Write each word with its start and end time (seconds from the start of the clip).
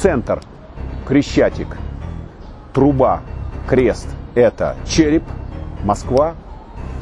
центр 0.00 0.40
Крещатик, 1.06 1.76
труба, 2.72 3.20
крест– 3.68 4.08
это 4.34 4.76
череп, 4.86 5.24
Москва, 5.84 6.34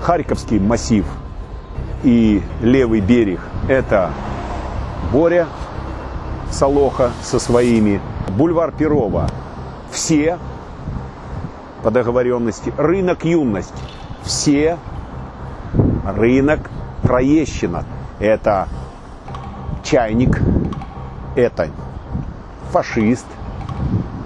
Харьковский 0.01 0.59
массив. 0.59 1.05
И 2.03 2.43
левый 2.63 3.01
берег– 3.01 3.41
это 3.69 4.11
Боря, 5.13 5.47
Солоха 6.51 7.11
со 7.23 7.39
своими, 7.39 8.01
бульвар 8.31 8.73
Перова– 8.73 9.29
все 9.91 10.39
по 11.83 11.91
договоренности, 11.91 12.73
рынок 12.77 13.25
юность– 13.25 13.75
все, 14.23 14.79
рынок 16.05 16.71
Троещина– 17.03 17.85
это 18.19 18.69
чайник, 19.85 20.41
это 21.37 21.69
фашист, 22.69 23.27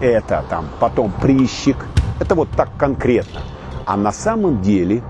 это 0.00 0.44
там 0.50 0.66
потом 0.80 1.12
прищик. 1.12 1.76
Это 2.20 2.34
вот 2.34 2.48
так 2.50 2.70
конкретно. 2.78 3.40
А 3.86 3.96
на 3.96 4.12
самом 4.12 4.60
деле 4.60 5.02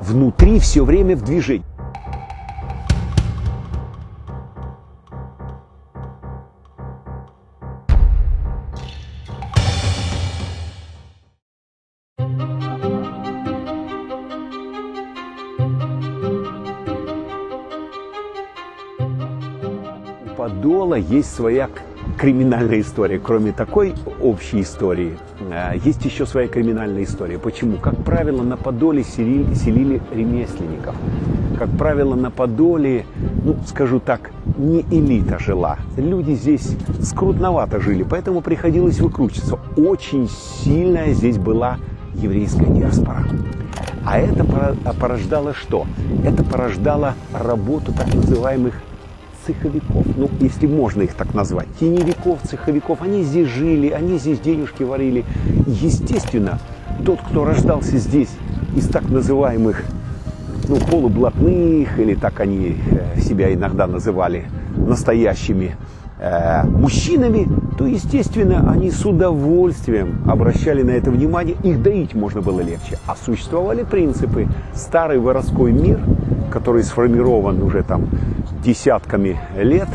внутри 0.00 0.60
все 0.60 0.84
время 0.84 1.16
в 1.16 1.22
движении. 1.22 1.64
Подола 20.36 20.94
есть 20.94 21.34
своя 21.34 21.68
криминальная 22.18 22.80
история. 22.80 23.18
Кроме 23.18 23.52
такой 23.52 23.94
общей 24.20 24.60
истории, 24.60 25.16
э, 25.40 25.78
есть 25.84 26.04
еще 26.04 26.26
своя 26.26 26.48
криминальная 26.48 27.04
история. 27.04 27.38
Почему? 27.38 27.78
Как 27.78 27.96
правило, 28.04 28.42
на 28.42 28.56
Подоле 28.56 29.04
селили, 29.04 29.54
селили 29.54 30.02
ремесленников. 30.12 30.96
Как 31.58 31.70
правило, 31.70 32.14
на 32.14 32.30
Подоле, 32.30 33.06
ну, 33.44 33.56
скажу 33.66 34.00
так, 34.00 34.32
не 34.58 34.82
элита 34.90 35.38
жила. 35.38 35.78
Люди 35.96 36.32
здесь 36.32 36.76
скрутновато 37.02 37.80
жили, 37.80 38.02
поэтому 38.02 38.40
приходилось 38.40 39.00
выкручиваться. 39.00 39.58
Очень 39.76 40.28
сильная 40.28 41.12
здесь 41.12 41.38
была 41.38 41.78
еврейская 42.14 42.66
диаспора. 42.66 43.24
А 44.04 44.18
это 44.18 44.44
порождало 44.98 45.54
что? 45.54 45.86
Это 46.24 46.42
порождало 46.42 47.14
работу 47.32 47.92
так 47.92 48.12
называемых 48.14 48.74
цеховиков, 49.48 50.04
ну, 50.16 50.28
если 50.40 50.66
можно 50.66 51.02
их 51.02 51.14
так 51.14 51.32
назвать, 51.32 51.68
теневиков, 51.80 52.40
цеховиков, 52.42 53.00
они 53.00 53.22
здесь 53.22 53.48
жили, 53.48 53.88
они 53.88 54.18
здесь 54.18 54.40
денежки 54.40 54.82
варили. 54.82 55.24
Естественно, 55.66 56.58
тот, 57.04 57.20
кто 57.22 57.44
рождался 57.44 57.96
здесь 57.96 58.30
из 58.76 58.88
так 58.88 59.08
называемых 59.08 59.82
ну, 60.68 60.76
полублатных, 60.76 61.98
или 61.98 62.14
так 62.14 62.40
они 62.40 62.76
э, 62.90 63.20
себя 63.20 63.52
иногда 63.52 63.86
называли, 63.86 64.44
настоящими 64.76 65.76
э, 66.18 66.64
мужчинами, 66.64 67.48
то, 67.76 67.86
естественно, 67.86 68.70
они 68.70 68.90
с 68.90 69.04
удовольствием 69.04 70.22
обращали 70.26 70.82
на 70.82 70.90
это 70.90 71.10
внимание, 71.10 71.56
их 71.62 71.82
доить 71.82 72.14
можно 72.14 72.40
было 72.40 72.60
легче. 72.60 72.98
А 73.06 73.14
существовали 73.16 73.84
принципы. 73.84 74.46
Старый 74.74 75.18
воровской 75.18 75.72
мир, 75.72 76.00
который 76.50 76.82
сформирован 76.82 77.62
уже 77.62 77.82
там 77.82 78.08
десятками 78.64 79.38
лет, 79.56 79.88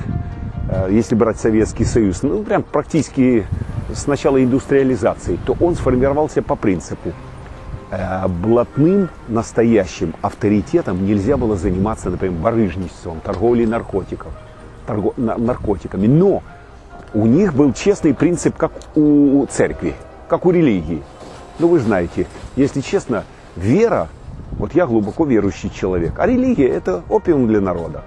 э, 0.69 0.87
если 0.91 1.15
брать 1.15 1.39
Советский 1.39 1.85
Союз, 1.85 2.23
ну, 2.23 2.43
прям 2.43 2.63
практически 2.63 3.45
с 3.93 4.07
начала 4.07 4.43
индустриализации, 4.43 5.37
то 5.45 5.55
он 5.59 5.75
сформировался 5.75 6.41
по 6.41 6.55
принципу 6.55 7.11
э, 7.91 8.27
блатным 8.27 9.09
настоящим 9.27 10.13
авторитетом 10.21 11.05
нельзя 11.05 11.37
было 11.37 11.55
заниматься, 11.55 12.09
например, 12.09 12.39
барыжничеством, 12.39 13.19
торговлей 13.19 13.65
наркотиков, 13.65 14.31
торго, 14.85 15.13
наркотиками. 15.17 16.07
Но 16.07 16.43
у 17.13 17.25
них 17.25 17.53
был 17.53 17.73
честный 17.73 18.13
принцип, 18.13 18.57
как 18.57 18.71
у 18.95 19.45
церкви, 19.49 19.93
как 20.27 20.45
у 20.45 20.51
религии. 20.51 21.03
Ну, 21.59 21.67
вы 21.67 21.79
знаете, 21.79 22.27
если 22.55 22.81
честно, 22.81 23.23
вера, 23.55 24.09
вот 24.53 24.73
я 24.73 24.87
глубоко 24.87 25.25
верующий 25.25 25.69
человек, 25.69 26.13
а 26.17 26.27
религия– 26.27 26.67
это 26.69 27.03
опиум 27.09 27.47
для 27.47 27.61
народа. 27.61 28.03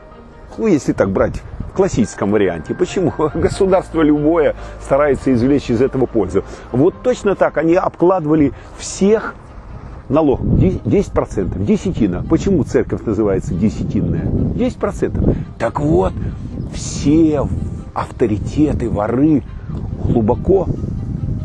Ну, 0.59 0.66
если 0.66 0.92
так 0.92 1.10
брать 1.10 1.42
в 1.70 1.76
классическом 1.76 2.31
варианте. 2.32 2.75
Почему? 2.75 3.12
Государство 3.34 4.03
любое 4.03 4.56
старается 4.81 5.32
извлечь 5.32 5.70
из 5.70 5.82
этого 5.82 6.06
пользу. 6.06 6.44
Вот 6.72 7.03
точно 7.03 7.34
так 7.34 7.59
они 7.59 7.75
обкладывали 7.75 8.53
всех 8.78 9.34
налог 10.09 10.41
10%, 10.41 11.65
десятина. 11.65 12.25
Почему 12.28 12.65
церковь 12.65 13.03
называется 13.05 13.55
десятинная? 13.55 14.25
10%. 14.25 15.37
Так 15.59 15.81
вот, 15.81 16.12
все 16.72 17.47
авторитеты, 17.94 18.91
воры 18.91 19.43
глубоко, 20.05 20.66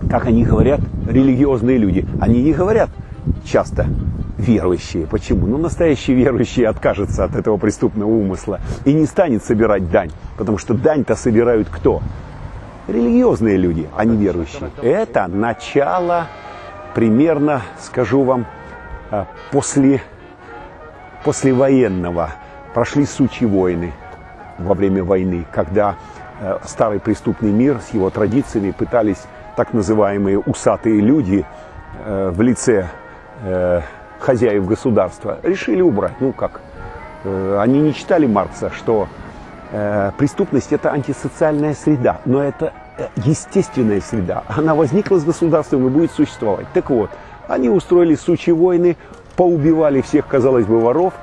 как 0.10 0.28
они 0.28 0.44
говорят, 0.44 0.82
религиозные 1.08 1.78
люди. 1.78 2.06
Они 2.20 2.42
не 2.42 2.54
говорят 2.54 2.90
часто 3.46 3.88
верующие. 4.38 5.06
Почему? 5.08 5.48
Ну, 5.48 5.58
настоящий 5.58 6.14
верующий 6.14 6.66
откажется 6.66 7.24
от 7.24 7.36
этого 7.36 7.58
преступного 7.58 8.10
умысла 8.10 8.60
и 8.86 8.94
не 8.94 9.06
станет 9.06 9.44
собирать 9.44 9.90
дань, 9.92 10.12
потому 10.38 10.58
что 10.58 10.74
дань-то 10.74 11.16
собирают 11.16 11.70
кто? 11.70 12.02
Религиозные 12.88 13.58
люди, 13.58 13.88
а 13.96 14.04
не 14.06 14.18
верующие. 14.18 14.70
Это 14.82 15.28
начало 15.28 16.28
примерно, 16.94 17.62
скажу 17.80 18.24
вам, 18.24 18.46
э, 19.12 19.26
после, 19.52 20.02
послевоенного. 21.24 22.32
Прошли 22.74 23.06
сучьи 23.06 23.46
войны 23.46 23.94
во 24.58 24.74
время 24.74 25.04
войны, 25.04 25.46
когда 25.52 25.96
э, 26.40 26.60
старый 26.66 27.00
преступный 27.00 27.52
мир 27.52 27.80
с 27.82 27.94
его 27.94 28.10
традициями 28.10 28.72
пытались 28.72 29.24
так 29.56 29.74
называемые 29.74 30.40
усатые 30.40 31.02
люди 31.02 31.46
э, 32.06 32.30
в 32.30 32.42
лице 32.42 32.90
хозяев 34.22 34.68
государства, 34.68 35.40
решили 35.44 35.82
убрать. 35.82 36.14
Ну 36.20 36.32
как? 36.32 36.62
Э, 37.24 37.58
они 37.60 37.80
не 37.80 37.94
читали 37.94 38.26
Маркса, 38.26 38.72
что 38.72 39.08
э, 39.72 40.12
преступность 40.18 40.72
это 40.72 40.92
антисоциальная 40.92 41.74
среда, 41.74 42.22
но 42.26 42.44
это 42.44 42.74
естественная 43.18 44.02
среда. 44.02 44.44
Она 44.48 44.76
возникла 44.76 45.18
с 45.18 45.24
государством 45.24 45.88
и 45.88 45.90
будет 45.90 46.12
существовать. 46.12 46.68
Так 46.74 46.90
вот, 46.90 47.10
они 47.48 47.70
устроили 47.70 48.16
сучьи 48.16 48.54
войны, 48.54 48.98
поубивали 49.36 50.02
всех, 50.02 50.28
казалось 50.28 50.66
бы, 50.66 50.80
воров, 50.80 51.14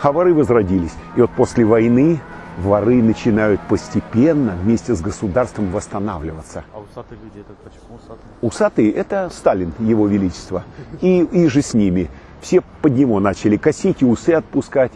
а 0.00 0.12
воры 0.12 0.34
возродились. 0.34 0.92
И 1.16 1.20
вот 1.20 1.30
после 1.30 1.64
войны 1.64 2.20
воры 2.58 3.02
начинают 3.02 3.60
постепенно 3.62 4.56
вместе 4.62 4.94
с 4.94 5.00
государством 5.00 5.70
восстанавливаться. 5.70 6.64
А 6.72 6.78
усатые 6.80 7.18
люди 7.22 7.40
это 7.40 7.54
почему 7.62 7.96
усатые? 7.96 8.30
Усатые 8.40 8.90
это 8.92 9.30
Сталин, 9.32 9.72
его 9.78 10.06
величество. 10.06 10.64
И, 11.00 11.20
и 11.20 11.48
же 11.48 11.62
с 11.62 11.74
ними 11.74 12.10
все 12.40 12.62
под 12.82 12.96
него 12.96 13.20
начали 13.20 13.56
косить 13.56 14.02
и 14.02 14.04
усы 14.04 14.30
отпускать, 14.30 14.92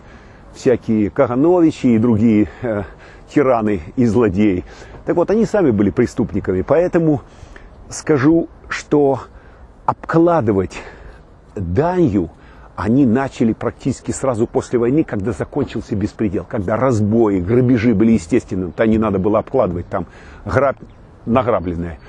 всякие 0.54 1.10
Кагановичи 1.10 1.88
и 1.88 1.98
другие 1.98 2.48
э, 2.62 2.84
тираны 3.32 3.80
и 3.96 4.06
злодеи. 4.06 4.64
Так 5.04 5.16
вот, 5.16 5.30
они 5.30 5.44
сами 5.44 5.70
были 5.70 5.90
преступниками, 5.90 6.62
поэтому 6.62 7.22
скажу, 7.90 8.48
что 8.68 9.20
обкладывать 9.84 10.78
данью 11.54 12.30
они 12.74 13.06
начали 13.06 13.52
практически 13.52 14.10
сразу 14.10 14.46
после 14.46 14.78
войны, 14.78 15.04
когда 15.04 15.32
закончился 15.32 15.94
беспредел, 15.94 16.44
когда 16.44 16.76
разбои, 16.76 17.38
грабежи 17.38 17.94
были 17.94 18.12
естественны, 18.12 18.72
то 18.72 18.84
не 18.86 18.98
надо 18.98 19.18
было 19.18 19.38
обкладывать 19.38 19.86
там 19.88 20.06
граб, 20.44 20.76
награбленное. 21.24 22.00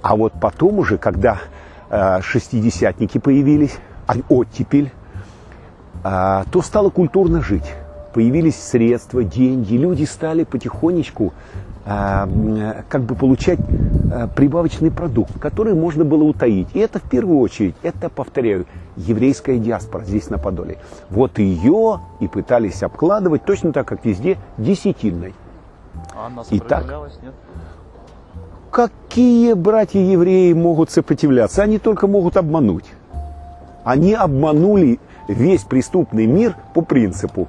А 0.00 0.16
вот 0.16 0.32
потом 0.40 0.78
уже, 0.78 0.96
когда 0.96 1.38
э, 1.90 2.20
шестидесятники 2.22 3.18
появились, 3.18 3.76
оттепель, 4.28 4.90
а, 6.04 6.44
то 6.52 6.62
стало 6.62 6.90
культурно 6.90 7.42
жить. 7.42 7.74
Появились 8.14 8.56
средства, 8.56 9.24
деньги, 9.24 9.74
люди 9.74 10.04
стали 10.04 10.44
потихонечку 10.44 11.34
а, 11.34 11.65
как 11.86 13.02
бы 13.02 13.14
получать 13.14 13.60
а, 14.12 14.26
прибавочный 14.26 14.90
продукт, 14.90 15.38
который 15.38 15.74
можно 15.74 16.04
было 16.04 16.24
утаить. 16.24 16.66
И 16.74 16.80
это 16.80 16.98
в 16.98 17.02
первую 17.02 17.38
очередь, 17.38 17.76
это, 17.82 18.08
повторяю, 18.08 18.66
еврейская 18.96 19.58
диаспора 19.58 20.04
здесь 20.04 20.28
на 20.28 20.38
Подоле. 20.38 20.78
Вот 21.10 21.38
ее 21.38 22.00
и 22.18 22.26
пытались 22.26 22.82
обкладывать 22.82 23.44
точно 23.44 23.72
так, 23.72 23.86
как 23.86 24.04
везде, 24.04 24.36
десятинной. 24.58 25.34
А 26.16 26.26
она 26.26 26.42
сопротивлялась, 26.42 27.18
нет? 27.22 27.34
Какие 28.72 29.52
братья 29.54 30.00
евреи 30.00 30.52
могут 30.54 30.90
сопротивляться? 30.90 31.62
Они 31.62 31.78
только 31.78 32.08
могут 32.08 32.36
обмануть. 32.36 32.86
Они 33.84 34.12
обманули 34.12 34.98
весь 35.28 35.62
преступный 35.62 36.26
мир 36.26 36.56
по 36.74 36.82
принципу, 36.82 37.46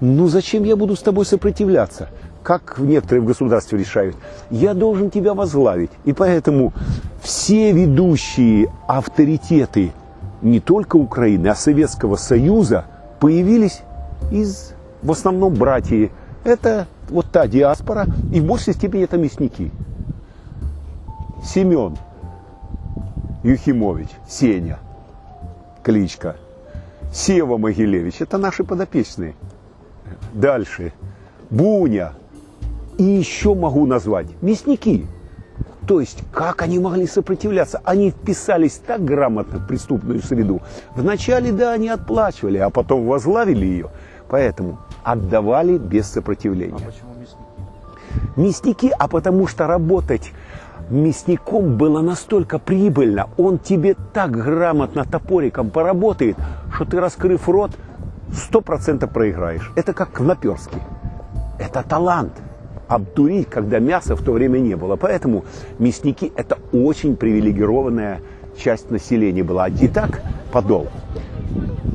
ну 0.00 0.28
зачем 0.28 0.64
я 0.64 0.76
буду 0.76 0.96
с 0.96 1.00
тобой 1.00 1.24
сопротивляться? 1.24 2.08
Как 2.44 2.78
в 2.78 2.84
некоторых 2.84 3.24
государствах 3.24 3.80
решают, 3.80 4.14
я 4.50 4.74
должен 4.74 5.10
тебя 5.10 5.34
возглавить. 5.34 5.90
И 6.04 6.12
поэтому 6.12 6.72
все 7.22 7.72
ведущие 7.72 8.70
авторитеты 8.86 9.92
не 10.42 10.60
только 10.60 10.96
Украины, 10.96 11.48
а 11.48 11.54
Советского 11.54 12.16
Союза 12.16 12.84
появились 13.18 13.80
из, 14.30 14.74
в 15.02 15.10
основном, 15.10 15.54
братья. 15.54 16.10
Это 16.44 16.86
вот 17.08 17.26
та 17.32 17.48
диаспора, 17.48 18.06
и 18.32 18.40
в 18.40 18.44
большей 18.44 18.74
степени 18.74 19.04
это 19.04 19.16
мясники. 19.16 19.70
Семен 21.42 21.96
Юхимович, 23.42 24.08
Сеня, 24.28 24.78
кличка. 25.82 26.36
Сева 27.12 27.56
Могилевич, 27.56 28.20
это 28.20 28.38
наши 28.38 28.64
подопечные. 28.64 29.34
Дальше. 30.34 30.92
Буня. 31.48 32.12
И 32.98 33.02
еще 33.02 33.54
могу 33.54 33.86
назвать 33.86 34.26
мясники. 34.40 35.06
То 35.86 36.00
есть, 36.00 36.22
как 36.32 36.62
они 36.62 36.78
могли 36.78 37.06
сопротивляться? 37.06 37.80
Они 37.84 38.10
вписались 38.10 38.80
так 38.86 39.04
грамотно 39.04 39.58
в 39.58 39.66
преступную 39.66 40.22
среду. 40.22 40.62
Вначале, 40.94 41.52
да, 41.52 41.72
они 41.72 41.88
отплачивали, 41.88 42.58
а 42.58 42.70
потом 42.70 43.06
возглавили 43.06 43.66
ее. 43.66 43.90
Поэтому 44.28 44.78
отдавали 45.02 45.76
без 45.76 46.06
сопротивления. 46.10 46.74
А 46.74 46.86
почему 46.86 47.10
мясники? 47.20 48.36
Мясники, 48.36 48.92
а 48.98 49.08
потому 49.08 49.46
что 49.46 49.66
работать 49.66 50.32
мясником 50.90 51.76
было 51.76 52.00
настолько 52.00 52.58
прибыльно, 52.58 53.28
он 53.36 53.58
тебе 53.58 53.94
так 54.12 54.30
грамотно 54.30 55.04
топориком 55.04 55.70
поработает, 55.70 56.36
что 56.72 56.84
ты, 56.84 57.00
раскрыв 57.00 57.48
рот, 57.48 57.72
сто 58.32 58.60
процентов 58.60 59.10
проиграешь. 59.10 59.72
Это 59.76 59.92
как 59.92 60.18
в 60.20 60.24
наперске. 60.24 60.78
Это 61.58 61.82
талант. 61.82 62.32
Обдурить, 62.88 63.48
когда 63.48 63.78
мяса 63.78 64.16
в 64.16 64.22
то 64.22 64.32
время 64.32 64.58
не 64.58 64.76
было. 64.76 64.96
Поэтому 64.96 65.44
мясники– 65.78 66.32
это 66.36 66.58
очень 66.72 67.16
привилегированная 67.16 68.20
часть 68.56 68.90
населения 68.90 69.42
была. 69.42 69.68
Итак, 69.68 70.22
подол 70.52 70.88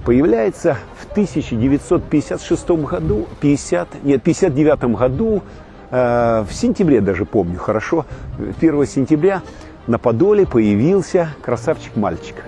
появляется 0.06 0.78
в 0.98 1.12
1956 1.12 2.70
году, 2.70 3.28
50, 3.42 4.04
нет, 4.04 4.24
59 4.24 4.96
году 4.96 5.44
Э, 5.92 6.46
в 6.48 6.54
сентябре 6.54 7.02
даже 7.02 7.26
помню 7.26 7.58
хорошо, 7.58 8.06
1 8.38 8.86
сентября 8.86 9.42
на 9.88 9.98
Подоле 9.98 10.46
появился 10.46 11.30
красавчик-мальчик. 11.42 12.44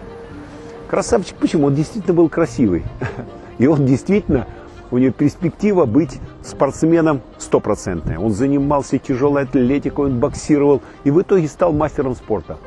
Красавчик 0.88 1.36
почему? 1.38 1.68
Он 1.68 1.76
действительно 1.76 2.14
был 2.14 2.30
красивый. 2.30 2.84
И 3.58 3.68
он 3.68 3.86
действительно, 3.86 4.46
у 4.92 4.98
него 4.98 5.12
перспектива 5.12 5.86
быть 5.86 6.20
спортсменом 6.44 7.22
стопроцентная. 7.38 8.20
Он 8.20 8.32
занимался 8.32 8.98
тяжелой 9.00 9.44
атлетикой, 9.44 10.06
он 10.06 10.20
боксировал 10.20 10.82
и 11.04 11.12
в 11.12 11.22
итоге 11.22 11.48
стал 11.48 11.74
мастером 11.74 12.16
спорта. 12.16 12.58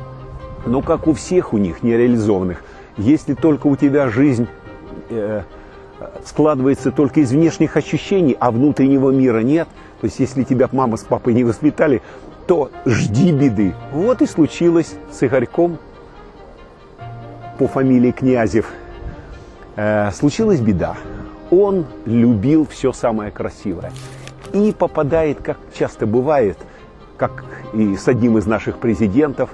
Но 0.67 0.81
как 0.81 1.06
у 1.06 1.12
всех 1.12 1.53
у 1.53 1.59
них 1.59 1.82
нереализованных, 1.82 2.65
если 2.97 3.35
только 3.35 3.67
у 3.67 3.76
тебя 3.76 4.09
жизнь 4.09 4.49
э, 5.11 5.43
складывается 6.25 6.91
только 6.91 7.21
из 7.21 7.31
внешних 7.31 7.76
ощущений, 7.76 8.37
а 8.41 8.50
внутреннего 8.50 9.11
мира 9.11 9.41
нет– 9.41 9.69
то 10.05 10.06
есть, 10.06 10.21
если 10.21 10.43
тебя 10.43 10.69
мама 10.71 10.99
с 10.99 11.03
папой 11.03 11.32
не 11.32 11.44
воспитали, 11.44 12.03
то 12.47 12.71
жди 12.85 13.32
беды. 13.32 13.73
Вот 13.91 14.21
и 14.21 14.26
случилось 14.26 14.97
с 15.11 15.23
Игорьком 15.23 15.79
по 17.59 17.67
фамилии 17.67 18.11
Князев. 18.11 18.71
Э, 19.76 20.11
случилась 20.12 20.61
беда. 20.61 20.99
Он 21.50 21.87
любил 22.06 22.67
все 22.67 22.93
самое 22.93 23.31
красивое. 23.31 23.93
И 24.52 24.73
попадает, 24.73 25.43
как 25.43 25.58
часто 25.76 26.06
бывает, 26.06 26.58
как 27.17 27.44
и 27.73 27.96
с 27.96 28.08
одним 28.08 28.38
из 28.38 28.46
наших 28.46 28.79
президентов, 28.79 29.50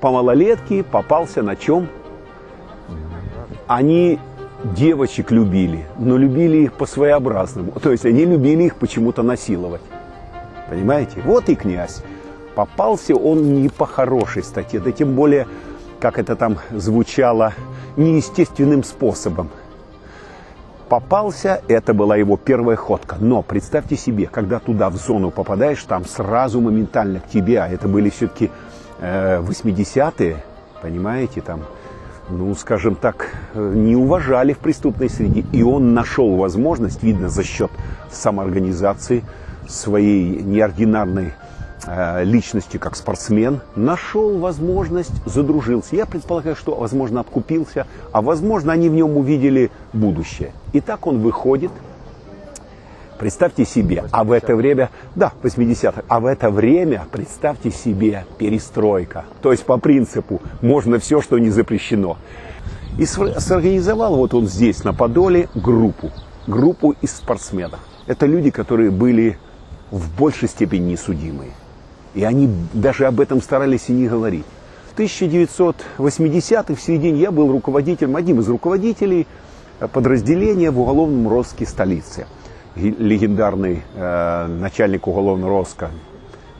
по 0.00 0.10
малолетке 0.10 0.82
попался 0.82 1.42
на 1.42 1.56
чем? 1.56 1.88
Они 3.66 4.18
девочек 4.62 5.30
любили, 5.30 5.86
но 5.98 6.16
любили 6.16 6.58
их 6.58 6.72
по-своеобразному. 6.74 7.72
То 7.72 7.92
есть 7.92 8.06
они 8.06 8.24
любили 8.24 8.64
их 8.64 8.76
почему-то 8.76 9.22
насиловать. 9.22 9.82
Понимаете? 10.68 11.20
Вот 11.24 11.48
и 11.48 11.54
князь. 11.54 12.02
Попался 12.54 13.14
он 13.14 13.62
не 13.62 13.68
по 13.68 13.86
хорошей 13.86 14.42
статье, 14.42 14.80
да 14.80 14.90
тем 14.90 15.14
более, 15.14 15.46
как 16.00 16.18
это 16.18 16.34
там 16.34 16.58
звучало, 16.70 17.54
неестественным 17.96 18.82
способом. 18.82 19.50
Попался, 20.88 21.60
это 21.68 21.92
была 21.92 22.16
его 22.16 22.38
первая 22.38 22.76
ходка. 22.76 23.16
Но 23.20 23.42
представьте 23.42 23.96
себе, 23.96 24.26
когда 24.26 24.58
туда 24.58 24.88
в 24.88 24.96
зону 24.96 25.30
попадаешь, 25.30 25.82
там 25.84 26.06
сразу 26.06 26.60
моментально 26.62 27.20
к 27.20 27.28
тебе, 27.28 27.60
а 27.60 27.68
это 27.68 27.88
были 27.88 28.08
все-таки 28.08 28.50
э, 29.00 29.40
80-е, 29.40 30.42
понимаете, 30.80 31.42
там 31.42 31.60
ну, 32.30 32.54
скажем 32.54 32.94
так, 32.94 33.34
не 33.54 33.96
уважали 33.96 34.52
в 34.52 34.58
преступной 34.58 35.08
среде. 35.08 35.44
И 35.52 35.62
он 35.62 35.94
нашел 35.94 36.36
возможность, 36.36 37.02
видно, 37.02 37.28
за 37.28 37.42
счет 37.42 37.70
самоорганизации 38.10 39.24
своей 39.66 40.42
неординарной 40.42 41.26
э, 41.26 41.47
личности 42.22 42.76
как 42.76 42.96
спортсмен, 42.96 43.60
нашел 43.76 44.38
возможность, 44.38 45.12
задружился. 45.24 45.96
Я 45.96 46.06
предполагаю, 46.06 46.56
что, 46.56 46.74
возможно, 46.74 47.20
откупился, 47.20 47.86
а 48.12 48.22
возможно, 48.22 48.72
они 48.72 48.88
в 48.88 48.94
нем 48.94 49.16
увидели 49.16 49.70
будущее. 49.92 50.52
И 50.72 50.80
так 50.80 51.06
он 51.06 51.20
выходит, 51.20 51.70
Представьте 53.18 53.64
себе, 53.64 54.04
а 54.12 54.22
в 54.22 54.30
это 54.30 54.54
время, 54.54 54.90
да, 55.16 55.32
80-х, 55.42 56.04
а 56.06 56.20
в 56.20 56.26
это 56.26 56.50
время, 56.50 57.04
представьте 57.10 57.72
себе, 57.72 58.24
перестройка. 58.38 59.24
То 59.42 59.50
есть 59.50 59.64
по 59.64 59.76
принципу, 59.76 60.40
можно 60.62 61.00
все, 61.00 61.20
что 61.20 61.36
не 61.38 61.50
запрещено. 61.50 62.16
И 62.96 63.06
сорганизовал 63.06 64.14
вот 64.14 64.34
он 64.34 64.46
здесь, 64.46 64.84
на 64.84 64.94
Подоле, 64.94 65.48
группу. 65.56 66.12
Группу 66.46 66.94
из 67.02 67.10
спортсменов. 67.10 67.80
Это 68.06 68.24
люди, 68.26 68.50
которые 68.50 68.92
были 68.92 69.36
в 69.90 70.16
большей 70.16 70.48
степени 70.48 70.92
несудимые. 70.92 71.50
И 72.14 72.24
они 72.24 72.50
даже 72.72 73.06
об 73.06 73.20
этом 73.20 73.42
старались 73.42 73.88
и 73.88 73.92
не 73.92 74.08
говорить. 74.08 74.46
В 74.92 74.98
1980-х, 74.98 76.74
в 76.74 76.80
середине, 76.80 77.20
я 77.20 77.30
был 77.30 77.52
руководителем, 77.52 78.16
одним 78.16 78.40
из 78.40 78.48
руководителей 78.48 79.26
подразделения 79.92 80.70
в 80.70 80.80
уголовном 80.80 81.28
розыске 81.28 81.66
столицы– 81.66 82.26
легендарный 82.78 83.82
э, 83.94 84.46
начальник 84.46 85.06
уголовного 85.06 85.50
розыска 85.50 85.90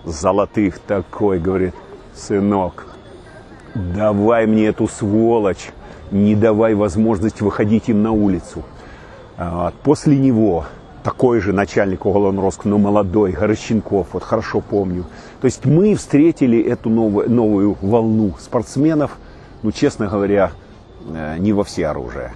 Золотых 0.05 0.79
такой, 0.79 1.39
говорит, 1.39 1.75
сынок, 2.15 2.87
давай 3.75 4.47
мне 4.47 4.67
эту 4.67 4.89
сволочь, 4.89 5.71
не 6.11 6.35
давай 6.35 6.75
возможность 6.75 7.41
выходить 7.43 7.89
им 7.89 8.03
на 8.03 8.13
улицу. 8.13 8.65
А, 9.37 9.73
после 9.83 10.17
него 10.17 10.65
такой 11.03 11.41
же 11.41 11.53
начальник 11.53 12.07
уголовного 12.07 12.47
розыска, 12.47 12.69
но 12.69 12.79
молодой, 12.79 13.33
Горощенков, 13.33 14.09
вот 14.13 14.23
хорошо 14.23 14.61
помню. 14.61 15.05
То 15.41 15.47
есть 15.47 15.65
мы 15.65 15.95
встретили 15.95 16.61
эту 16.61 16.91
новую, 16.91 17.31
новую 17.31 17.77
волну 17.81 18.35
спортсменов, 18.39 19.19
ну, 19.63 19.73
честно 19.73 20.07
говоря, 20.07 20.53
э, 21.09 21.37
не 21.39 21.53
во 21.53 21.65
все 21.65 21.87
оружия. 21.89 22.35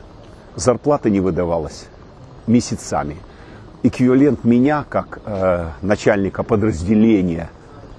Зарплата 0.57 1.11
не 1.11 1.21
выдавалась 1.21 1.87
месяцами 2.47 3.17
эквивалент 3.83 4.45
меня, 4.45 4.85
как 4.89 5.21
э, 5.25 5.67
начальника 5.83 6.43
подразделения 6.43 7.51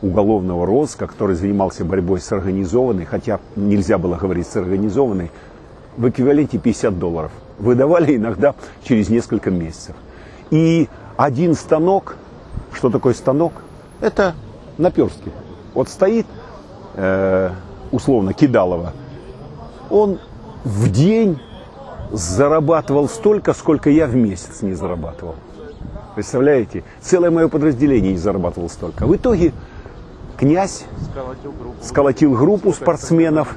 уголовного 0.01 0.65
розыска, 0.65 1.07
который 1.07 1.35
занимался 1.35 1.85
борьбой 1.85 2.19
с 2.19 2.31
организованной, 2.31 3.05
хотя 3.05 3.39
нельзя 3.55 3.97
было 3.97 4.15
говорить 4.15 4.47
с 4.47 4.55
организованной, 4.55 5.31
в 5.97 6.09
эквиваленте 6.09 6.57
50 6.57 6.97
долларов. 6.97 7.31
Выдавали 7.59 8.15
иногда 8.15 8.55
через 8.83 9.09
несколько 9.09 9.51
месяцев. 9.51 9.95
И 10.53 10.87
один 11.17 11.55
станок, 11.55 12.15
что 12.73 12.91
такое 12.91 13.15
станок? 13.15 13.53
Это 14.01 14.35
наперстки. 14.77 15.31
Вот 15.73 15.89
стоит, 15.89 16.27
э, 16.93 17.49
условно, 17.91 18.33
Кидалова, 18.33 18.93
он 19.89 20.19
в 20.63 20.91
день 20.91 21.41
зарабатывал 22.11 23.09
столько, 23.09 23.53
сколько 23.53 23.89
я 23.89 24.05
в 24.05 24.13
месяц 24.13 24.61
не 24.61 24.73
зарабатывал. 24.73 25.33
Представляете? 26.13 26.83
Целое 27.01 27.31
мое 27.31 27.47
подразделение 27.47 28.11
не 28.11 28.19
зарабатывало 28.19 28.67
столько. 28.67 29.07
В 29.07 29.15
итоге 29.15 29.53
князь 30.37 30.83
сколотил 31.09 31.51
группу, 31.51 31.83
сколотил 31.83 32.33
группу 32.35 32.73
спортсменов, 32.73 33.55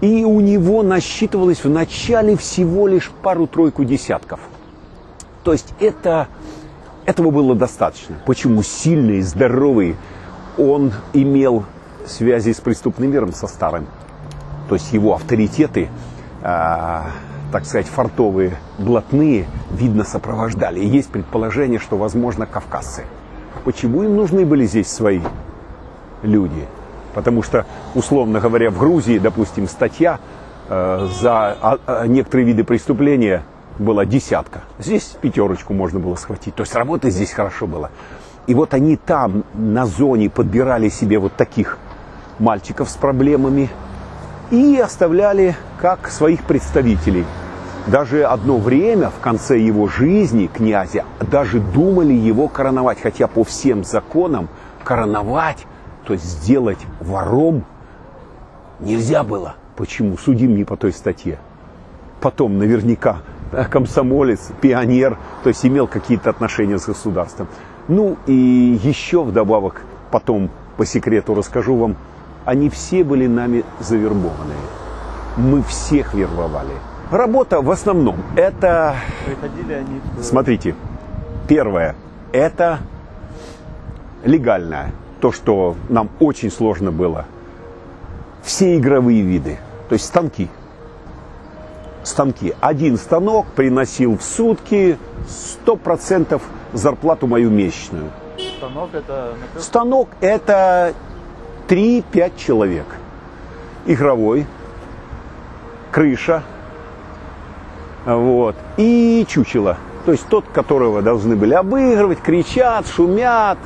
и 0.00 0.24
у 0.24 0.40
него 0.40 0.82
насчитывалось 0.82 1.62
в 1.62 1.70
начале 1.70 2.36
всего 2.36 2.88
лишь 2.88 3.12
пару-тройку 3.22 3.84
десятков. 3.84 4.40
То 5.44 5.52
есть 5.52 5.74
это, 5.78 6.28
этого 7.04 7.30
было 7.30 7.54
достаточно. 7.54 8.16
Почему 8.26 8.62
сильный, 8.62 9.20
здоровый, 9.20 9.96
он 10.58 10.92
имел 11.12 11.64
связи 12.06 12.52
с 12.52 12.60
преступным 12.60 13.10
миром, 13.10 13.32
со 13.32 13.46
старым. 13.46 13.86
То 14.68 14.74
есть 14.74 14.92
его 14.92 15.14
авторитеты 15.14 15.88
а, 16.42 17.06
так 17.54 17.64
сказать, 17.64 17.86
фартовые 17.86 18.56
блатные, 18.78 19.46
видно, 19.70 20.04
сопровождали. 20.04 20.80
И 20.80 20.86
есть 20.86 21.08
предположение, 21.08 21.78
что, 21.78 21.96
возможно, 21.96 22.46
кавказцы. 22.46 23.04
почему 23.64 24.02
им 24.02 24.16
нужны 24.16 24.44
были 24.44 24.66
здесь 24.66 24.88
свои 24.88 25.20
люди? 26.22 26.66
Потому 27.14 27.42
что, 27.42 27.64
условно 27.94 28.40
говоря, 28.40 28.70
в 28.70 28.78
Грузии, 28.78 29.18
допустим, 29.18 29.68
статья 29.68 30.18
э, 30.68 31.08
за 31.22 31.56
а, 31.60 31.78
а, 31.86 32.06
некоторые 32.08 32.44
виды 32.44 32.64
преступления 32.64 33.44
была 33.78 34.04
десятка. 34.04 34.62
Здесь 34.78 35.16
пятерочку 35.20 35.74
можно 35.74 35.98
было 35.98 36.14
схватить. 36.14 36.54
То 36.54 36.62
есть 36.62 36.74
работа 36.74 37.10
здесь 37.10 37.32
хорошо 37.32 37.66
была. 37.66 37.90
И 38.46 38.54
вот 38.54 38.74
они 38.74 38.96
там 38.96 39.44
на 39.54 39.86
зоне 39.86 40.30
подбирали 40.30 40.88
себе 40.88 41.18
вот 41.18 41.34
таких 41.34 41.78
мальчиков 42.38 42.90
с 42.90 42.96
проблемами 42.96 43.70
и 44.50 44.78
оставляли 44.78 45.56
как 45.80 46.08
своих 46.08 46.44
представителей. 46.44 47.24
Даже 47.86 48.24
одно 48.24 48.58
время 48.58 49.10
в 49.10 49.20
конце 49.20 49.58
его 49.58 49.88
жизни 49.88 50.46
князя 50.46 51.04
даже 51.20 51.60
думали 51.60 52.12
его 52.14 52.48
короновать, 52.48 52.98
хотя 53.00 53.26
по 53.26 53.44
всем 53.44 53.84
законам 53.84 54.48
короновать, 54.84 55.66
то 56.06 56.14
есть 56.14 56.24
сделать 56.24 56.78
вором 57.00 57.64
нельзя 58.80 59.22
было. 59.22 59.56
Почему? 59.76 60.16
Судим 60.16 60.56
не 60.56 60.64
по 60.64 60.76
той 60.76 60.92
статье. 60.92 61.38
Потом 62.20 62.58
наверняка 62.58 63.18
комсомолец, 63.70 64.50
пионер, 64.60 65.18
то 65.42 65.48
есть 65.48 65.64
имел 65.64 65.86
какие-то 65.86 66.30
отношения 66.30 66.78
с 66.78 66.86
государством. 66.86 67.48
Ну 67.88 68.16
и 68.26 68.32
еще 68.82 69.22
вдобавок, 69.22 69.82
потом 70.10 70.50
по 70.76 70.86
секрету 70.86 71.34
расскажу 71.34 71.76
вам, 71.76 71.96
они 72.44 72.68
все 72.68 73.04
были 73.04 73.26
нами 73.26 73.64
завербованные. 73.80 74.56
Мы 75.36 75.62
всех 75.62 76.14
вербовали. 76.14 76.72
Работа 77.10 77.60
в 77.60 77.70
основном 77.70 78.16
это... 78.36 78.96
Приходили 79.26 79.72
они... 79.72 80.00
Смотрите, 80.22 80.74
первое, 81.48 81.94
это 82.32 82.78
легальное. 84.24 84.92
То, 85.20 85.32
что 85.32 85.76
нам 85.88 86.10
очень 86.20 86.50
сложно 86.50 86.90
было. 86.90 87.26
Все 88.42 88.76
игровые 88.76 89.22
виды, 89.22 89.58
то 89.88 89.94
есть 89.94 90.04
станки. 90.04 90.48
Станки. 92.04 92.54
Один 92.60 92.96
станок 92.96 93.46
приносил 93.56 94.16
в 94.16 94.22
сутки 94.22 94.98
100% 95.66 96.40
зарплату 96.72 97.26
мою 97.26 97.50
месячную. 97.50 98.10
Станок 98.58 98.94
это... 98.94 99.34
Станок 99.58 100.08
это 100.20 100.94
3-5 101.68 102.32
человек. 102.36 102.86
Игровой, 103.86 104.46
крыша, 105.90 106.42
вот, 108.04 108.56
и 108.76 109.24
чучело. 109.28 109.78
То 110.04 110.12
есть 110.12 110.26
тот, 110.28 110.44
которого 110.52 111.00
должны 111.00 111.36
были 111.36 111.54
обыгрывать, 111.54 112.20
кричат, 112.20 112.86
шумят, 112.86 113.58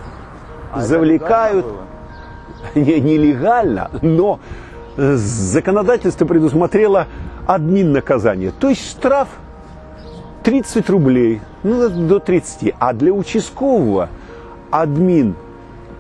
а 0.73 0.81
завлекают. 0.81 1.67
Не, 2.75 3.01
нелегально, 3.01 3.91
но 4.03 4.41
законодательство 4.97 6.25
предусмотрело 6.25 7.07
админ 7.49 7.93
наказание. 7.93 8.53
То 8.53 8.69
есть 8.69 8.89
штраф 8.89 9.29
30 10.45 10.89
рублей, 10.91 11.41
ну, 11.63 11.89
до 11.89 12.21
30. 12.21 12.75
А 12.79 12.93
для 12.93 13.13
участкового 13.13 14.11
админ 14.71 15.35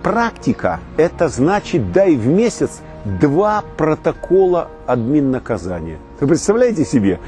практика, 0.03 0.79
это 0.99 1.29
значит 1.29 1.91
дай 1.91 2.15
в 2.15 2.27
месяц 2.27 2.83
два 3.21 3.65
протокола 3.79 4.69
админ 4.87 5.31
наказания. 5.31 5.99
Вы 6.21 6.29
представляете 6.29 6.85
себе? 6.85 7.19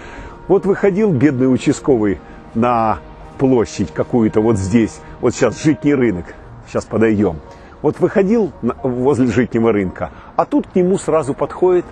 Вот 0.48 0.66
выходил 0.66 1.10
бедный 1.12 1.52
участковый 1.52 2.20
на 2.54 2.98
площадь 3.38 3.90
какую-то 3.92 4.42
вот 4.42 4.58
здесь, 4.58 5.00
вот 5.22 5.34
сейчас 5.34 5.62
житний 5.62 5.94
рынок, 5.94 6.34
сейчас 6.68 6.84
подойдем. 6.84 7.36
Вот 7.80 7.98
выходил 8.00 8.52
возле 8.82 9.28
житнего 9.28 9.72
рынка, 9.72 10.10
а 10.36 10.44
тут 10.44 10.66
к 10.66 10.74
нему 10.74 10.98
сразу 10.98 11.32
подходит, 11.32 11.86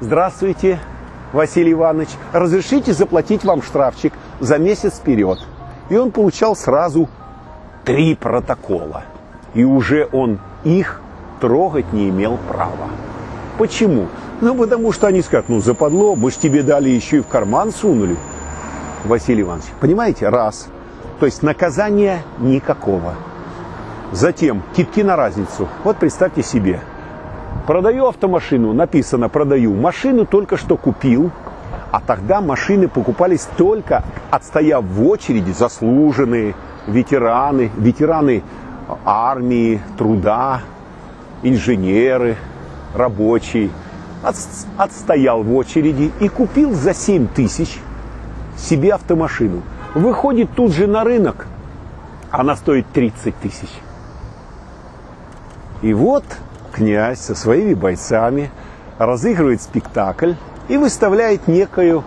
здравствуйте, 0.00 0.78
Василий 1.32 1.72
Иванович, 1.72 2.10
разрешите 2.32 2.92
заплатить 2.92 3.44
вам 3.44 3.62
штрафчик 3.62 4.12
за 4.40 4.58
месяц 4.58 4.94
вперед. 4.94 5.38
И 5.88 5.96
он 5.96 6.10
получал 6.10 6.54
сразу 6.54 7.08
три 7.84 8.14
протокола. 8.14 9.04
И 9.54 9.64
уже 9.64 10.08
он 10.12 10.40
их 10.64 11.00
трогать 11.40 11.92
не 11.92 12.08
имел 12.08 12.38
права. 12.48 12.88
Почему? 13.58 14.08
Ну, 14.40 14.54
потому 14.54 14.92
что 14.92 15.06
они 15.06 15.22
скажут, 15.22 15.48
ну, 15.48 15.60
западло, 15.60 16.16
мы 16.16 16.30
же 16.30 16.38
тебе 16.38 16.62
дали 16.62 16.88
еще 16.88 17.18
и 17.18 17.20
в 17.20 17.26
карман 17.26 17.72
сунули. 17.72 18.16
Василий 19.04 19.42
Иванович, 19.42 19.66
понимаете, 19.80 20.28
раз. 20.28 20.68
То 21.20 21.26
есть 21.26 21.42
наказания 21.42 22.22
никакого. 22.38 23.14
Затем 24.12 24.62
китки 24.76 25.02
на 25.02 25.16
разницу. 25.16 25.68
Вот 25.84 25.96
представьте 25.96 26.42
себе, 26.42 26.80
Продаю 27.66 28.06
автомашину, 28.08 28.72
написано 28.72 29.28
продаю. 29.28 29.72
Машину 29.74 30.26
только 30.26 30.56
что 30.56 30.76
купил, 30.76 31.30
а 31.92 32.00
тогда 32.00 32.40
машины 32.40 32.88
покупались 32.88 33.46
только 33.56 34.02
отстояв 34.30 34.84
в 34.84 35.06
очереди 35.06 35.52
заслуженные 35.52 36.54
ветераны, 36.88 37.70
ветераны 37.76 38.42
армии, 39.04 39.80
труда, 39.96 40.62
инженеры, 41.44 42.36
рабочие. 42.96 43.70
отстоял 44.76 45.42
в 45.42 45.54
очереди 45.54 46.10
и 46.20 46.28
купил 46.28 46.72
за 46.72 46.94
7 46.94 47.28
тысяч 47.28 47.78
себе 48.56 48.94
автомашину. 48.94 49.62
Выходит 49.94 50.50
тут 50.54 50.72
же 50.72 50.86
на 50.86 51.04
рынок, 51.04 51.46
она 52.30 52.56
стоит 52.56 52.86
30 52.92 53.36
тысяч. 53.36 53.70
И 55.82 55.92
вот 55.92 56.24
князь 56.72 57.20
со 57.20 57.34
своими 57.34 57.74
бойцами 57.74 58.50
разыгрывает 58.98 59.62
спектакль 59.62 60.34
и 60.68 60.76
выставляет 60.76 61.48
некую 61.48 62.04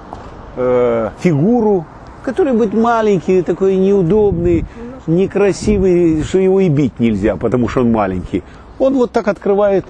э, 0.55 1.09
фигуру, 1.19 1.85
который 2.23 2.53
будет 2.53 2.73
маленький, 2.73 3.41
такой 3.41 3.75
неудобный, 3.75 4.65
некрасивый, 5.07 6.23
что 6.23 6.39
его 6.39 6.59
и 6.59 6.69
бить 6.69 6.99
нельзя, 6.99 7.35
потому 7.35 7.67
что 7.67 7.81
он 7.81 7.91
маленький. 7.91 8.43
Он 8.79 8.95
вот 8.95 9.11
так 9.11 9.27
открывает 9.27 9.85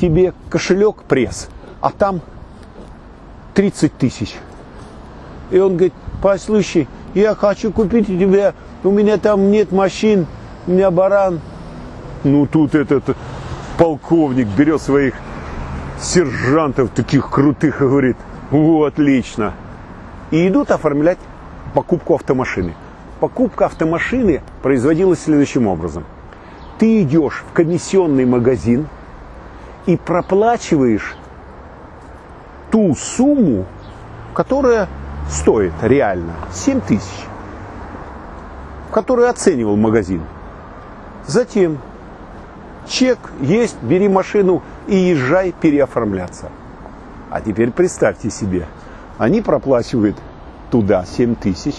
тебе 0.00 0.32
кошелек 0.50 1.02
пресс, 1.04 1.48
а 1.80 1.90
там 1.90 2.20
30 3.54 3.92
тысяч. 3.96 4.34
И 5.50 5.58
он 5.58 5.72
говорит, 5.76 5.94
послушай, 6.22 6.86
я 7.14 7.34
хочу 7.34 7.72
купить 7.72 8.08
у 8.10 8.18
тебя, 8.18 8.54
у 8.84 8.90
меня 8.90 9.16
там 9.16 9.50
нет 9.50 9.72
машин, 9.72 10.26
у 10.66 10.72
меня 10.72 10.90
баран. 10.90 11.40
Ну 12.24 12.46
тут 12.46 12.74
этот 12.74 13.16
полковник 13.78 14.48
берет 14.48 14.82
своих 14.82 15.14
сержантов 16.00 16.90
таких 16.90 17.30
крутых 17.30 17.80
и 17.80 17.84
говорит, 17.84 18.16
о, 18.52 18.84
отлично. 18.84 19.54
И 20.30 20.46
идут 20.48 20.70
оформлять 20.70 21.18
покупку 21.74 22.16
автомашины. 22.16 22.74
Покупка 23.20 23.66
автомашины 23.66 24.42
производилась 24.62 25.20
следующим 25.20 25.66
образом. 25.66 26.04
Ты 26.78 27.02
идешь 27.02 27.44
в 27.48 27.52
комиссионный 27.52 28.26
магазин 28.26 28.88
и 29.86 29.96
проплачиваешь 29.96 31.16
ту 32.70 32.94
сумму, 32.94 33.64
которая 34.34 34.88
стоит 35.30 35.72
реально 35.82 36.34
7 36.52 36.80
тысяч, 36.80 37.26
которую 38.92 39.28
оценивал 39.28 39.76
магазин. 39.76 40.22
Затем 41.26 41.78
Чек 42.88 43.18
есть, 43.40 43.76
бери 43.82 44.08
машину 44.08 44.62
и 44.86 44.96
езжай 44.96 45.52
переоформляться. 45.52 46.50
А 47.30 47.40
теперь 47.40 47.70
представьте 47.70 48.30
себе, 48.30 48.66
они 49.18 49.42
проплачивают 49.42 50.16
туда 50.70 51.04
7 51.04 51.34
тысяч 51.34 51.76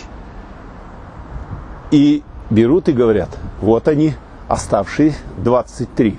и 1.91 2.23
берут 2.49 2.89
и 2.89 2.93
говорят, 2.93 3.29
вот 3.61 3.87
они, 3.87 4.13
оставшие 4.47 5.13
23. 5.37 6.17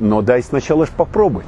Но 0.00 0.22
дай 0.22 0.42
сначала 0.42 0.86
ж 0.86 0.90
попробовать. 0.90 1.46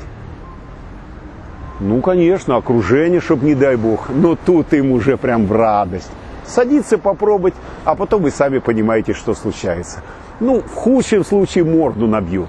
Ну, 1.80 2.00
конечно, 2.00 2.56
окружение, 2.56 3.20
чтобы 3.20 3.46
не 3.46 3.56
дай 3.56 3.74
бог. 3.74 4.08
Но 4.08 4.36
тут 4.36 4.72
им 4.72 4.92
уже 4.92 5.16
прям 5.16 5.46
в 5.46 5.52
радость. 5.52 6.10
Садиться 6.46 6.98
попробовать, 6.98 7.54
а 7.84 7.96
потом 7.96 8.22
вы 8.22 8.30
сами 8.30 8.58
понимаете, 8.58 9.12
что 9.12 9.34
случается. 9.34 10.00
Ну, 10.40 10.60
в 10.60 10.74
худшем 10.74 11.24
случае 11.24 11.64
морду 11.64 12.06
набьют. 12.06 12.48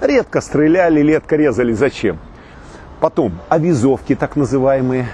Редко 0.00 0.40
стреляли, 0.40 1.00
редко 1.00 1.36
резали. 1.36 1.72
Зачем? 1.72 2.18
Потом, 3.00 3.32
авизовки 3.48 4.14
так 4.14 4.36
называемые. 4.36 5.08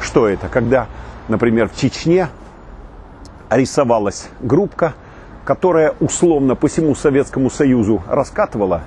Что 0.00 0.28
это? 0.28 0.48
Когда, 0.48 0.86
например, 1.28 1.68
в 1.68 1.76
Чечне 1.76 2.28
рисовалась 3.50 4.28
группка, 4.40 4.94
которая 5.44 5.94
условно 6.00 6.54
по 6.54 6.68
всему 6.68 6.94
Советскому 6.94 7.50
Союзу 7.50 8.02
раскатывала 8.08 8.82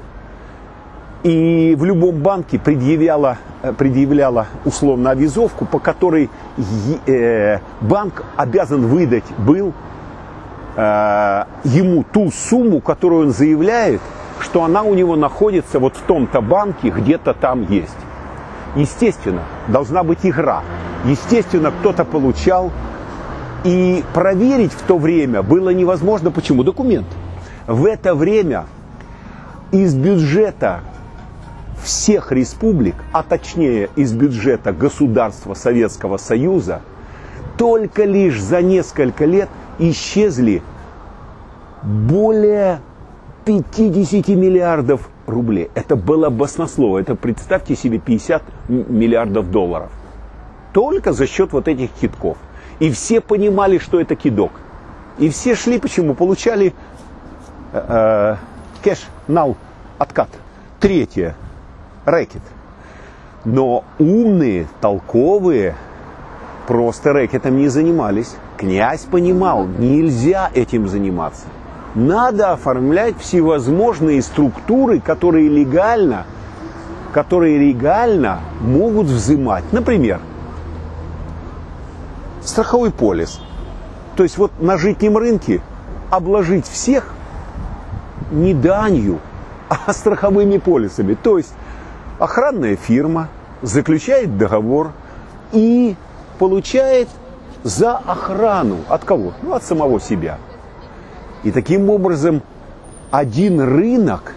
и 1.24 1.75
в 1.78 1.86
любом 1.86 2.16
банке 2.20 2.60
предъявляла, 2.60 3.38
э, 3.62 3.74
предъявляла 3.74 4.48
условно 4.66 5.12
авизовку, 5.12 5.66
по 5.66 5.80
которой 5.80 6.30
э, 7.08 7.60
банк 7.82 8.25
обязан 8.36 8.88
выдать 8.88 9.24
был 9.38 9.74
э, 10.75 11.44
ему 11.63 12.03
ту 12.03 12.32
сумму, 12.32 12.82
которую 12.82 13.27
он 13.27 13.34
заявляет, 13.34 14.01
что 14.39 14.63
она 14.63 14.84
у 14.84 14.94
него 14.94 15.15
находится 15.15 15.80
вот 15.80 15.96
в 15.96 16.01
том-то 16.01 16.42
банке, 16.42 16.89
где-то 16.89 17.34
там 17.34 17.70
есть. 17.70 17.98
Естественно, 18.75 19.44
должна 19.68 20.03
быть 20.03 20.20
игра. 20.24 20.63
Естественно, 21.06 21.72
кто-то 21.72 22.06
получал. 22.06 22.72
И 23.63 24.03
проверить 24.13 24.74
в 24.74 24.82
то 24.82 24.98
время 24.98 25.42
было 25.42 25.70
невозможно. 25.70 26.32
Почему? 26.32 26.63
Документ. 26.63 27.08
В 27.65 27.86
это 27.86 28.13
время 28.13 28.65
из 29.72 29.96
бюджета 29.96 30.82
всех 31.82 32.32
республик, 32.32 32.96
а 33.12 33.24
точнее 33.24 33.89
из 33.96 34.13
бюджета 34.13 34.74
государства 34.74 35.53
Советского 35.53 36.18
Союза, 36.18 36.82
только 37.58 38.03
лишь 38.03 38.42
за 38.42 38.62
несколько 38.62 39.25
лет 39.25 39.50
исчезли 39.80 40.62
более 41.84 42.80
50 43.46 44.27
миллиардов 44.30 45.10
рублей. 45.27 45.70
Это 45.75 45.96
было 45.96 46.30
баснослово. 46.30 47.00
Это 47.00 47.15
представьте 47.15 47.75
себе 47.75 48.00
50 48.00 48.42
миллиардов 48.70 49.51
долларов. 49.51 49.92
Только 50.74 51.13
за 51.13 51.27
счет 51.27 51.53
вот 51.53 51.68
этих 51.68 51.92
китков. 51.92 52.38
И 52.80 52.89
все 52.92 53.22
понимали, 53.22 53.77
что 53.77 54.00
это 54.00 54.15
кидок. 54.15 54.51
И 55.20 55.30
все 55.30 55.56
шли, 55.56 55.80
почему? 55.80 56.15
Получали 56.15 56.74
э, 57.72 57.86
э, 57.88 58.36
кэш, 58.84 59.06
нал, 59.27 59.56
откат. 60.00 60.30
Третье. 60.80 61.36
Рэкет. 62.06 62.42
Но 63.46 63.84
умные, 64.00 64.68
толковые 64.82 65.75
просто 66.68 67.13
рэкетом 67.13 67.58
не 67.58 67.68
занимались. 67.68 68.36
Князь 68.63 69.01
понимал, 69.01 69.65
нельзя 69.65 70.50
этим 70.53 70.88
заниматься. 70.88 71.48
Надо 71.96 72.53
оформлять 72.53 73.17
всевозможные 73.20 74.22
структуры, 74.22 75.01
которые 75.01 75.50
легально, 75.50 76.25
которые 77.12 77.58
легально 77.58 78.39
могут 78.62 79.08
взимать. 79.08 79.65
Например, 79.74 80.22
страховой 82.41 82.91
полис. 82.91 83.41
То 84.15 84.24
есть 84.24 84.38
вот 84.38 84.53
на 84.62 84.77
житнем 84.77 85.17
рынке 85.17 85.62
обложить 86.10 86.65
всех 86.65 87.10
не 88.32 88.53
данью, 88.53 89.20
а 89.67 89.91
страховыми 89.93 90.58
полисами. 90.58 91.15
То 91.15 91.38
есть 91.38 91.53
охранная 92.17 92.77
фирма 92.77 93.27
заключает 93.62 94.38
договор 94.38 94.93
и 95.51 95.98
получает 96.39 97.10
за 97.63 97.98
охрану 97.98 98.79
от 98.89 99.03
кого? 99.05 99.34
Ну, 99.41 99.53
от 99.53 99.63
самого 99.63 100.00
себя. 100.00 100.38
И 101.43 101.51
таким 101.51 101.89
образом 101.89 102.41
один 103.12 103.60
рынок, 103.62 104.36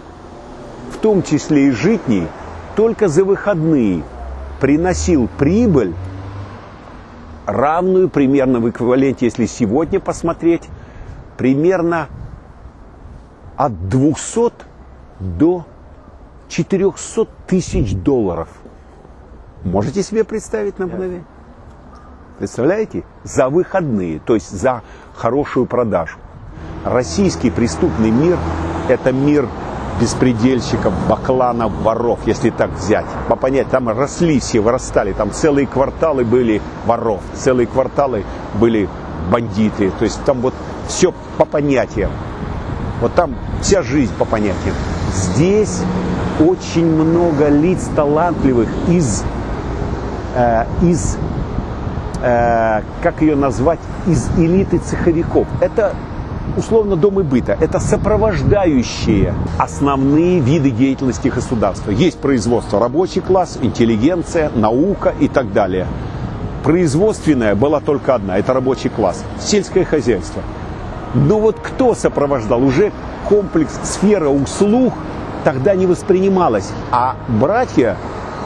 в 0.91 0.97
том 0.97 1.23
числе 1.23 1.67
и 1.67 1.71
житний, 1.71 2.27
только 2.75 3.07
за 3.07 3.23
выходные 3.23 4.03
приносил 4.59 5.29
прибыль, 5.37 5.93
равную 7.45 8.09
примерно 8.09 8.59
в 8.59 8.69
эквиваленте, 8.69 9.25
если 9.25 9.45
сегодня 9.45 9.99
посмотреть, 9.99 10.67
примерно 11.37 12.07
от 13.55 13.89
200 13.89 14.51
до 15.19 15.65
400 16.49 17.27
тысяч 17.47 17.95
долларов. 17.95 18.49
Можете 19.63 20.03
себе 20.03 20.23
представить 20.23 20.77
на 20.79 20.87
мгновение? 20.87 21.23
Представляете? 22.37 23.03
За 23.23 23.49
выходные, 23.49 24.19
то 24.19 24.35
есть 24.35 24.51
за 24.51 24.81
хорошую 25.15 25.65
продажу. 25.65 26.17
Российский 26.85 27.49
преступный 27.49 28.11
мир– 28.11 28.37
это 28.89 29.11
мир 29.11 29.47
беспредельщиков, 29.99 30.93
бакланов, 31.09 31.71
воров, 31.81 32.19
если 32.27 32.51
так 32.51 32.71
взять. 32.71 33.05
По 33.27 33.35
понять, 33.35 33.69
там 33.69 33.89
росли 33.89 34.39
все, 34.39 34.59
вырастали, 34.59 35.13
там 35.13 35.31
целые 35.31 35.65
кварталы 35.65 36.23
были 36.23 36.61
воров, 36.85 37.21
целые 37.33 37.65
кварталы 37.65 38.23
были 38.53 38.87
бандиты. 39.31 39.91
То 39.97 40.03
есть 40.03 40.23
там 40.23 40.41
вот 40.41 40.53
все 40.87 41.13
по 41.37 41.45
понятиям. 41.45 42.11
Вот 43.01 43.13
там 43.15 43.35
вся 43.61 43.81
жизнь 43.81 44.13
по 44.17 44.25
понятиям. 44.25 44.75
Здесь 45.11 45.81
очень 46.39 46.85
много 46.85 47.49
лиц 47.49 47.89
талантливых 47.95 48.69
из, 48.87 49.23
э, 50.35 50.65
из 50.83 51.17
э, 52.21 52.81
как 53.01 53.21
ее 53.21 53.35
назвать, 53.35 53.79
из 54.05 54.29
элиты 54.37 54.77
цеховиков. 54.79 55.47
Это 55.61 55.93
условно 56.55 56.95
дом 56.95 57.19
и 57.19 57.23
быта. 57.23 57.57
Это 57.59 57.79
сопровождающие 57.79 59.33
основные 59.57 60.39
виды 60.39 60.71
деятельности 60.71 61.27
государства. 61.27 61.91
Есть 61.91 62.19
производство, 62.19 62.79
рабочий 62.79 63.21
класс, 63.21 63.57
интеллигенция, 63.61 64.51
наука 64.55 65.13
и 65.19 65.27
так 65.27 65.53
далее. 65.53 65.87
Производственная 66.63 67.55
была 67.55 67.79
только 67.79 68.15
одна, 68.15 68.37
это 68.37 68.53
рабочий 68.53 68.89
класс, 68.89 69.23
сельское 69.39 69.85
хозяйство. 69.85 70.41
Но 71.13 71.39
вот 71.39 71.57
кто 71.61 71.95
сопровождал? 71.95 72.63
Уже 72.63 72.91
комплекс 73.29 73.79
сфера 73.83 74.29
услуг 74.29 74.93
тогда 75.43 75.75
не 75.75 75.85
воспринималась. 75.85 76.71
А 76.91 77.15
братья 77.27 77.95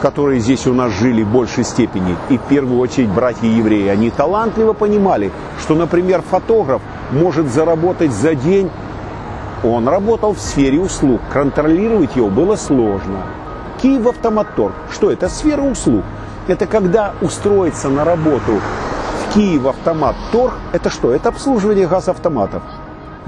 которые 0.01 0.39
здесь 0.39 0.65
у 0.65 0.73
нас 0.73 0.91
жили 0.91 1.23
в 1.23 1.31
большей 1.31 1.63
степени, 1.63 2.17
и 2.29 2.37
в 2.37 2.41
первую 2.41 2.79
очередь 2.79 3.09
братья-евреи, 3.09 3.87
они 3.87 4.09
талантливо 4.09 4.73
понимали, 4.73 5.31
что, 5.59 5.75
например, 5.75 6.21
фотограф 6.21 6.81
может 7.11 7.47
заработать 7.51 8.11
за 8.11 8.33
день. 8.35 8.69
Он 9.63 9.87
работал 9.87 10.33
в 10.33 10.39
сфере 10.39 10.79
услуг, 10.79 11.21
контролировать 11.31 12.15
его 12.15 12.29
было 12.29 12.55
сложно. 12.55 13.23
Киев 13.81 14.07
Автомотор, 14.07 14.73
что 14.91 15.11
это? 15.11 15.29
Сфера 15.29 15.61
услуг. 15.61 16.03
Это 16.47 16.65
когда 16.65 17.13
устроиться 17.21 17.89
на 17.89 18.03
работу 18.03 18.59
в 18.59 19.33
Киев 19.33 19.67
Автомат 19.67 20.15
Торг, 20.31 20.53
это 20.73 20.89
что? 20.89 21.13
Это 21.13 21.29
обслуживание 21.29 21.87
газавтоматов. 21.87 22.63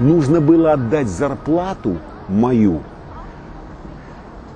Нужно 0.00 0.40
было 0.40 0.72
отдать 0.72 1.08
зарплату 1.08 1.98
мою 2.28 2.80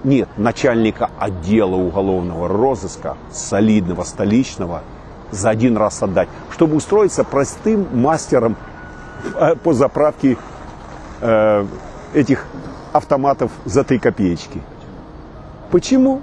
нет 0.05 0.29
начальника 0.37 1.11
отдела 1.19 1.75
уголовного 1.75 2.49
розыска, 2.49 3.17
солидного, 3.31 4.05
столичного, 4.05 4.83
за 5.31 5.51
один 5.51 5.77
раз 5.77 6.03
отдать, 6.03 6.29
чтобы 6.51 6.77
устроиться 6.77 7.25
простым 7.25 7.87
мастером 7.93 8.57
э, 9.35 9.57
по 9.57 9.73
заправке 9.75 10.37
э, 11.21 11.67
этих 12.15 12.47
автоматов 12.93 13.51
за 13.65 13.85
3 13.85 13.99
копеечки. 13.99 14.63
Почему? 15.71 16.23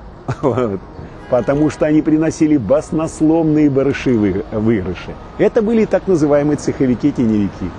Потому 1.29 1.69
что 1.69 1.85
они 1.85 2.01
приносили 2.01 2.57
баснословные 2.57 3.69
барыши 3.69 4.15
выигрыши. 4.51 5.13
Это 5.37 5.61
были 5.61 5.85
так 5.85 6.07
называемые 6.07 6.57
цеховики-теневики. 6.57 7.69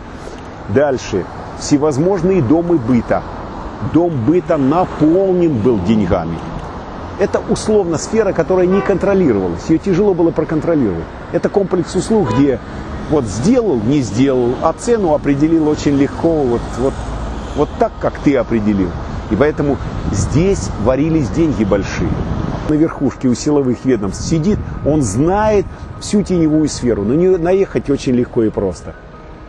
Дальше. 0.68 1.24
Всевозможные 1.58 2.42
дома 2.42 2.76
быта– 2.76 3.22
дом 3.92 4.12
быта 4.26 4.56
наполнен 4.56 5.58
был 5.58 5.78
деньгами. 5.86 6.38
Это 7.18 7.40
условно 7.48 7.96
сфера, 7.96 8.32
которая 8.32 8.66
не 8.66 8.80
контролировалась. 8.80 9.68
Ее 9.68 9.78
тяжело 9.78 10.12
было 10.12 10.30
проконтролировать. 10.30 11.04
Это 11.32 11.48
комплекс 11.48 11.94
услуг, 11.94 12.34
где 12.34 12.58
вот 13.10 13.24
сделал, 13.24 13.80
не 13.80 14.00
сделал, 14.00 14.54
а 14.62 14.72
цену 14.72 15.14
определил 15.14 15.68
очень 15.68 15.96
легко, 15.96 16.42
вот, 16.42 16.60
вот, 16.78 16.94
вот 17.56 17.68
так, 17.78 17.92
как 18.00 18.18
ты 18.18 18.36
определил. 18.36 18.90
И 19.30 19.36
поэтому 19.36 19.78
здесь 20.12 20.68
варились 20.84 21.28
деньги 21.30 21.64
большие. 21.64 22.10
На 22.68 22.74
верхушке 22.74 23.28
у 23.28 23.34
силовых 23.34 23.84
ведомств 23.84 24.28
сидит, 24.28 24.58
он 24.84 25.02
знает 25.02 25.66
всю 26.00 26.22
теневую 26.22 26.68
сферу. 26.68 27.04
На 27.04 27.12
нее 27.12 27.38
наехать 27.38 27.88
очень 27.90 28.12
легко 28.12 28.42
и 28.42 28.50
просто. 28.50 28.94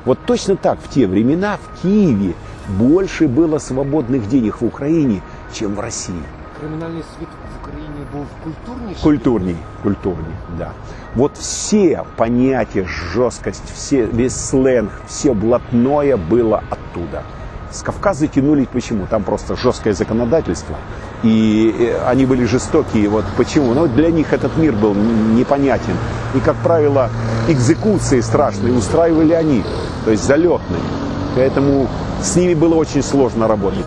Вот 0.05 0.19
точно 0.25 0.55
так 0.55 0.79
в 0.81 0.89
те 0.89 1.07
времена 1.07 1.57
в 1.57 1.81
Киеве 1.81 2.33
больше 2.68 3.28
было 3.28 3.58
свободных 3.58 4.28
денег 4.28 4.60
в 4.60 4.66
Украине, 4.66 5.20
чем 5.52 5.74
в 5.74 5.80
России. 5.80 6.22
Кримінальний 6.60 7.02
світ 7.02 7.28
в 7.28 7.62
Україні 7.62 8.06
був 8.12 8.26
культурніший? 8.44 9.02
Культурней, 9.02 9.56
культурней, 9.82 10.34
да. 10.58 10.70
Вот 11.14 11.32
все 11.38 12.02
понятия, 12.16 12.86
жесткость, 13.14 13.64
все, 13.74 14.06
весь 14.06 14.36
сленг, 14.36 14.90
все 15.06 15.34
блатное 15.34 16.16
было 16.16 16.62
оттуда. 16.70 17.22
С 17.72 17.82
Кавказа 17.82 18.26
тянулись 18.26 18.66
почему? 18.72 19.06
Там 19.06 19.22
просто 19.22 19.56
жесткое 19.56 19.94
законодательство. 19.94 20.76
И 21.22 21.74
э, 21.78 22.10
они 22.10 22.26
были 22.26 22.44
жестокие. 22.44 23.08
Вот 23.08 23.24
почему? 23.36 23.74
Ну, 23.74 23.86
для 23.86 24.10
них 24.10 24.32
этот 24.32 24.56
мир 24.58 24.74
был 24.74 24.94
непонятен. 24.94 25.96
И, 26.34 26.40
как 26.40 26.56
правило, 26.56 27.08
экзекуции 27.48 28.20
страшные 28.20 28.74
устраивали 28.74 29.32
они. 29.32 29.64
То 30.04 30.10
есть 30.10 30.24
залетные. 30.24 30.82
Поэтому 31.37 31.87
с 32.19 32.35
ними 32.35 32.55
было 32.55 32.73
очень 32.73 33.03
сложно 33.03 33.47
работать. 33.47 33.85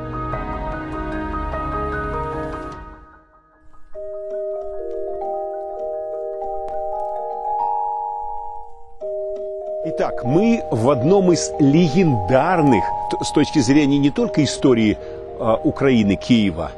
Итак, 9.86 10.22
мы 10.22 10.62
в 10.70 10.90
одном 10.90 11.32
из 11.32 11.50
легендарных, 11.58 12.84
с 13.20 13.32
точки 13.32 13.58
зрения 13.58 13.98
не 13.98 14.10
только 14.10 14.44
истории 14.44 14.96
э, 14.96 15.56
Украины, 15.64 16.14
Киева, 16.14 16.70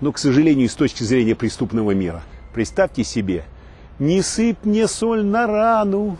но, 0.00 0.10
к 0.10 0.18
сожалению, 0.18 0.68
с 0.68 0.74
точки 0.74 1.04
зрения 1.04 1.36
преступного 1.36 1.92
мира. 1.92 2.22
Представьте 2.52 3.04
себе, 3.04 3.44
не 4.00 4.22
сыпь 4.22 4.64
мне 4.64 4.88
соль 4.88 5.24
на 5.24 5.46
рану. 5.46 6.16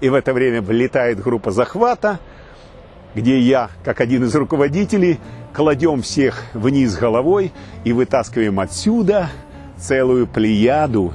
И 0.00 0.08
в 0.08 0.14
это 0.14 0.32
время 0.32 0.62
влетает 0.62 1.20
группа 1.22 1.50
захвата, 1.50 2.18
где 3.14 3.40
я, 3.40 3.70
как 3.84 4.00
один 4.00 4.24
из 4.24 4.34
руководителей, 4.34 5.18
кладем 5.52 6.02
всех 6.02 6.42
вниз 6.54 6.96
головой 6.96 7.52
и 7.84 7.92
вытаскиваем 7.92 8.60
отсюда 8.60 9.30
целую 9.76 10.26
плеяду. 10.26 11.12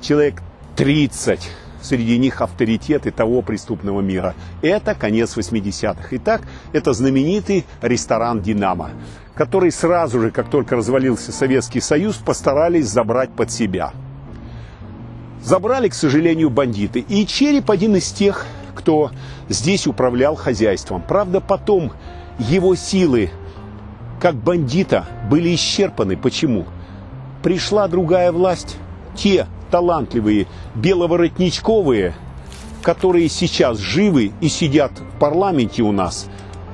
Человек 0.00 0.42
30, 0.76 1.50
среди 1.82 2.18
них 2.18 2.40
авторитеты 2.40 3.10
того 3.10 3.42
преступного 3.42 4.00
мира. 4.00 4.34
Это 4.62 4.94
конец 4.94 5.36
80-х. 5.36 6.08
Итак, 6.12 6.42
это 6.72 6.92
знаменитый 6.92 7.64
ресторан 7.82 8.40
«Динамо», 8.40 8.90
который 9.34 9.70
сразу 9.70 10.20
же, 10.20 10.30
как 10.30 10.50
только 10.50 10.76
развалился 10.76 11.32
Советский 11.32 11.80
Союз, 11.80 12.16
постарались 12.16 12.88
забрать 12.88 13.30
под 13.30 13.50
себя. 13.50 13.92
Забрали, 15.42 15.88
к 15.88 15.94
сожалению, 15.94 16.48
бандиты. 16.48 17.00
И 17.00 17.26
Череп 17.26 17.70
один 17.70 17.96
из 17.96 18.10
тех, 18.12 18.46
кто 18.84 19.10
здесь 19.48 19.86
управлял 19.86 20.36
хозяйством. 20.36 21.02
Правда, 21.08 21.40
потом 21.40 21.92
его 22.38 22.74
силы 22.74 23.30
как 24.20 24.34
бандита 24.34 25.06
были 25.30 25.54
исчерпаны. 25.54 26.18
Почему? 26.18 26.66
Пришла 27.42 27.88
другая 27.88 28.30
власть. 28.30 28.76
Те 29.16 29.46
талантливые 29.70 30.46
беловоротничковые, 30.74 32.14
которые 32.82 33.30
сейчас 33.30 33.78
живы 33.78 34.32
и 34.42 34.48
сидят 34.48 34.92
в 34.92 35.18
парламенте 35.18 35.82
у 35.82 35.92
нас, 35.92 36.26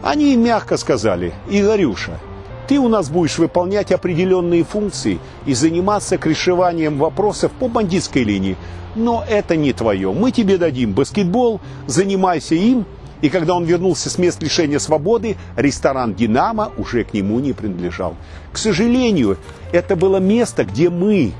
они 0.02 0.34
мягко 0.36 0.78
сказали, 0.78 1.32
Игорюша, 1.48 2.18
ты 2.66 2.78
у 2.80 2.88
нас 2.88 3.08
будешь 3.08 3.38
выполнять 3.38 3.92
определенные 3.92 4.64
функции 4.64 5.20
и 5.46 5.54
заниматься 5.54 6.18
крышеванием 6.18 6.98
вопросов 6.98 7.52
по 7.52 7.68
бандитской 7.68 8.24
линии. 8.24 8.56
Но 8.94 9.24
это 9.28 9.56
не 9.56 9.72
твое. 9.72 10.12
Мы 10.12 10.32
тебе 10.32 10.58
дадим 10.58 10.92
баскетбол, 10.92 11.60
занимайся 11.86 12.54
им. 12.54 12.86
И 13.22 13.28
когда 13.28 13.54
он 13.54 13.64
вернулся 13.64 14.08
с 14.08 14.18
мест 14.18 14.42
лишения 14.42 14.78
свободы, 14.78 15.36
ресторан 15.56 16.14
«Динамо» 16.14 16.72
уже 16.78 17.04
к 17.04 17.12
нему 17.12 17.38
не 17.38 17.52
принадлежал. 17.52 18.16
К 18.52 18.56
сожалению, 18.56 19.36
это 19.72 19.94
было 19.94 20.16
место, 20.16 20.64
где 20.64 20.88
мы, 20.88 21.32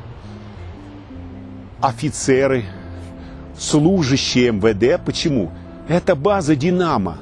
офицеры, 1.81 2.67
служащие 3.59 4.53
МВД, 4.53 5.03
почему? 5.05 5.51
Это 5.89 6.15
база 6.15 6.55
«Динамо». 6.55 7.19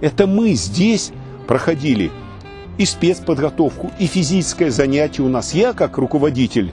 Это 0.00 0.28
мы 0.28 0.52
здесь 0.52 1.10
проходили 1.48 2.12
и 2.78 2.84
спецподготовку, 2.84 3.90
и 3.98 4.06
физическое 4.06 4.70
занятие 4.70 5.22
у 5.22 5.28
нас. 5.28 5.54
Я, 5.54 5.72
как 5.72 5.98
руководитель, 5.98 6.72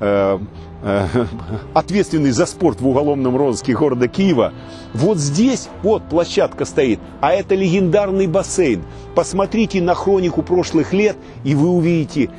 э, 0.00 0.38
ответственный 1.74 2.30
за 2.30 2.46
спорт 2.46 2.80
в 2.80 2.88
уголовном 2.88 3.36
розыске 3.36 3.74
города 3.74 4.08
Киева, 4.08 4.52
вот 4.94 5.18
здесь 5.18 5.68
вот 5.82 6.08
площадка 6.08 6.64
стоит, 6.64 7.00
а 7.20 7.32
это 7.32 7.54
легендарный 7.54 8.26
бассейн. 8.26 8.84
Посмотрите 9.14 9.82
на 9.82 9.94
хронику 9.94 10.42
прошлых 10.42 10.92
лет, 10.92 11.16
и 11.44 11.54
вы 11.54 11.68
увидите 11.68 12.30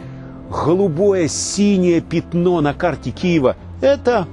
голубое 0.49 1.27
синее 1.27 1.99
пятно 1.99 2.62
на 2.62 2.73
карте 2.73 3.12
Киева. 3.12 3.57
Это 3.81 4.27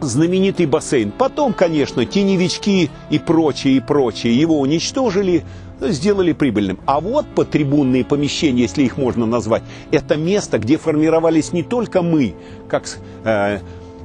знаменитый 0.00 0.66
бассейн. 0.66 1.12
Потом, 1.12 1.52
конечно, 1.52 2.06
теневички 2.06 2.90
и 3.10 3.18
прочее, 3.18 3.76
и 3.76 3.80
прочее 3.80 4.38
его 4.38 4.58
уничтожили, 4.58 5.44
сделали 5.90 6.32
прибыльным. 6.32 6.78
А 6.86 7.00
вот 7.00 7.26
потрибунные 7.34 8.04
помещения, 8.04 8.62
если 8.62 8.82
их 8.82 8.96
можно 8.96 9.26
назвать, 9.26 9.62
это 9.90 10.16
место, 10.16 10.58
где 10.58 10.76
формировались 10.78 11.52
не 11.52 11.62
только 11.62 12.02
мы, 12.02 12.34
как 12.68 12.84
э, 13.24 13.60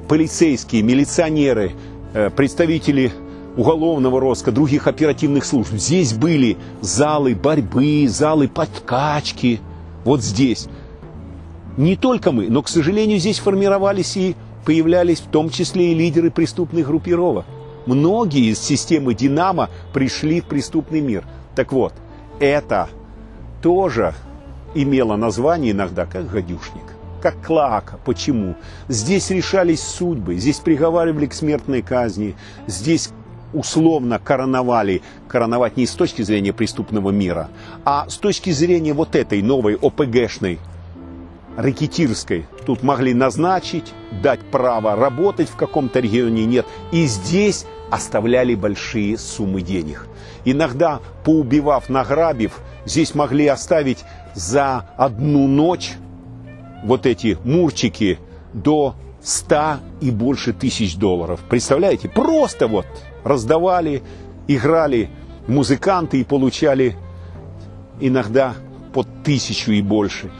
полицейские, 0.08 0.82
милиционеры, 0.82 1.72
э, 2.14 2.30
представители 2.30 3.12
уголовного 3.56 4.20
розыска, 4.20 4.52
других 4.52 4.86
оперативных 4.86 5.44
служб. 5.44 5.72
Здесь 5.72 6.12
были 6.12 6.56
залы 6.80 7.34
борьбы, 7.34 8.06
залы 8.08 8.48
подкачки. 8.48 9.60
Вот 10.04 10.22
здесь. 10.22 10.68
Не 11.76 11.96
только 11.96 12.32
мы, 12.32 12.48
но, 12.48 12.62
к 12.62 12.68
сожалению, 12.68 13.18
здесь 13.18 13.38
формировались 13.38 14.16
и 14.16 14.34
появлялись 14.64 15.20
в 15.20 15.28
том 15.28 15.50
числе 15.50 15.92
и 15.92 15.94
лидеры 15.94 16.30
преступных 16.30 16.86
группировок. 16.86 17.46
Многие 17.86 18.50
из 18.50 18.60
системы 18.60 19.14
«Динамо» 19.14 19.70
пришли 19.92 20.40
в 20.40 20.44
преступный 20.44 21.00
мир. 21.00 21.24
Так 21.54 21.72
вот, 21.72 21.92
это 22.38 22.88
тоже 23.62 24.14
имело 24.74 25.16
название 25.16 25.72
иногда 25.72 26.06
как 26.06 26.30
«гадюшник», 26.30 26.84
как 27.20 27.44
«клака». 27.44 27.98
Почему? 28.04 28.54
Здесь 28.88 29.30
решались 29.30 29.82
судьбы, 29.82 30.36
здесь 30.36 30.58
приговаривали 30.58 31.26
к 31.26 31.34
смертной 31.34 31.82
казни, 31.82 32.36
здесь 32.66 33.10
условно 33.52 34.18
короновали, 34.18 35.02
короновать 35.28 35.76
не 35.76 35.86
с 35.86 35.92
точки 35.92 36.22
зрения 36.22 36.52
преступного 36.52 37.10
мира, 37.10 37.50
а 37.84 38.08
с 38.08 38.16
точки 38.16 38.50
зрения 38.50 38.92
вот 38.92 39.16
этой 39.16 39.42
новой 39.42 39.74
ОПГшной 39.74 40.58
рэкетирской. 41.56 42.46
Тут 42.64 42.82
могли 42.82 43.12
назначить, 43.12 43.92
дать 44.22 44.40
право 44.40 44.94
работать 44.94 45.48
в 45.48 45.56
каком-то 45.56 46.00
регионе, 46.00 46.46
нет. 46.46 46.66
И 46.92 47.06
здесь 47.06 47.66
оставляли 47.90 48.54
большие 48.54 49.18
суммы 49.18 49.62
денег. 49.62 50.06
Иногда, 50.44 51.00
поубивав, 51.24 51.88
награбив, 51.88 52.60
здесь 52.84 53.14
могли 53.14 53.46
оставить 53.46 54.04
за 54.34 54.88
одну 54.96 55.46
ночь 55.46 55.92
вот 56.84 57.06
эти 57.06 57.36
мурчики 57.44 58.18
до 58.52 58.94
100 59.22 59.76
и 60.00 60.10
больше 60.10 60.52
тысяч 60.52 60.96
долларов. 60.96 61.40
Представляете? 61.48 62.08
Просто 62.08 62.68
вот 62.68 62.86
раздавали, 63.24 64.02
играли 64.48 65.10
музыканты 65.46 66.20
и 66.20 66.24
получали 66.24 66.96
иногда 68.00 68.54
под 68.92 69.06
тысячу 69.22 69.72
и 69.72 69.82
больше. 69.82 70.30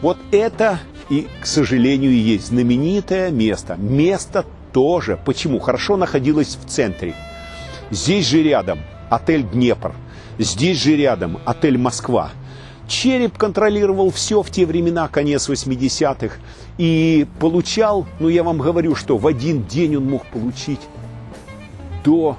Вот 0.00 0.16
это 0.32 0.80
и, 1.10 1.28
к 1.40 1.46
сожалению, 1.46 2.10
и 2.10 2.16
есть 2.16 2.48
знаменитое 2.48 3.30
место. 3.30 3.76
Место 3.76 4.44
тоже. 4.72 5.18
Почему? 5.24 5.58
Хорошо 5.58 5.96
находилось 5.96 6.56
в 6.56 6.68
центре. 6.68 7.14
Здесь 7.90 8.26
же 8.26 8.42
рядом 8.42 8.80
отель 9.10 9.42
«Днепр». 9.42 9.92
Здесь 10.38 10.82
же 10.82 10.96
рядом 10.96 11.38
отель 11.44 11.78
«Москва». 11.78 12.30
Череп 12.88 13.38
контролировал 13.38 14.10
все 14.10 14.42
в 14.42 14.50
те 14.50 14.66
времена, 14.66 15.08
конец 15.08 15.48
80-х. 15.48 16.36
И 16.78 17.26
получал, 17.38 18.06
ну 18.18 18.28
я 18.28 18.42
вам 18.42 18.58
говорю, 18.58 18.94
что 18.94 19.16
в 19.16 19.26
один 19.26 19.64
день 19.64 19.96
он 19.96 20.08
мог 20.08 20.26
получить 20.26 20.80
до, 22.04 22.36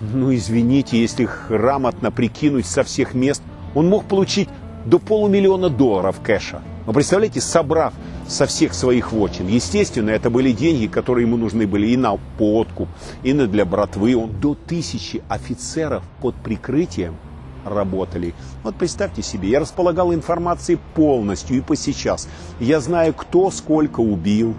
ну 0.00 0.34
извините, 0.34 1.00
если 1.00 1.28
грамотно 1.48 2.10
прикинуть 2.10 2.66
со 2.66 2.82
всех 2.82 3.14
мест, 3.14 3.42
он 3.74 3.88
мог 3.88 4.04
получить 4.04 4.48
до 4.84 4.98
полумиллиона 4.98 5.68
долларов 5.68 6.20
кэша. 6.22 6.62
Вы 6.86 6.92
представляете, 6.92 7.40
собрав 7.40 7.94
со 8.28 8.44
всех 8.46 8.74
своих 8.74 9.12
вочин. 9.12 9.46
Естественно, 9.46 10.10
это 10.10 10.28
были 10.28 10.52
деньги, 10.52 10.86
которые 10.86 11.26
ему 11.26 11.38
нужны 11.38 11.66
были 11.66 11.88
и 11.88 11.96
на 11.96 12.18
подкуп, 12.38 12.88
и 13.22 13.32
на 13.32 13.46
для 13.46 13.64
братвы. 13.64 14.14
Он 14.14 14.38
до 14.38 14.54
тысячи 14.54 15.22
офицеров 15.28 16.04
под 16.20 16.34
прикрытием 16.36 17.16
работали. 17.64 18.34
Вот 18.62 18.76
представьте 18.76 19.22
себе, 19.22 19.48
я 19.48 19.60
располагал 19.60 20.12
информацией 20.12 20.78
полностью 20.94 21.56
и 21.56 21.60
по 21.62 21.74
сейчас. 21.74 22.28
Я 22.60 22.80
знаю, 22.80 23.14
кто 23.14 23.50
сколько 23.50 24.00
убил, 24.00 24.54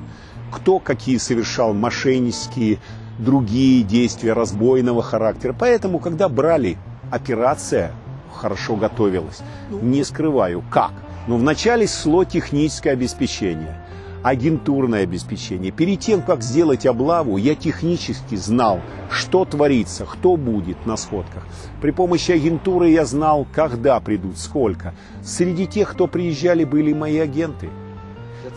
кто 0.52 0.80
какие 0.80 1.18
совершал 1.18 1.74
мошеннические, 1.74 2.80
другие 3.20 3.84
действия 3.84 4.34
разбойного 4.34 5.04
характера. 5.04 5.56
Поэтому, 5.58 6.00
когда 6.00 6.28
брали 6.28 6.78
операция, 7.12 7.92
хорошо 8.34 8.76
готовилась. 8.76 9.42
Не 9.70 10.04
скрываю, 10.04 10.64
как. 10.72 10.92
Но 11.28 11.38
вначале 11.38 11.88
шло 11.88 12.24
техническое 12.24 12.92
обеспечение, 12.92 13.82
агентурное 14.22 15.04
обеспечение. 15.04 15.72
Перед 15.72 16.00
тем, 16.00 16.22
как 16.22 16.44
сделать 16.44 16.86
облаву, 16.86 17.38
я 17.38 17.56
технически 17.56 18.36
знал, 18.36 18.82
что 19.10 19.46
творится, 19.46 20.06
кто 20.06 20.36
будет 20.36 20.86
на 20.86 20.98
сходках. 20.98 21.44
При 21.82 21.92
помощи 21.92 22.32
агентуры 22.32 22.90
я 22.90 23.06
знал, 23.06 23.48
когда 23.54 24.00
придут, 24.00 24.38
сколько. 24.38 24.94
Среди 25.24 25.66
тех, 25.66 25.92
кто 25.92 26.08
приезжали, 26.08 26.64
были 26.64 26.94
мои 26.94 27.18
агенты. 27.18 27.70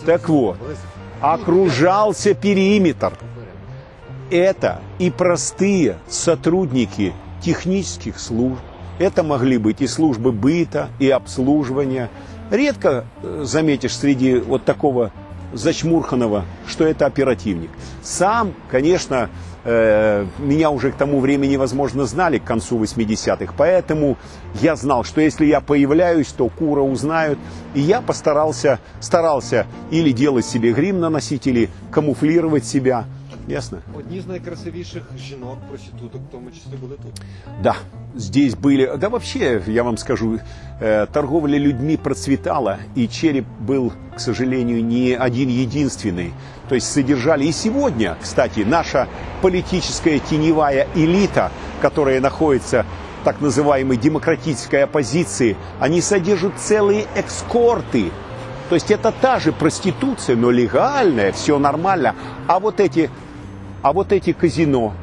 Так 0.05 0.29
вот, 0.29 0.59
окружался 1.21 2.35
периметр. 2.35 3.15
Это 4.31 4.83
и 4.99 5.11
простые 5.11 5.97
сотрудники 6.07 7.15
технических 7.41 8.19
служб, 8.19 8.61
это 8.99 9.23
могли 9.23 9.59
быть 9.59 9.81
и 9.81 9.87
службы 9.87 10.33
быта, 10.33 10.91
и 10.99 11.09
обслуживания. 11.09 12.11
Редко 12.51 13.05
э, 13.23 13.43
заметишь 13.45 13.97
среди 13.97 14.37
вот 14.39 14.65
такого 14.65 15.13
Зачмурханова, 15.53 16.45
что 16.67 16.85
это 16.85 17.07
оперативник. 17.07 17.71
Сам, 18.03 18.55
конечно, 18.71 19.31
э, 19.65 20.27
меня 20.39 20.71
уже 20.71 20.93
к 20.93 20.97
тому 20.97 21.21
времени, 21.21 21.57
возможно, 21.57 22.05
знали 22.07 22.39
к 22.39 22.45
концу 22.45 22.79
80-х, 22.83 23.53
поэтому 23.57 24.17
я 24.61 24.77
знал, 24.77 25.05
что 25.05 25.21
если 25.21 25.47
я 25.47 25.61
появляюсь, 25.61 26.29
то 26.29 26.49
Кура 26.49 26.83
узнают. 26.83 27.39
И 27.75 27.81
я 27.81 28.01
постарался, 28.01 28.79
старался 29.01 29.67
или 29.91 30.11
делать 30.11 30.47
себе 30.47 30.73
грим 30.73 31.01
на 31.01 31.11
носители, 31.11 31.71
камуфлировать 31.91 32.65
себя. 32.65 33.05
Ясно? 33.48 33.78
Одні 33.98 34.22
з 34.22 34.28
найкрасивіших 34.28 35.04
жінок, 35.18 35.58
проституток, 35.70 36.22
в 36.30 36.32
тому 36.32 36.52
числі 36.52 36.78
були 36.82 36.96
тут. 36.96 37.22
Да, 37.64 37.76
здесь 38.16 38.56
были... 38.56 38.98
Да 38.98 39.08
вообще, 39.10 39.62
я 39.68 39.84
вам 39.84 39.98
скажу, 39.98 40.40
э, 40.82 41.08
торговля 41.12 41.60
людьми 41.60 41.98
процветала, 41.98 42.78
и 42.98 43.08
череп 43.08 43.46
был, 43.68 43.92
к 44.16 44.20
сожалению, 44.20 44.86
не 44.86 45.14
один 45.16 45.50
единственный. 45.50 46.32
То 46.70 46.76
есть 46.76 46.92
содержали... 46.92 47.46
И 47.46 47.52
сегодня, 47.52 48.16
кстати, 48.22 48.62
наша 48.62 49.08
политическая 49.42 50.20
теневая 50.20 50.88
элита, 50.96 51.52
которая 51.82 52.22
находится 52.22 52.86
в 53.22 53.26
так 53.26 53.42
называемой 53.42 53.98
демократической 53.98 54.84
оппозиции, 54.84 55.56
они 55.80 56.02
содержат 56.02 56.54
целые 56.58 57.06
экскорты. 57.16 58.12
То 58.70 58.76
есть 58.76 58.92
это 58.92 59.12
та 59.12 59.40
же 59.40 59.52
проституция, 59.52 60.36
но 60.36 60.50
легальная, 60.50 61.32
все 61.32 61.60
нормально. 61.60 62.16
А 62.48 62.60
вот 62.60 62.80
эти, 62.80 63.10
а 63.83 63.93
вот 63.93 64.13
эти 64.13 64.33
казино, 64.33 64.95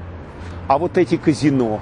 а 0.68 0.78
вот 0.78 0.98
эти 0.98 1.18
казино, 1.18 1.80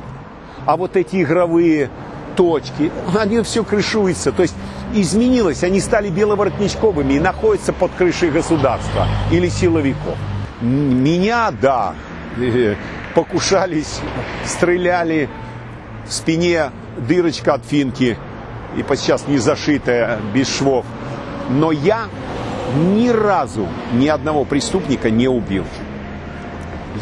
а 0.66 0.78
вот 0.78 0.96
эти 0.96 1.22
игровые 1.22 1.90
точки, 2.36 2.92
они 3.18 3.42
все 3.42 3.64
крышуются. 3.64 4.32
То 4.32 4.44
есть 4.44 4.56
изменилось, 4.94 5.64
они 5.64 5.80
стали 5.80 6.10
беловоротничковыми 6.10 7.14
и 7.14 7.20
находятся 7.20 7.74
под 7.74 7.92
крышей 7.94 8.30
государства 8.30 9.08
или 9.32 9.50
силовиков. 9.50 10.18
Меня, 10.62 11.52
да, 11.52 11.94
э, 12.38 12.76
покушались, 13.16 14.00
стреляли, 14.46 15.30
в 16.08 16.14
спине 16.14 16.72
дырочка 16.98 17.54
от 17.56 17.66
финки, 17.66 18.18
и 18.76 18.96
сейчас 18.96 19.28
не 19.28 19.38
зашитая, 19.38 20.20
без 20.34 20.48
швов. 20.50 20.86
Но 21.50 21.72
я 21.72 22.08
ни 22.76 23.10
разу 23.10 23.68
ни 23.94 24.08
одного 24.08 24.46
преступника 24.46 25.10
не 25.10 25.28
убил. 25.28 25.66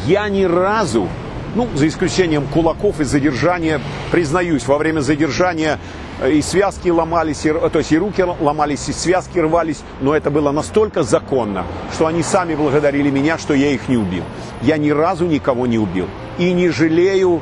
Я 0.05 0.29
ни 0.29 0.43
разу, 0.43 1.07
ну, 1.55 1.67
за 1.75 1.87
исключением 1.87 2.45
кулаков 2.47 2.99
и 2.99 3.03
задержания, 3.03 3.81
признаюсь, 4.11 4.65
во 4.67 4.77
время 4.77 5.01
задержания 5.01 5.79
э, 6.21 6.31
и 6.31 6.41
связки 6.41 6.89
ломались, 6.89 7.45
и, 7.45 7.51
то 7.51 7.79
есть 7.79 7.91
и 7.91 7.97
руки 7.97 8.23
ломались, 8.23 8.87
и 8.89 8.93
связки 8.93 9.39
рвались, 9.39 9.81
но 9.99 10.15
это 10.15 10.31
было 10.31 10.51
настолько 10.51 11.03
законно, 11.03 11.65
что 11.93 12.07
они 12.07 12.23
сами 12.23 12.55
благодарили 12.55 13.09
меня, 13.09 13.37
что 13.37 13.53
я 13.53 13.69
их 13.71 13.89
не 13.89 13.97
убил. 13.97 14.23
Я 14.61 14.77
ни 14.77 14.89
разу 14.91 15.25
никого 15.25 15.67
не 15.67 15.77
убил. 15.77 16.07
И 16.37 16.53
не 16.53 16.69
жалею 16.69 17.41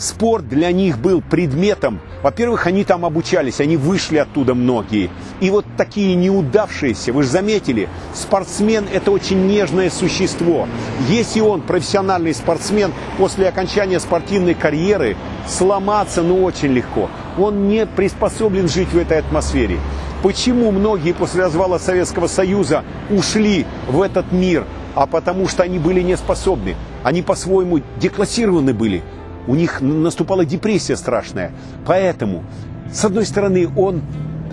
Спорт 0.00 0.48
для 0.48 0.72
них 0.72 0.98
был 0.98 1.20
предметом. 1.20 2.00
Во-первых, 2.22 2.66
они 2.66 2.84
там 2.84 3.04
обучались, 3.04 3.60
они 3.60 3.76
вышли 3.76 4.16
оттуда 4.16 4.54
многие. 4.54 5.10
И 5.40 5.50
вот 5.50 5.66
такие 5.76 6.14
неудавшиеся, 6.14 7.12
вы 7.12 7.22
же 7.22 7.28
заметили, 7.28 7.86
спортсмен– 8.14 8.86
это 8.94 9.10
очень 9.10 9.46
нежное 9.46 9.90
существо. 9.90 10.66
Если 11.10 11.40
он 11.42 11.60
профессиональный 11.60 12.32
спортсмен, 12.32 12.94
после 13.18 13.46
окончания 13.46 14.00
спортивной 14.00 14.54
карьеры 14.54 15.18
сломаться, 15.46 16.22
ну, 16.22 16.44
очень 16.44 16.72
легко. 16.72 17.10
Он 17.38 17.68
не 17.68 17.84
приспособлен 17.84 18.70
жить 18.70 18.94
в 18.94 18.96
этой 18.96 19.18
атмосфере. 19.18 19.78
Почему 20.22 20.70
многие 20.70 21.12
после 21.12 21.42
развала 21.42 21.76
Советского 21.76 22.26
Союза 22.26 22.84
ушли 23.10 23.66
в 23.86 24.00
этот 24.00 24.32
мир? 24.32 24.64
А 24.94 25.06
потому 25.06 25.46
что 25.46 25.62
они 25.62 25.78
были 25.78 26.00
не 26.00 26.16
способны. 26.16 26.74
Они 27.02 27.20
по-своему 27.20 27.80
деклассированы 27.98 28.72
были. 28.72 29.02
У 29.46 29.54
них 29.54 29.80
наступала 29.80 30.44
депрессия 30.44 30.96
страшная. 30.96 31.52
Поэтому, 31.86 32.44
с 32.92 33.04
одной 33.04 33.24
стороны, 33.24 33.68
он 33.76 34.02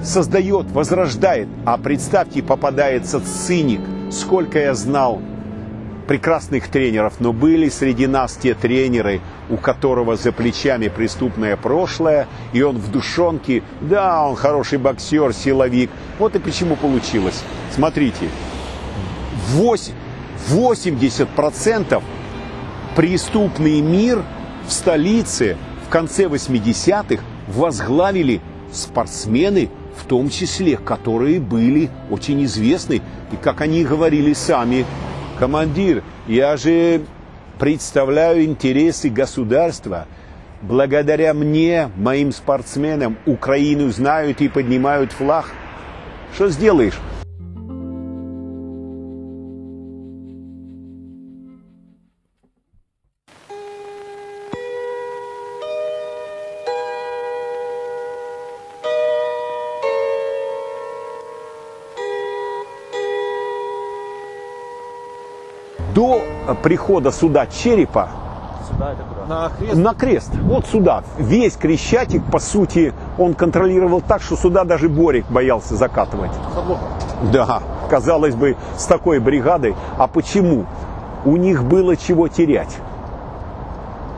создает, 0.04 0.72
возрождает, 0.72 1.48
а 1.66 1.78
представьте, 1.78 2.42
попадается 2.44 3.22
циник. 3.22 3.82
Сколько 4.12 4.60
я 4.60 4.74
знал 4.74 5.22
прекрасных 6.08 6.70
тренеров, 6.70 7.16
но 7.20 7.34
были 7.34 7.68
среди 7.68 8.08
нас 8.08 8.38
те 8.42 8.54
тренеры, 8.54 9.20
у 9.50 9.58
которого 9.58 10.16
за 10.16 10.32
плечами 10.32 10.88
преступное 10.88 11.58
прошлое, 11.58 12.28
и 12.54 12.62
он 12.62 12.78
в 12.78 12.90
душонке, 12.92 13.62
да, 13.82 14.26
он 14.26 14.36
хороший 14.36 14.78
боксер, 14.78 15.34
силовик. 15.34 15.90
Вот 16.18 16.36
и 16.36 16.40
почему 16.40 16.78
получилось. 16.78 17.44
Смотрите, 17.76 18.30
восемь- 19.52 19.94
80% 20.50 22.02
преступный 22.96 23.82
мир 23.82 24.24
в 24.68 24.72
столице 24.72 25.58
в 25.88 25.90
конце 25.90 26.26
80-х 26.26 27.24
возглавили 27.48 28.42
спортсмены, 28.72 29.70
в 29.96 30.06
том 30.06 30.30
числе, 30.30 30.78
которые 30.78 31.40
были 31.40 31.90
очень 32.12 32.44
известны. 32.44 33.02
И 33.32 33.36
как 33.42 33.62
они 33.62 33.84
говорили 33.84 34.34
сами, 34.34 34.86
командир, 35.40 36.04
я 36.28 36.58
же 36.58 37.02
представляю 37.58 38.44
интересы 38.44 39.10
государства. 39.10 40.06
Благодаря 40.62 41.34
мне, 41.34 41.90
моим 41.96 42.32
спортсменам, 42.32 43.18
Украину 43.26 43.90
знают 43.92 44.42
и 44.42 44.50
поднимают 44.50 45.12
флаг. 45.14 45.46
Что 46.34 46.50
сделаешь? 46.50 47.00
До 65.98 66.22
прихода 66.62 67.10
суда 67.10 67.48
Черепа 67.48 68.10
Сюда 68.70 68.92
это 68.92 69.02
куда? 69.02 69.26
На 69.26 69.50
хрест 69.50 69.76
на 69.76 69.94
крест, 69.96 70.32
вот 70.44 70.68
сюда, 70.68 71.04
весь 71.18 71.56
Крещатик, 71.56 72.24
по 72.26 72.38
сути, 72.38 72.94
он 73.18 73.34
контролировал 73.34 74.02
так, 74.02 74.22
что 74.22 74.36
сюда 74.36 74.64
даже 74.64 74.90
Борик 74.90 75.26
боялся 75.32 75.76
закатывать. 75.76 76.30
Да, 77.34 77.64
казалось 77.90 78.36
бы, 78.36 78.58
с 78.78 78.86
такой 78.86 79.18
бригадой. 79.18 79.76
А 79.98 80.06
почему? 80.06 80.68
У 81.26 81.36
них 81.36 81.64
было 81.64 81.96
чего 81.96 82.28
терять. 82.28 82.78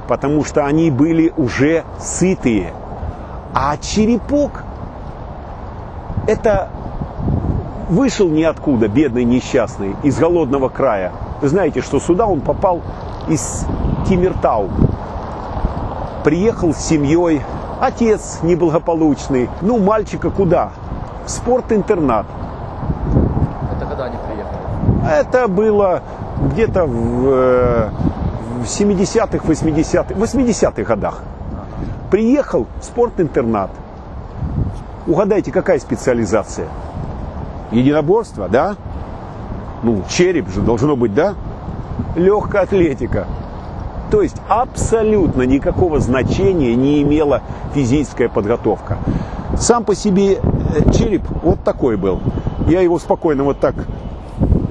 Потому 0.09 0.43
что 0.43 0.65
они 0.65 0.91
были 0.91 1.31
уже 1.37 1.85
сытые. 1.97 2.73
А 3.53 3.77
черепок 3.77 4.65
это 6.27 6.67
вышел 7.87 8.27
ниоткуда, 8.27 8.89
бедный 8.89 9.23
несчастный, 9.23 9.95
из 10.03 10.19
голодного 10.19 10.67
края. 10.67 11.13
Вы 11.41 11.47
знаете, 11.47 11.81
что 11.81 11.99
сюда 11.99 12.25
он 12.25 12.41
попал 12.41 12.81
из 13.29 13.65
Тимиртау. 14.07 14.69
Приехал 16.23 16.73
с 16.73 16.79
семьей, 16.79 17.41
отец 17.79 18.39
неблагополучный. 18.41 19.49
Ну, 19.61 19.79
мальчика 19.79 20.31
куда? 20.31 20.71
В 21.25 21.29
спортинтернат. 21.29 22.25
Это 23.75 23.85
когда 23.85 24.05
они 24.05 24.17
приехали? 24.17 25.19
Это 25.19 25.47
было 25.47 26.01
где-то 26.51 26.85
в, 26.85 27.27
э, 27.27 27.89
в 28.61 28.65
70-х, 28.65 29.45
80-х, 29.45 30.13
80-х 30.15 30.83
годах. 30.83 31.21
Приехал 32.11 32.67
в 32.81 32.83
спортинтернат. 32.83 33.71
Угадайте, 35.07 35.51
какая 35.51 35.79
специализация? 35.79 36.67
Единоборство, 37.71 38.49
да? 38.49 38.75
Ну, 39.83 40.03
череп 40.09 40.49
же 40.49 40.61
должно 40.61 40.95
быть, 40.95 41.13
да? 41.13 41.35
Легкая 42.15 42.63
атлетика. 42.63 43.27
То 44.11 44.21
есть 44.21 44.37
абсолютно 44.47 45.43
никакого 45.43 45.99
значения 45.99 46.75
не 46.75 47.01
имела 47.01 47.41
физическая 47.73 48.27
подготовка. 48.27 48.97
Сам 49.57 49.83
по 49.83 49.95
себе 49.95 50.33
э, 50.33 50.91
череп 50.91 51.23
вот 51.43 51.63
такой 51.63 51.95
был. 51.95 52.19
Я 52.67 52.81
его 52.81 52.97
спокойно 52.99 53.43
вот 53.43 53.59
так 53.59 53.75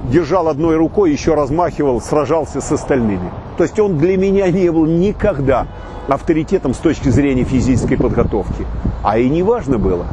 держал 0.09 0.47
одной 0.47 0.75
рукой, 0.75 1.11
еще 1.11 1.35
размахивал, 1.35 2.01
сражался 2.01 2.61
с 2.61 2.71
остальными. 2.71 3.31
То 3.57 3.63
есть 3.63 3.79
он 3.79 3.97
для 3.97 4.17
меня 4.17 4.49
не 4.51 4.71
был 4.71 4.85
никогда 4.85 5.67
авторитетом 6.07 6.73
с 6.73 6.77
точки 6.77 7.09
зрения 7.09 7.43
физической 7.43 7.95
подготовки. 7.95 8.65
А 9.03 9.17
и 9.19 9.29
не 9.29 9.43
важно 9.43 9.77
было. 9.77 10.07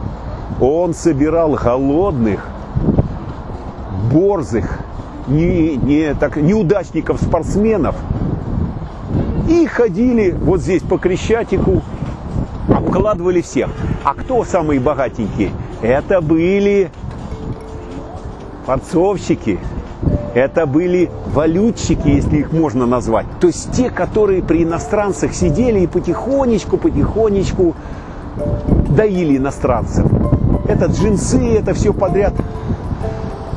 Он 0.60 0.94
собирал 0.94 1.54
голодных, 1.54 2.46
борзых, 4.12 4.75
не, 5.28 5.76
не, 5.76 6.14
так, 6.14 6.36
неудачников, 6.36 7.20
спортсменов. 7.20 7.96
И 9.48 9.66
ходили 9.66 10.30
вот 10.30 10.60
здесь 10.60 10.82
по 10.82 10.98
Крещатику, 10.98 11.82
обкладывали 12.68 13.40
всех. 13.40 13.70
А 14.04 14.14
кто 14.14 14.44
самые 14.44 14.80
богатенькие? 14.80 15.50
Это 15.82 16.20
были 16.20 16.90
форцовщики. 18.66 19.58
Это 20.34 20.66
были 20.66 21.10
валютчики, 21.32 22.08
если 22.08 22.38
их 22.38 22.52
можно 22.52 22.84
назвать. 22.84 23.26
То 23.40 23.46
есть 23.46 23.72
те, 23.72 23.88
которые 23.88 24.42
при 24.42 24.64
иностранцах 24.64 25.32
сидели 25.32 25.80
и 25.80 25.86
потихонечку, 25.86 26.76
потихонечку 26.76 27.74
доили 28.88 29.38
иностранцев. 29.38 30.04
Это 30.68 30.86
джинсы, 30.86 31.54
это 31.54 31.72
все 31.72 31.94
подряд. 31.94 32.34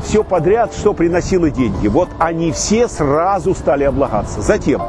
Все 0.04 0.24
подряд, 0.24 0.74
что 0.74 0.94
приносило 0.94 1.50
деньги. 1.50 1.88
Вот 1.88 2.10
они 2.20 2.52
все 2.52 2.88
сразу 2.88 3.54
стали 3.54 3.84
облагаться. 3.84 4.42
Затем 4.42 4.82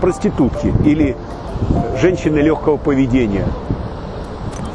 проститутки 0.00 0.72
или 0.84 1.16
женщины 2.00 2.38
легкого 2.38 2.76
поведения. 2.76 3.46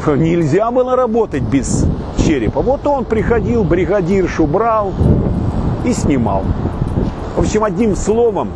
Нельзя 0.08 0.72
было 0.72 0.96
работать 0.96 1.44
без 1.44 1.86
черепа. 2.18 2.62
Вот 2.62 2.86
он 2.88 3.06
приходил, 3.06 3.64
бригадиршу 3.64 4.48
брал 4.48 4.94
и 5.86 5.94
снимал. 5.94 6.44
В 7.36 7.40
общем, 7.40 7.64
одним 7.64 7.96
словом, 7.96 8.50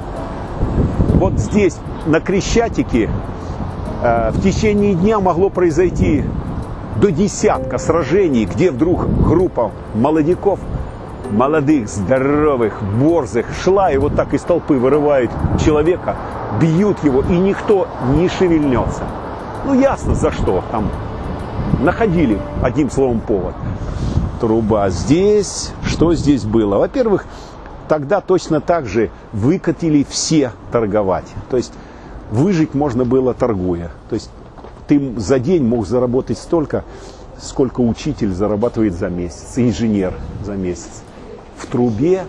вот 1.15 1.39
здесь, 1.39 1.77
на 2.05 2.19
Крещатике, 2.19 3.09
э, 4.01 4.31
в 4.31 4.41
течение 4.41 4.93
дня 4.93 5.19
могло 5.19 5.49
произойти 5.49 6.23
до 6.99 7.11
десятка 7.11 7.77
сражений, 7.77 8.45
где 8.45 8.71
вдруг 8.71 9.07
группа 9.23 9.71
молодиков, 9.93 10.59
молодых, 11.33 11.89
здоровых, 11.89 12.81
борзых, 12.99 13.47
шла 13.63 13.91
и 13.91 13.97
вот 13.97 14.15
так 14.15 14.33
из 14.33 14.41
толпы 14.41 14.75
вырывает 14.75 15.31
человека, 15.63 16.15
бьют 16.61 17.03
его, 17.03 17.21
и 17.21 17.37
никто 17.37 17.87
не 18.15 18.29
шевельнется. 18.29 19.03
Ну, 19.65 19.79
ясно, 19.79 20.13
за 20.13 20.31
что. 20.31 20.63
Там 20.71 20.89
находили, 21.81 22.39
одним 22.61 22.89
словом, 22.89 23.19
повод. 23.19 23.55
Труба 24.39 24.89
здесь. 24.89 25.71
Что 25.85 26.13
здесь 26.13 26.43
было? 26.43 26.77
Во-первых, 26.77 27.25
тогда 27.87 28.21
точно 28.21 28.61
так 28.61 28.85
же 28.85 29.09
выкатили 29.31 30.05
все 30.07 30.51
торговать. 30.71 31.27
То 31.49 31.57
есть 31.57 31.73
выжить 32.29 32.73
можно 32.73 33.05
было 33.05 33.33
торгуя. 33.33 33.91
То 34.09 34.15
есть 34.15 34.29
ты 34.87 35.13
за 35.17 35.39
день 35.39 35.63
мог 35.65 35.87
заработать 35.87 36.37
столько, 36.37 36.83
сколько 37.39 37.81
учитель 37.81 38.33
зарабатывает 38.33 38.93
за 38.93 39.09
месяц, 39.09 39.53
инженер 39.55 40.13
за 40.43 40.53
месяц. 40.53 41.03
В 41.57 41.67
трубе 41.67 42.25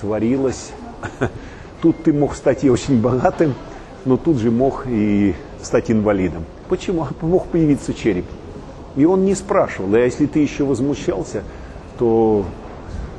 творилось... 0.00 0.72
Тут 1.82 2.04
ты 2.04 2.12
мог 2.12 2.36
стать 2.36 2.62
и 2.62 2.70
очень 2.70 3.00
богатым, 3.00 3.56
но 4.04 4.16
тут 4.16 4.38
же 4.38 4.52
мог 4.52 4.84
и 4.86 5.34
стать 5.60 5.90
инвалидом. 5.90 6.44
Почему? 6.68 7.08
Мог 7.20 7.46
появиться 7.46 7.92
череп. 7.92 8.24
И 8.94 9.04
он 9.04 9.24
не 9.24 9.34
спрашивал. 9.34 9.92
А 9.92 9.98
если 9.98 10.26
ты 10.26 10.38
еще 10.38 10.64
возмущался, 10.64 11.42
то 11.98 12.44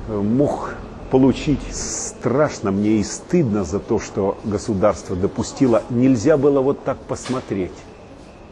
э, 0.07 0.17
мог 0.17 0.75
получить 1.11 1.59
страшно 1.71 2.71
мне 2.71 3.01
и 3.01 3.03
стыдно 3.03 3.65
за 3.65 3.79
то, 3.79 3.99
что 3.99 4.37
государство 4.45 5.15
допустило. 5.15 5.83
Нельзя 5.89 6.37
было 6.37 6.61
вот 6.61 6.85
так 6.85 6.97
посмотреть. 6.99 7.73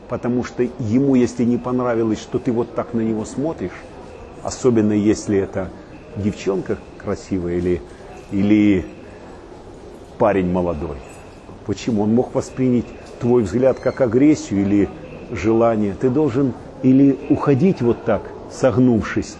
Потому 0.10 0.44
что 0.44 0.64
ему, 0.80 1.16
если 1.16 1.46
не 1.46 1.58
понравилось, 1.58 2.20
что 2.20 2.38
ты 2.38 2.52
вот 2.52 2.76
так 2.76 2.94
на 2.94 3.00
него 3.00 3.24
смотришь, 3.24 3.72
особенно 4.44 4.92
если 4.92 5.38
это 5.38 5.70
девчонка 6.18 6.78
красивая 7.04 7.58
или, 7.58 7.82
или 8.32 8.86
парень 10.18 10.52
молодой, 10.52 10.98
почему? 11.66 12.04
Он 12.04 12.14
мог 12.14 12.34
воспринять 12.36 12.86
твой 13.20 13.44
взгляд 13.44 13.80
как 13.80 14.02
агрессию 14.02 14.62
или 14.62 14.90
желание. 15.32 15.96
Ты 16.00 16.10
должен 16.10 16.54
или 16.84 17.18
уходить 17.30 17.82
вот 17.82 18.04
так, 18.06 18.24
согнувшись, 18.52 19.38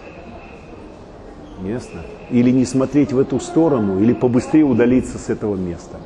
Ясно? 1.63 2.02
Или 2.32 2.50
не 2.50 2.65
смотреть 2.65 3.13
в 3.13 3.19
эту 3.19 3.39
сторону, 3.39 4.00
или 4.00 4.13
побыстрее 4.13 4.63
удалиться 4.63 5.17
с 5.17 5.30
этого 5.30 5.56
места. 5.56 5.97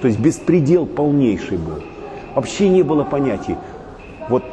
То 0.00 0.06
есть 0.06 0.20
беспредел 0.20 0.86
полнейший 0.86 1.58
был. 1.58 1.82
Вообще 2.34 2.68
не 2.68 2.82
было 2.82 3.02
понятий. 3.02 3.56
Вот 4.28 4.44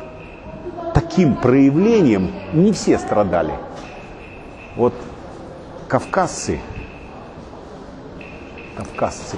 таким 0.94 1.36
проявлением 1.36 2.32
не 2.54 2.72
все 2.72 2.98
страдали. 2.98 3.54
Вот 4.76 4.94
кавказцы, 5.90 6.62
кавказцы 8.78 9.36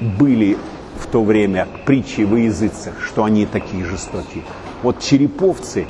были 0.00 0.56
в 1.00 1.06
то 1.06 1.24
время 1.24 1.66
притчи 1.84 2.20
во 2.20 2.38
языцах, 2.38 3.02
что 3.02 3.24
они 3.24 3.46
такие 3.46 3.84
жестокие. 3.84 4.44
Вот 4.84 5.00
череповцы 5.00 5.86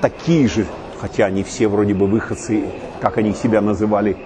такие 0.00 0.48
же 0.48 0.66
хотя 1.00 1.26
они 1.26 1.42
все 1.42 1.68
вроде 1.68 1.94
бы 1.94 2.06
выходцы, 2.06 2.64
как 3.00 3.18
они 3.18 3.32
себя 3.32 3.60
называли, 3.60 4.16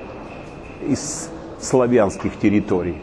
из 0.86 1.28
славянских 1.60 2.38
территорий. 2.38 2.96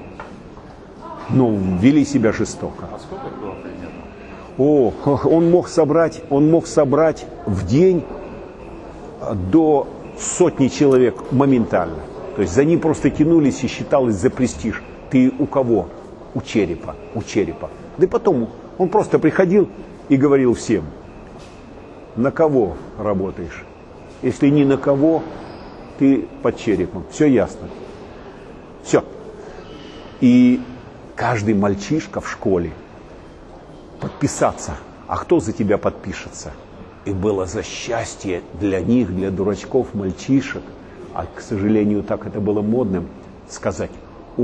Но 1.29 1.55
вели 1.79 2.03
себя 2.05 2.31
жестоко. 2.31 2.85
А 2.91 2.99
сколько 2.99 3.27
было 3.35 3.53
примерно? 3.53 4.01
О, 4.57 4.91
он 5.25 5.51
мог 5.51 5.67
собрать, 5.67 6.21
он 6.29 6.49
мог 6.49 6.65
собрать 6.65 7.25
в 7.45 7.67
день 7.67 8.03
до 9.51 9.87
сотни 10.17 10.67
человек 10.67 11.31
моментально. 11.31 11.99
То 12.35 12.41
есть 12.41 12.53
за 12.53 12.63
ним 12.63 12.79
просто 12.79 13.09
тянулись 13.09 13.63
и 13.63 13.67
считалось 13.67 14.15
за 14.15 14.29
престиж. 14.29 14.81
Ты 15.09 15.31
у 15.39 15.45
кого? 15.45 15.87
У 16.33 16.41
черепа, 16.41 16.95
у 17.15 17.23
черепа. 17.23 17.69
Да 17.97 18.05
и 18.05 18.09
потом 18.09 18.49
он 18.77 18.89
просто 18.89 19.19
приходил 19.19 19.67
и 20.09 20.15
говорил 20.15 20.53
всем– 20.53 20.83
на 22.19 22.31
кого 22.31 22.75
работаешь. 22.97 23.63
Если 24.21 24.49
ни 24.49 24.63
на 24.63 24.77
кого, 24.77 25.23
ты 25.97 26.27
под 26.41 26.57
черепом. 26.57 27.05
Все 27.11 27.27
ясно. 27.27 27.69
Все. 28.83 29.03
И 30.19 30.61
каждый 31.15 31.53
мальчишка 31.53 32.19
в 32.19 32.29
школе 32.29 32.71
подписаться. 34.01 34.75
А 35.07 35.17
кто 35.17 35.39
за 35.39 35.53
тебя 35.53 35.77
подпишется? 35.77 36.51
И 37.09 37.13
было 37.13 37.47
за 37.47 37.63
счастье 37.63 38.43
для 38.59 38.81
них, 38.81 39.15
для 39.15 39.31
дурачков, 39.31 39.95
мальчишек, 39.95 40.61
а, 41.15 41.25
к 41.25 41.41
сожалению, 41.41 42.03
так 42.03 42.27
это 42.27 42.39
было 42.39 42.61
модным, 42.61 43.07
сказать, 43.49 43.89
о, 44.37 44.41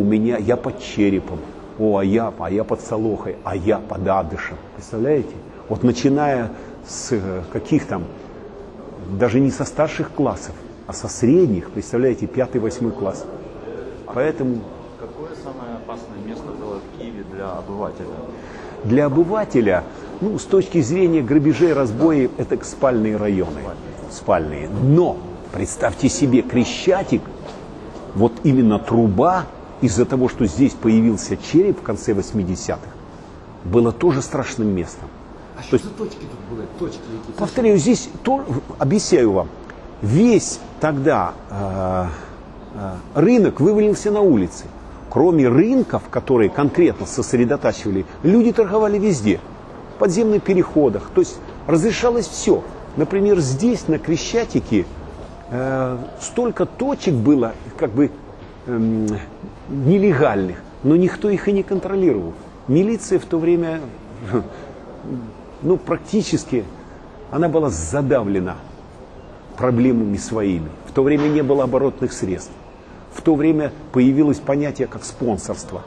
у 0.00 0.02
меня, 0.02 0.36
я 0.36 0.56
под 0.56 0.80
черепом, 0.82 1.38
о, 1.78 1.98
а 1.98 2.04
я, 2.04 2.32
а 2.40 2.50
я 2.50 2.64
под 2.64 2.80
солохой, 2.80 3.36
а 3.44 3.54
я 3.54 3.78
под 3.78 4.08
адышем. 4.08 4.56
Представляете? 4.74 5.30
Вот 5.68 5.84
начиная 5.84 6.50
с 6.84 7.12
э, 7.12 7.42
каких 7.52 7.86
там, 7.86 8.02
даже 9.12 9.38
не 9.38 9.52
со 9.52 9.64
старших 9.64 10.10
классов, 10.10 10.56
а 10.88 10.92
со 10.92 11.06
средних, 11.06 11.70
представляете, 11.70 12.26
пятый, 12.26 12.60
восьмой 12.60 12.90
класс. 12.90 13.24
Поэтому... 14.12 14.58
Какое 14.98 15.36
самое 15.36 15.76
опасное 15.76 16.18
место 16.26 16.46
было 16.46 16.80
в 16.80 16.98
Киеве 16.98 17.22
для 17.32 17.52
обывателя? 17.52 18.08
Для 18.82 19.06
обывателя, 19.06 19.84
ну, 20.20 20.38
с 20.38 20.44
точки 20.44 20.80
зрения 20.80 21.22
грабежей, 21.22 21.72
разбоев, 21.72 22.30
это 22.38 22.62
спальные 22.64 23.16
районы. 23.16 23.60
Спальные. 24.10 24.68
Но, 24.68 25.16
представьте 25.52 26.08
себе, 26.08 26.42
Крещатик, 26.42 27.22
вот 28.14 28.32
именно 28.42 28.78
труба, 28.78 29.46
из-за 29.80 30.04
того, 30.04 30.28
что 30.28 30.46
здесь 30.46 30.72
появился 30.72 31.36
череп 31.36 31.80
в 31.80 31.82
конце 31.82 32.12
80-х, 32.12 32.78
было 33.64 33.92
тоже 33.92 34.22
страшным 34.22 34.68
местом. 34.68 35.08
А 35.56 35.62
что 35.62 35.78
за 35.78 35.90
точки 35.90 36.20
тут 36.20 36.56
были? 36.56 36.66
Точки 36.78 36.98
какие 36.98 37.36
Повторяю, 37.36 37.78
здесь 37.78 38.08
то, 38.22 38.44
объясняю 38.78 39.32
вам. 39.32 39.48
Весь 40.02 40.60
тогда 40.80 41.32
э, 41.50 42.06
э, 42.74 42.94
рынок 43.14 43.60
вывалился 43.60 44.10
на 44.10 44.20
улицы. 44.20 44.64
Кроме 45.10 45.48
рынков, 45.48 46.02
которые 46.10 46.50
конкретно 46.50 47.06
сосредотачивали, 47.06 48.04
люди 48.22 48.52
торговали 48.52 48.98
везде. 48.98 49.40
Подземных 49.98 50.42
переходах. 50.42 51.10
То 51.14 51.20
есть 51.20 51.38
разрешалось 51.66 52.26
все. 52.26 52.62
Например, 52.96 53.38
здесь, 53.40 53.88
на 53.88 53.98
Крещатике, 53.98 54.86
э, 55.50 55.98
столько 56.20 56.66
точек 56.66 57.14
было, 57.14 57.52
как 57.76 57.90
бы, 57.90 58.10
э, 58.66 59.06
нелегальных, 59.68 60.56
но 60.82 60.96
никто 60.96 61.28
их 61.30 61.48
и 61.48 61.52
не 61.52 61.62
контролировал. 61.62 62.32
Милиция 62.68 63.18
в 63.18 63.24
то 63.24 63.38
время 63.38 63.80
ну, 65.62 65.76
практически 65.76 66.64
она 67.30 67.48
была 67.48 67.70
задавлена 67.70 68.56
проблемами 69.56 70.16
своими. 70.16 70.68
В 70.86 70.92
то 70.92 71.02
время 71.02 71.28
не 71.28 71.42
было 71.42 71.64
оборотных 71.64 72.12
средств. 72.12 72.52
В 73.12 73.22
то 73.22 73.34
время 73.34 73.72
появилось 73.92 74.38
понятие 74.38 74.86
как 74.86 75.04
спонсорство. 75.04 75.82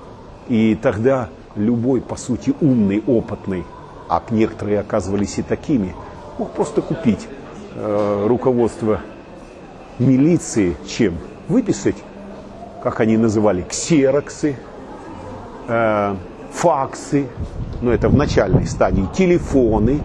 И 0.50 0.78
тогда 0.82 1.30
любой, 1.56 2.02
по 2.02 2.16
сути, 2.16 2.54
умный, 2.60 3.04
опытный, 3.08 3.64
а 4.12 4.22
некоторые 4.30 4.82
оказывались 4.82 5.38
и 5.38 5.42
такими, 5.42 5.96
мог 6.38 6.52
просто 6.52 6.82
купить 6.82 7.30
э, 7.76 8.26
руководство 8.28 9.00
милиции 10.00 10.76
чем? 10.86 11.18
Выписать, 11.48 11.96
как 12.84 13.00
они 13.00 13.16
называли, 13.16 13.62
ксероксы, 13.62 14.58
э, 15.70 16.16
факсы, 16.52 17.28
ну 17.82 17.92
это 17.92 18.10
в 18.10 18.16
начальной 18.16 18.66
стадии, 18.66 19.08
телефоны, 19.16 20.02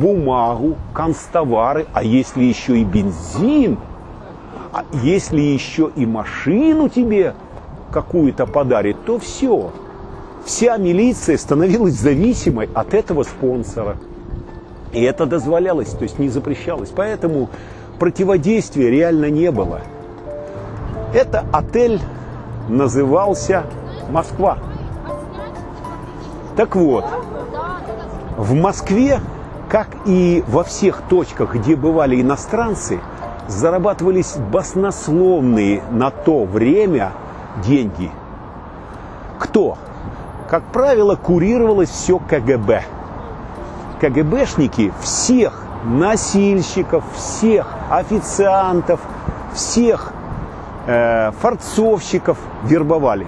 бумагу, 0.00 0.74
канцтовары, 0.92 1.86
а 1.92 2.02
если 2.02 2.42
еще 2.42 2.76
и 2.80 2.84
бензин, 2.84 3.78
А 4.72 4.84
если 5.02 5.40
еще 5.40 5.90
и 5.94 6.04
машину 6.06 6.88
тебе 6.88 7.34
какую-то 7.92 8.46
подарит, 8.46 8.96
то 9.04 9.18
все. 9.18 9.72
Вся 10.48 10.78
милиция 10.78 11.36
становилась 11.36 11.92
зависимой 11.92 12.70
от 12.74 12.94
этого 12.94 13.22
спонсора. 13.22 13.98
И 14.92 15.02
это 15.02 15.26
дозволялось, 15.26 15.90
то 15.90 16.04
есть 16.04 16.18
не 16.18 16.30
запрещалось. 16.30 16.88
Поэтому 16.88 17.50
противодействия 17.98 18.90
реально 18.90 19.28
не 19.28 19.50
было. 19.50 19.82
Это 21.12 21.44
отель 21.52 22.00
назывался 22.66 23.64
Москва. 24.10 24.56
Так 26.56 26.76
вот, 26.76 27.04
в 28.38 28.54
Москве, 28.54 29.20
как 29.68 29.88
и 30.06 30.42
во 30.48 30.64
всех 30.64 31.02
точках, 31.10 31.56
где 31.56 31.76
бывали 31.76 32.22
иностранцы, 32.22 33.00
зарабатывались 33.48 34.36
баснословные 34.50 35.82
на 35.90 36.10
то 36.10 36.46
время 36.46 37.12
деньги. 37.62 38.10
Кто? 39.38 39.76
Как 40.48 40.62
правило, 40.72 41.14
курировалось 41.14 41.90
все 41.90 42.18
КГБ. 42.18 42.82
КГБшники 44.00 44.92
всех 45.02 45.62
носильщиков, 45.84 47.04
всех 47.14 47.66
официантов, 47.90 49.00
всех 49.52 50.12
э, 50.86 51.32
форцовщиков 51.40 52.38
вербовали. 52.64 53.26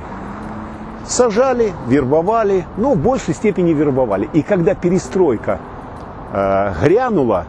Сажали, 1.06 1.74
вербовали, 1.88 2.64
но 2.78 2.94
в 2.94 2.96
большей 2.96 3.34
степени 3.34 3.72
вербовали. 3.72 4.30
И 4.32 4.42
когда 4.42 4.74
перестройка 4.74 5.58
э, 6.32 6.72
грянула, 6.82 7.44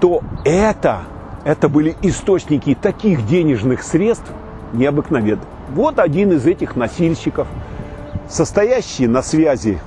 то 0.00 0.22
это, 0.44 1.02
это 1.44 1.68
были 1.68 1.96
источники 2.02 2.74
таких 2.74 3.24
денежных 3.26 3.84
средств 3.84 4.32
необыкновенных. 4.72 5.44
Вот 5.74 6.00
один 6.00 6.32
из 6.32 6.46
этих 6.46 6.74
носильщиков, 6.74 7.46
состоящий 8.28 9.06
на 9.06 9.22
связи 9.22 9.78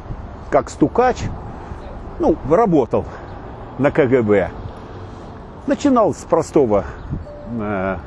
как 0.50 0.70
стукач, 0.70 1.18
ну, 2.20 2.36
работал 2.50 3.06
на 3.78 3.92
КГБ. 3.92 4.50
Начинал 5.68 6.14
с 6.14 6.24
простого, 6.24 6.86
э, 7.60 7.98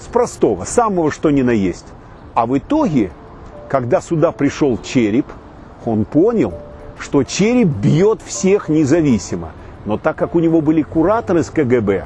с 0.00 0.06
простого, 0.06 0.64
самого 0.64 1.10
что 1.10 1.30
ни 1.30 1.42
на 1.42 1.50
есть. 1.50 1.86
А 2.34 2.46
в 2.46 2.56
итоге, 2.56 3.10
когда 3.68 4.00
сюда 4.00 4.32
пришел 4.32 4.78
череп, 4.78 5.26
он 5.84 6.04
понял, 6.04 6.54
что 6.98 7.22
череп 7.22 7.68
бьет 7.68 8.20
всех 8.22 8.68
независимо. 8.68 9.50
Но 9.84 9.98
так 9.98 10.16
как 10.16 10.34
у 10.34 10.40
него 10.40 10.60
были 10.60 10.82
кураторы 10.82 11.42
с 11.42 11.50
КГБ, 11.50 12.04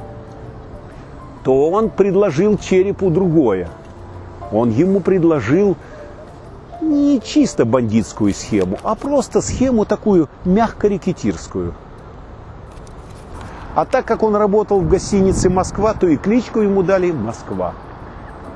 то 1.45 1.71
он 1.71 1.89
предложил 1.89 2.59
черепу 2.59 3.11
другое. 3.11 3.69
Он 4.51 4.71
ему 4.71 5.01
предложил 5.01 5.77
не 6.81 7.21
чисто 7.21 7.65
бандитскую 7.65 8.35
схему, 8.35 8.79
а 8.83 8.95
просто 8.95 9.41
схему 9.41 9.85
такую 9.85 10.29
мягко-рекетирскую. 10.45 11.75
А 13.75 13.85
так 13.85 14.05
как 14.05 14.23
он 14.23 14.35
работал 14.37 14.81
в 14.81 14.89
гостинице 14.89 15.51
«Москва», 15.51 15.95
то 15.95 16.07
и 16.07 16.17
кличку 16.17 16.61
ему 16.61 16.83
дали 16.83 17.13
«Москва». 17.13 17.75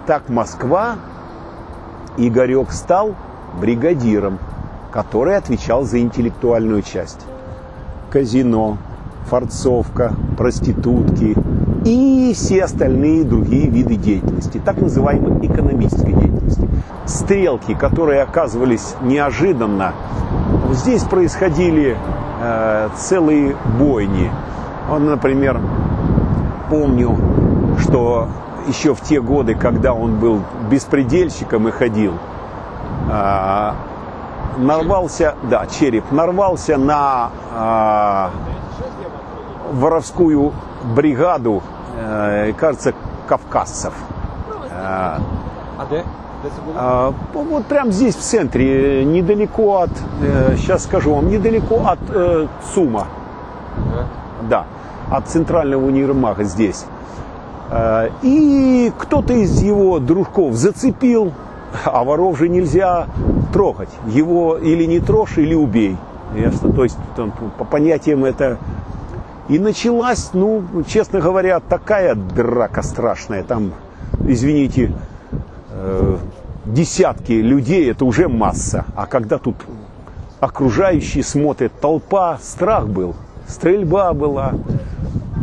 Так 0.07 0.29
«Москва» 0.29 0.97
Игорек 2.17 2.73
стал 2.73 3.15
бригадиром, 3.61 4.39
который 4.91 5.37
отвечал 5.37 5.85
за 5.85 6.01
интеллектуальную 6.01 6.83
часть. 6.83 7.21
Казино, 8.11 8.79
форцовка, 9.27 10.15
проститутки 10.37 11.37
и 11.85 12.33
все 12.35 12.65
остальные 12.65 13.25
другие 13.25 13.69
виды 13.69 13.97
деятельности, 13.97 14.61
так 14.65 14.77
называемой 14.79 15.45
экономической 15.47 16.13
деятельности. 16.13 16.69
Стрелки, 17.07 17.75
которые 17.75 18.23
оказывались 18.23 18.95
неожиданно, 19.03 19.93
здесь 20.71 21.03
происходили 21.03 21.97
э, 22.41 22.89
целые 22.97 23.57
бойни. 23.79 24.31
Он, 24.91 25.07
например, 25.07 25.61
помню, 26.71 27.17
что 27.81 28.29
еще 28.69 28.95
в 28.95 29.01
те 29.01 29.21
годы, 29.21 29.55
когда 29.55 29.93
он 29.93 30.19
был 30.19 30.41
беспредельщиком 30.71 31.67
и 31.67 31.73
ходил, 31.73 32.15
э, 33.11 33.73
нарвался, 34.59 35.35
да, 35.51 35.67
череп, 35.67 36.13
нарвался 36.13 36.77
на 36.77 37.31
э, 37.55 38.29
воровскую 39.73 40.53
бригаду, 40.85 41.63
кажется, 42.59 42.93
кавказцев. 43.29 43.93
А 45.79 45.85
де? 45.91 46.05
Де 46.43 46.49
це 46.49 46.63
було? 46.67 46.77
а, 46.79 47.11
вот 47.33 47.65
прямо 47.65 47.91
здесь, 47.93 48.17
в 48.17 48.21
центре, 48.21 49.05
недалеко 49.05 49.63
от, 49.63 49.91
сейчас 50.57 50.85
скажу 50.85 51.15
вам, 51.15 51.29
недалеко 51.29 51.75
от 51.85 52.17
э, 52.17 52.49
ЦУМа. 52.75 53.07
Да, 54.49 54.65
от 55.11 55.29
центрального 55.29 55.87
универмага 55.87 56.45
здесь. 56.45 56.85
И 58.23 58.93
кто-то 58.99 59.33
из 59.33 59.63
его 59.63 59.99
дружков 59.99 60.55
зацепил, 60.55 61.33
а 61.85 62.05
воров 62.05 62.39
же 62.39 62.49
нельзя 62.49 63.07
трогать. 63.53 63.89
Его 64.07 64.59
или 64.59 64.85
не 64.85 65.01
трожь, 65.01 65.39
или 65.39 65.55
убей. 65.55 65.97
Ясно? 66.37 66.73
То 66.73 66.85
есть 66.85 66.99
там, 67.17 67.33
по 67.59 67.65
понятиям 67.65 68.25
это... 68.25 68.59
И 69.53 69.59
началась, 69.59 70.31
ну, 70.33 70.65
честно 70.89 71.21
говоря, 71.21 71.61
такая 71.61 72.15
драка 72.15 72.81
страшная. 72.81 73.43
Там, 73.43 73.75
извините, 74.27 74.95
э, 75.73 76.17
десятки 76.65 77.33
людей, 77.33 77.91
это 77.91 78.07
уже 78.07 78.29
масса. 78.29 78.87
А 78.97 79.05
когда 79.05 79.37
тут 79.37 79.57
окружающие 80.41 81.23
смотрят, 81.23 81.71
толпа, 81.83 82.39
страх 82.41 82.89
был, 82.89 83.15
стрельба 83.47 84.15
была. 84.15 84.55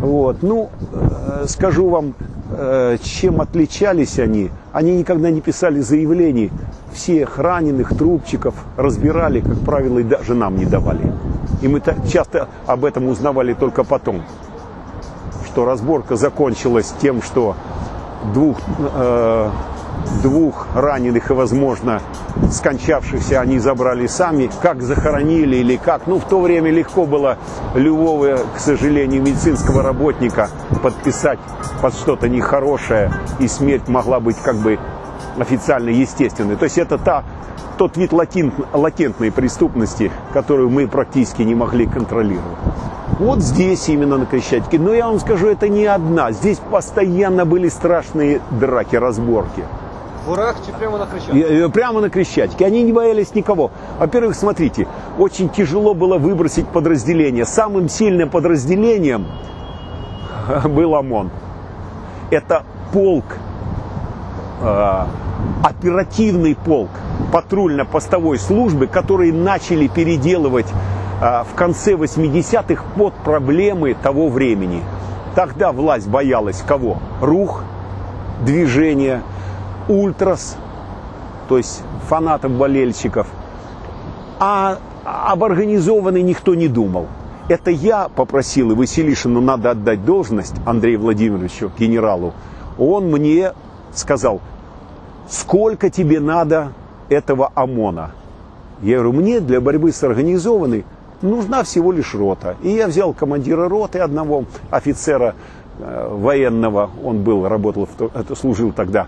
Вот. 0.01 0.41
Ну, 0.41 0.71
э, 0.91 1.45
скажу 1.47 1.89
вам, 1.89 2.15
чем 3.01 3.41
отличались 3.41 4.19
они. 4.19 4.49
Они 4.73 4.95
никогда 4.95 5.29
не 5.29 5.41
писали 5.41 5.79
заявлений. 5.81 6.51
Всех 6.93 7.37
раненых, 7.37 7.95
трупчиков 7.95 8.55
разбирали, 8.75 9.41
как 9.41 9.59
правило, 9.59 9.99
и 9.99 10.03
даже 10.03 10.33
нам 10.33 10.57
не 10.57 10.65
давали. 10.65 11.13
И 11.61 11.67
мы 11.67 11.81
часто 12.11 12.47
об 12.65 12.85
этом 12.85 13.07
узнавали 13.07 13.53
только 13.53 13.83
потом. 13.83 14.23
Что 15.45 15.65
разборка 15.65 16.15
закончилась 16.15 16.93
тем, 17.01 17.21
что 17.21 17.55
двух, 18.33 18.57
э, 18.79 19.49
двух 20.21 20.67
раненых 20.75 21.29
и, 21.29 21.33
возможно, 21.33 22.01
скончавшихся 22.51 23.39
они 23.39 23.59
забрали 23.59 24.07
сами. 24.07 24.49
Как 24.61 24.81
захоронили 24.81 25.57
или 25.57 25.77
как. 25.77 26.07
Ну, 26.07 26.19
в 26.19 26.25
то 26.25 26.41
время 26.41 26.71
легко 26.71 27.05
было 27.05 27.37
любого, 27.75 28.39
к 28.55 28.59
сожалению, 28.59 29.21
медицинского 29.21 29.83
работника 29.83 30.49
подписать 30.81 31.39
под 31.81 31.93
что-то 31.93 32.27
нехорошее, 32.27 33.11
и 33.39 33.47
смерть 33.47 33.87
могла 33.87 34.19
быть 34.19 34.37
как 34.37 34.55
бы 34.55 34.79
официально 35.37 35.89
естественной. 35.89 36.55
То 36.55 36.65
есть 36.65 36.77
это 36.77 36.97
та, 36.97 37.23
тот 37.77 37.95
вид 37.95 38.11
латент, 38.11 38.53
латентной 38.73 39.31
преступности, 39.31 40.11
которую 40.33 40.69
мы 40.69 40.87
практически 40.87 41.43
не 41.43 41.55
могли 41.55 41.85
контролировать. 41.85 42.57
Вот 43.19 43.39
здесь 43.39 43.89
именно 43.89 44.17
на 44.17 44.25
Крещатике. 44.25 44.79
Но 44.79 44.93
я 44.93 45.07
вам 45.07 45.19
скажу, 45.19 45.47
это 45.47 45.67
не 45.67 45.85
одна. 45.85 46.31
Здесь 46.31 46.59
постоянно 46.71 47.45
были 47.45 47.67
страшные 47.67 48.39
драки, 48.51 48.95
разборки. 48.95 49.63
В 50.29 50.77
прямо 50.77 50.97
на 50.97 51.05
Хрещатику? 51.07 51.37
И, 51.37 51.41
э, 51.41 51.69
Прямо 51.69 52.01
на 52.01 52.09
Крещатике. 52.09 52.65
Они 52.65 52.83
не 52.83 52.93
боялись 52.93 53.33
никого. 53.33 53.71
Во-первых, 53.99 54.35
смотрите, 54.35 54.87
очень 55.17 55.49
тяжело 55.49 55.93
было 55.93 56.17
выбросить 56.17 56.67
подразделение. 56.67 57.45
Самым 57.45 57.89
сильным 57.89 58.29
подразделением 58.29 59.25
был 60.65 60.93
ОМОН. 60.95 61.31
Это 62.29 62.63
полк, 62.93 63.25
э, 64.61 65.05
оперативный 65.63 66.55
полк 66.55 66.89
патрульно-постовой 67.31 68.37
службы, 68.37 68.87
которые 68.87 69.33
начали 69.33 69.87
переделывать 69.87 70.67
э, 71.21 71.43
в 71.43 71.55
конце 71.55 71.93
80-х 71.93 72.83
под 72.95 73.13
проблемы 73.15 73.95
того 73.95 74.29
времени. 74.29 74.83
Тогда 75.33 75.71
власть 75.71 76.07
боялась 76.07 76.63
кого? 76.67 76.97
Рух, 77.21 77.63
движения, 78.45 79.21
ультрас, 79.89 80.55
то 81.49 81.57
есть 81.57 81.81
фанатов, 82.07 82.51
болельщиков. 82.51 83.27
А 84.39 84.77
об 85.03 85.43
организованной 85.43 86.21
никто 86.21 86.55
не 86.55 86.69
думал. 86.69 87.07
Это 87.49 87.71
я 87.71 88.07
попросил, 88.07 88.71
и 88.71 88.75
Василишину 88.75 89.41
надо 89.41 89.71
отдать 89.71 90.05
должность 90.05 90.53
Андрею 90.65 90.99
Владимировичу, 90.99 91.71
генералу. 91.77 92.33
Он 92.77 93.09
мне 93.09 93.53
сказал, 93.93 94.39
сколько 95.27 95.89
тебе 95.89 96.19
надо 96.19 96.73
этого 97.09 97.51
ОМОНа? 97.55 98.11
Я 98.83 98.99
говорю, 98.99 99.13
мне 99.13 99.39
для 99.39 99.59
борьбы 99.59 99.91
с 99.91 100.03
организованной 100.03 100.85
нужна 101.21 101.63
всего 101.63 101.91
лишь 101.91 102.13
рота. 102.13 102.55
И 102.61 102.69
я 102.69 102.87
взял 102.87 103.13
командира 103.13 103.67
роты 103.67 103.99
одного 103.99 104.45
офицера 104.69 105.33
э, 105.79 106.07
военного, 106.11 106.91
он 107.03 107.23
был, 107.23 107.47
работал, 107.47 107.89
это 108.13 108.35
служил 108.35 108.71
тогда 108.71 109.07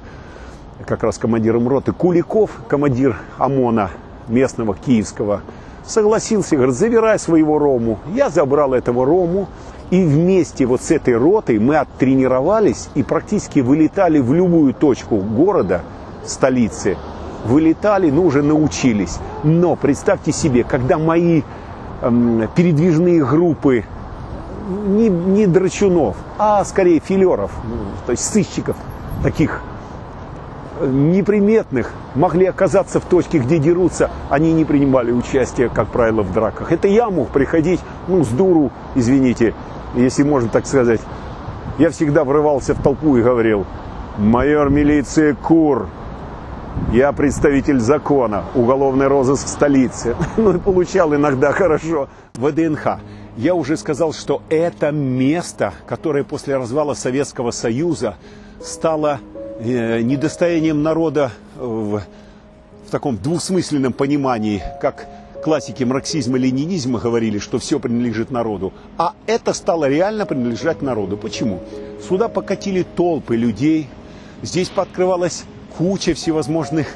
как 0.85 1.03
раз 1.03 1.17
командиром 1.17 1.67
роты, 1.67 1.91
Куликов, 1.91 2.51
командир 2.67 3.17
ОМОНа 3.37 3.91
местного, 4.27 4.75
киевского, 4.75 5.41
согласился, 5.85 6.55
говорит, 6.55 6.75
забирай 6.75 7.19
своего 7.19 7.59
Рому. 7.59 7.99
Я 8.13 8.29
забрал 8.29 8.73
этого 8.73 9.05
Рому, 9.05 9.47
и 9.89 10.03
вместе 10.03 10.65
вот 10.65 10.81
с 10.81 10.91
этой 10.91 11.17
ротой 11.17 11.59
мы 11.59 11.75
оттренировались 11.75 12.89
и 12.95 13.03
практически 13.03 13.59
вылетали 13.59 14.19
в 14.19 14.33
любую 14.33 14.73
точку 14.73 15.17
города, 15.17 15.81
столицы. 16.25 16.97
Вылетали, 17.45 18.09
ну 18.09 18.25
уже 18.25 18.43
научились. 18.43 19.17
Но 19.43 19.75
представьте 19.75 20.31
себе, 20.31 20.63
когда 20.63 20.97
мои 20.97 21.41
эм, 22.01 22.47
передвижные 22.55 23.25
группы 23.25 23.83
не, 24.85 25.09
не 25.09 25.47
драчунов, 25.47 26.15
а 26.37 26.63
скорее 26.63 26.99
филеров, 26.99 27.51
ну, 27.65 27.75
то 28.05 28.11
есть 28.11 28.23
сыщиков, 28.23 28.77
таких 29.23 29.61
неприметных, 30.85 31.91
могли 32.15 32.45
оказаться 32.45 32.99
в 32.99 33.05
точке, 33.05 33.39
где 33.39 33.59
дерутся, 33.59 34.09
они 34.29 34.53
не 34.53 34.65
принимали 34.65 35.11
участие, 35.11 35.69
как 35.69 35.87
правило, 35.89 36.21
в 36.21 36.33
драках. 36.33 36.71
Это 36.71 36.87
я 36.87 37.09
мог 37.09 37.29
приходить, 37.29 37.79
ну, 38.07 38.23
с 38.23 38.27
дуру, 38.29 38.71
извините, 38.95 39.53
если 39.95 40.23
можно 40.23 40.49
так 40.49 40.65
сказать. 40.65 41.01
Я 41.77 41.89
всегда 41.89 42.23
врывался 42.23 42.73
в 42.73 42.81
толпу 42.81 43.17
и 43.17 43.21
говорил, 43.21 43.65
майор 44.17 44.69
милиции 44.69 45.31
Кур, 45.33 45.87
я 46.91 47.11
представитель 47.13 47.79
закона, 47.79 48.43
уголовный 48.55 49.07
розыск 49.07 49.47
столицы. 49.47 50.15
Ну 50.37 50.55
и 50.55 50.59
получал 50.59 51.13
иногда 51.15 51.51
хорошо. 51.51 52.09
ВДНХ. 52.35 52.99
Я 53.37 53.55
уже 53.55 53.77
сказал, 53.77 54.13
что 54.13 54.41
это 54.49 54.91
место, 54.91 55.73
которое 55.87 56.23
после 56.23 56.57
развала 56.57 56.93
Советского 56.93 57.51
Союза 57.51 58.15
стало 58.61 59.19
недостоянием 59.63 60.81
народа 60.81 61.31
в, 61.55 62.01
в 62.87 62.91
таком 62.91 63.17
двусмысленном 63.17 63.93
понимании, 63.93 64.63
как 64.81 65.07
классики 65.43 65.83
марксизма 65.83 66.37
и 66.37 66.41
ленинизма 66.41 66.99
говорили, 66.99 67.39
что 67.39 67.59
все 67.59 67.79
принадлежит 67.79 68.31
народу. 68.31 68.73
А 68.97 69.13
это 69.27 69.53
стало 69.53 69.87
реально 69.89 70.25
принадлежать 70.25 70.81
народу. 70.81 71.17
Почему? 71.17 71.61
Сюда 72.07 72.27
покатили 72.27 72.83
толпы 72.83 73.35
людей, 73.35 73.87
здесь 74.41 74.69
пооткрывалась 74.69 75.43
куча 75.77 76.13
всевозможных 76.13 76.87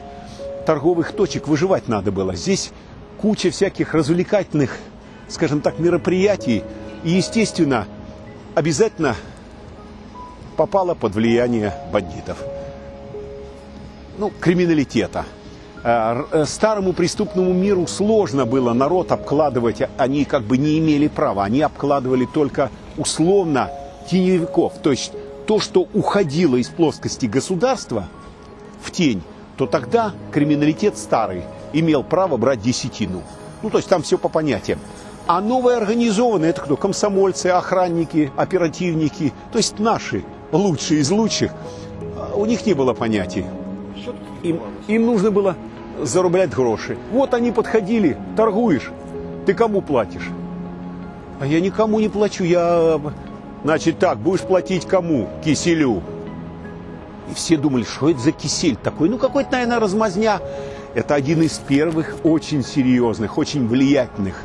торговых 0.66 1.11
точек, 1.11 1.47
выживать 1.47 1.88
надо 1.88 2.11
было. 2.11 2.36
Здесь 2.36 2.72
куча 3.20 3.51
всяких 3.51 3.93
развлекательных, 3.93 4.78
скажем 5.28 5.61
так, 5.61 5.80
мероприятий. 5.80 6.63
И, 7.03 7.11
естественно, 7.11 7.88
обязательно 8.55 9.16
попала 10.57 10.95
под 10.95 11.13
влияние 11.13 11.74
бандитов. 11.91 12.38
Ну, 14.18 14.32
криминалитета. 14.39 15.26
Э, 15.84 16.24
р- 16.32 16.45
Старому 16.47 16.93
преступному 16.93 17.53
миру 17.53 17.86
сложно 17.88 18.45
было 18.45 18.74
народ 18.74 19.11
обкладывать, 19.11 19.82
они 19.97 20.26
как 20.26 20.43
бы 20.43 20.57
не 20.57 20.80
имели 20.80 21.07
права, 21.07 21.43
они 21.43 21.61
обкладывали 21.61 22.26
только 22.26 22.70
условно 22.97 23.70
теневиков. 24.09 24.74
То 24.82 24.91
есть 24.91 25.11
то, 25.47 25.59
что 25.59 25.88
уходило 25.93 26.55
из 26.55 26.70
плоскости 26.70 27.26
государства 27.28 28.07
в 28.82 28.91
тень, 28.91 29.22
то 29.57 29.68
тогда 29.68 30.13
криминалитет 30.32 30.97
старый 30.97 31.43
имел 31.74 32.03
право 32.03 32.38
брать 32.38 32.61
десятину. 32.61 33.22
Ну, 33.61 33.70
то 33.70 33.78
есть 33.78 33.89
там 33.89 34.01
все 34.01 34.18
по 34.18 34.30
понятиям. 34.30 34.80
А 35.28 35.41
новые 35.41 35.78
организованные, 35.78 36.51
это 36.51 36.61
кто? 36.61 36.78
Комсомольцы, 36.78 37.47
охранники, 37.47 38.32
оперативники, 38.38 39.34
то 39.51 39.57
есть 39.57 39.80
наши, 39.80 40.24
лучшие 40.51 41.01
из 41.01 41.09
лучших. 41.09 41.51
А 42.18 42.34
У 42.36 42.45
них 42.45 42.66
не 42.66 42.74
было 42.74 42.93
понятий. 42.93 43.45
Им, 44.46 44.60
им 44.88 45.06
нужно 45.08 45.32
было 45.32 45.56
зарублять 46.02 46.54
гроши. 46.54 46.98
Вот 47.12 47.34
они 47.34 47.52
подходили, 47.52 48.16
торгуешь, 48.38 48.91
ты 49.46 49.56
кому 49.56 49.82
платишь? 49.82 50.30
А 51.39 51.48
я 51.48 51.60
никому 51.60 52.00
не 52.00 52.10
плачу, 52.10 52.43
я... 52.43 53.00
Значит 53.64 53.98
так, 53.98 54.20
будешь 54.20 54.41
платить 54.41 54.86
кому? 54.86 55.28
Киселю. 55.43 56.04
И 57.32 57.34
все 57.34 57.58
думали, 57.58 57.84
что 57.84 58.12
это 58.12 58.20
за 58.20 58.32
кисель 58.32 58.76
такой? 58.76 59.10
Ну, 59.10 59.18
какой-то, 59.18 59.54
наверное, 59.54 59.80
размазня. 59.80 60.39
Это 60.93 61.16
один 61.16 61.41
из 61.41 61.58
первых 61.58 62.16
очень 62.24 62.64
серьезных, 62.64 63.39
очень 63.39 63.68
влиятельных 63.68 64.43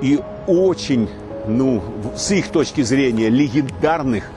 и 0.00 0.18
очень, 0.46 1.10
ну, 1.46 1.82
с 2.16 2.30
их 2.30 2.48
точки 2.48 2.80
зрения, 2.80 3.28
легендарных 3.28 4.30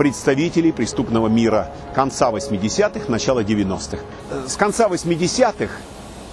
представителей 0.00 0.72
преступного 0.72 1.28
мира 1.28 1.68
конца 1.94 2.30
80-х, 2.30 3.12
начала 3.12 3.40
90-х. 3.40 3.98
Э, 4.30 4.46
С 4.48 4.56
конца 4.56 4.88
80-х 4.88 5.70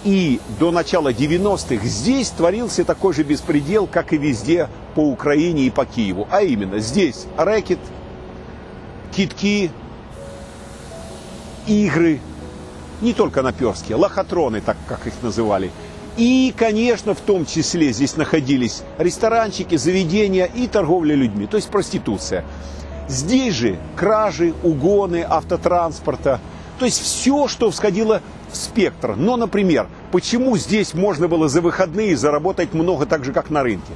и 0.06 0.40
до 0.58 0.72
начала 0.72 1.12
90-х 1.12 1.86
здесь 1.86 2.30
творился 2.30 2.86
такой 2.86 3.14
же 3.14 3.24
беспредел, 3.24 3.86
как 3.86 4.14
и 4.14 4.18
везде 4.18 4.70
по 4.96 5.02
Украине 5.02 5.64
и 5.64 5.70
по 5.70 5.86
Киеву. 5.86 6.30
А 6.32 6.44
именно, 6.44 6.80
здесь 6.80 7.26
рэкет, 7.36 7.80
китки, 9.14 9.70
игры, 11.68 12.22
не 13.02 13.14
только 13.14 13.42
наперстки, 13.42 13.92
лохотроны, 13.92 14.62
так 14.62 14.78
как 14.88 15.08
их 15.08 15.14
называли. 15.22 15.72
И, 16.16 16.54
конечно, 16.56 17.14
в 17.14 17.20
том 17.20 17.46
числе 17.46 17.92
здесь 17.92 18.16
находились 18.16 18.84
ресторанчики, 18.98 19.76
заведения 19.76 20.46
и 20.46 20.68
торговля 20.68 21.16
людьми, 21.16 21.48
то 21.48 21.58
есть 21.58 21.70
проституция. 21.70 22.46
Здесь 23.08 23.54
же 23.56 23.78
кражи, 23.96 24.54
угоны 24.64 25.26
автотранспорта, 25.28 26.40
то 26.78 26.86
есть 26.86 27.02
все, 27.02 27.48
что 27.48 27.72
всходило 27.72 28.22
в 28.52 28.56
спектр. 28.56 29.16
Но, 29.16 29.38
например, 29.38 29.88
почему 30.12 30.58
здесь 30.58 30.94
можно 30.94 31.28
было 31.28 31.48
за 31.48 31.62
выходные 31.62 32.16
заработать 32.16 32.74
много 32.74 33.06
так 33.06 33.24
же, 33.24 33.34
как 33.34 33.50
на 33.50 33.64
рынке? 33.64 33.94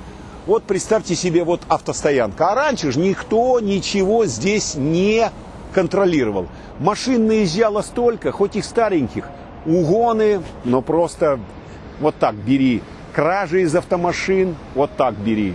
Вот 0.48 0.64
представьте 0.64 1.16
себе 1.16 1.44
вот 1.44 1.62
автостоянка. 1.68 2.52
А 2.52 2.56
раньше 2.56 2.92
же 2.92 3.00
никто 3.00 3.60
ничего 3.60 4.26
здесь 4.26 4.76
не 4.76 5.30
контролировал. 5.74 6.48
Машин 6.80 7.28
наезжало 7.28 7.82
столько, 7.82 8.32
хоть 8.32 8.56
их 8.56 8.66
стареньких. 8.66 9.26
Угоны, 9.66 10.42
но 10.66 10.82
просто 10.82 11.40
вот 12.00 12.16
так 12.16 12.34
бери. 12.34 12.82
Кражи 13.14 13.62
из 13.62 13.76
автомашин, 13.76 14.56
вот 14.74 14.90
так 14.98 15.14
бери. 15.16 15.54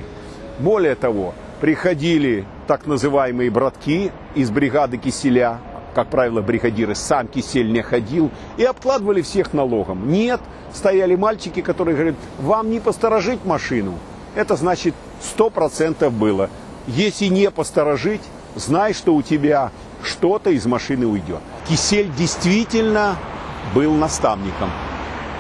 Более 0.61 0.95
того, 0.95 1.35
приходили 1.61 2.45
так 2.67 2.87
называемые 2.87 3.51
братки 3.51 4.13
из 4.35 4.51
бригады 4.51 4.97
киселя, 4.97 5.59
как 5.95 6.09
правило, 6.09 6.41
бригадиры 6.43 6.95
сам 6.95 7.29
кисель 7.29 7.73
не 7.73 7.83
ходил, 7.83 8.31
и 8.57 8.65
обкладывали 8.65 9.23
всех 9.23 9.53
налогом. 9.53 10.11
Нет, 10.11 10.41
стояли 10.75 11.15
мальчики, 11.15 11.63
которые 11.63 11.95
говорят, 11.95 12.17
вам 12.39 12.71
не 12.71 12.81
посторожить 12.81 13.45
машину. 13.45 13.95
Это 14.35 14.57
значит, 14.57 14.95
сто 15.23 15.49
процентов 15.49 16.13
было. 16.13 16.51
Если 16.87 17.27
не 17.27 17.51
посторожить, 17.51 18.21
знай, 18.55 18.93
что 18.93 19.15
у 19.15 19.23
тебя 19.23 19.71
что-то 20.03 20.51
из 20.51 20.67
машины 20.67 21.07
уйдет. 21.07 21.41
Кисель 21.69 22.11
действительно 22.17 23.17
был 23.75 23.95
наставником. 23.95 24.71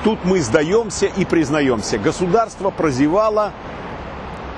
Тут 0.02 0.24
мы 0.24 0.40
сдаемся 0.40 1.06
и 1.06 1.24
признаемся. 1.24 1.98
Государство 1.98 2.70
прозевало, 2.70 3.52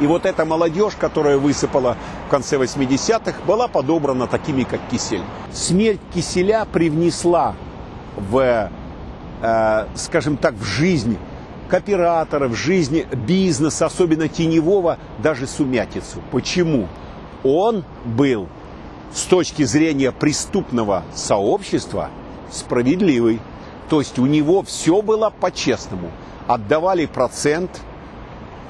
и 0.01 0.07
вот 0.07 0.27
эта 0.27 0.45
молодежь, 0.45 0.95
которая 0.99 1.39
высыпала 1.39 1.97
в 2.27 2.31
конце 2.31 2.57
80-х, 2.57 3.43
была 3.47 3.69
подобрана 3.69 4.27
такими, 4.27 4.63
как 4.63 4.81
Кисель. 4.91 5.23
Смерть 5.53 6.01
Киселя 6.15 6.65
привнесла 6.65 7.55
в, 8.17 8.71
э, 9.43 9.87
скажем 9.95 10.37
так, 10.37 10.55
в 10.55 10.65
жизнь 10.65 11.19
кооператоров, 11.69 12.53
в 12.53 12.55
жизнь 12.55 13.05
бизнеса, 13.13 13.87
особенно 13.87 14.29
теневого, 14.29 14.99
даже 15.23 15.47
сумятицу. 15.47 16.23
Почему? 16.31 16.89
Он 17.45 17.85
был 18.05 18.49
с 19.13 19.23
точки 19.25 19.65
зрения 19.65 20.13
преступного 20.13 21.05
сообщества 21.15 22.11
справедливый. 22.51 23.41
То 23.89 24.01
есть 24.01 24.19
у 24.19 24.27
него 24.27 24.63
все 24.63 25.03
было 25.03 25.31
по-честному. 25.31 26.11
Отдавали 26.47 27.07
процент, 27.07 27.71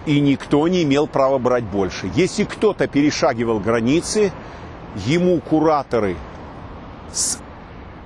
и 0.09 0.21
никто 0.21 0.67
не 0.69 0.85
имел 0.85 1.07
права 1.07 1.37
брать 1.37 1.65
больше. 1.65 2.11
Если 2.15 2.45
кто-то 2.45 2.89
перешагивал 2.89 3.61
границы, 3.61 4.33
ему 5.05 5.39
кураторы 5.41 6.17
с 7.13 7.39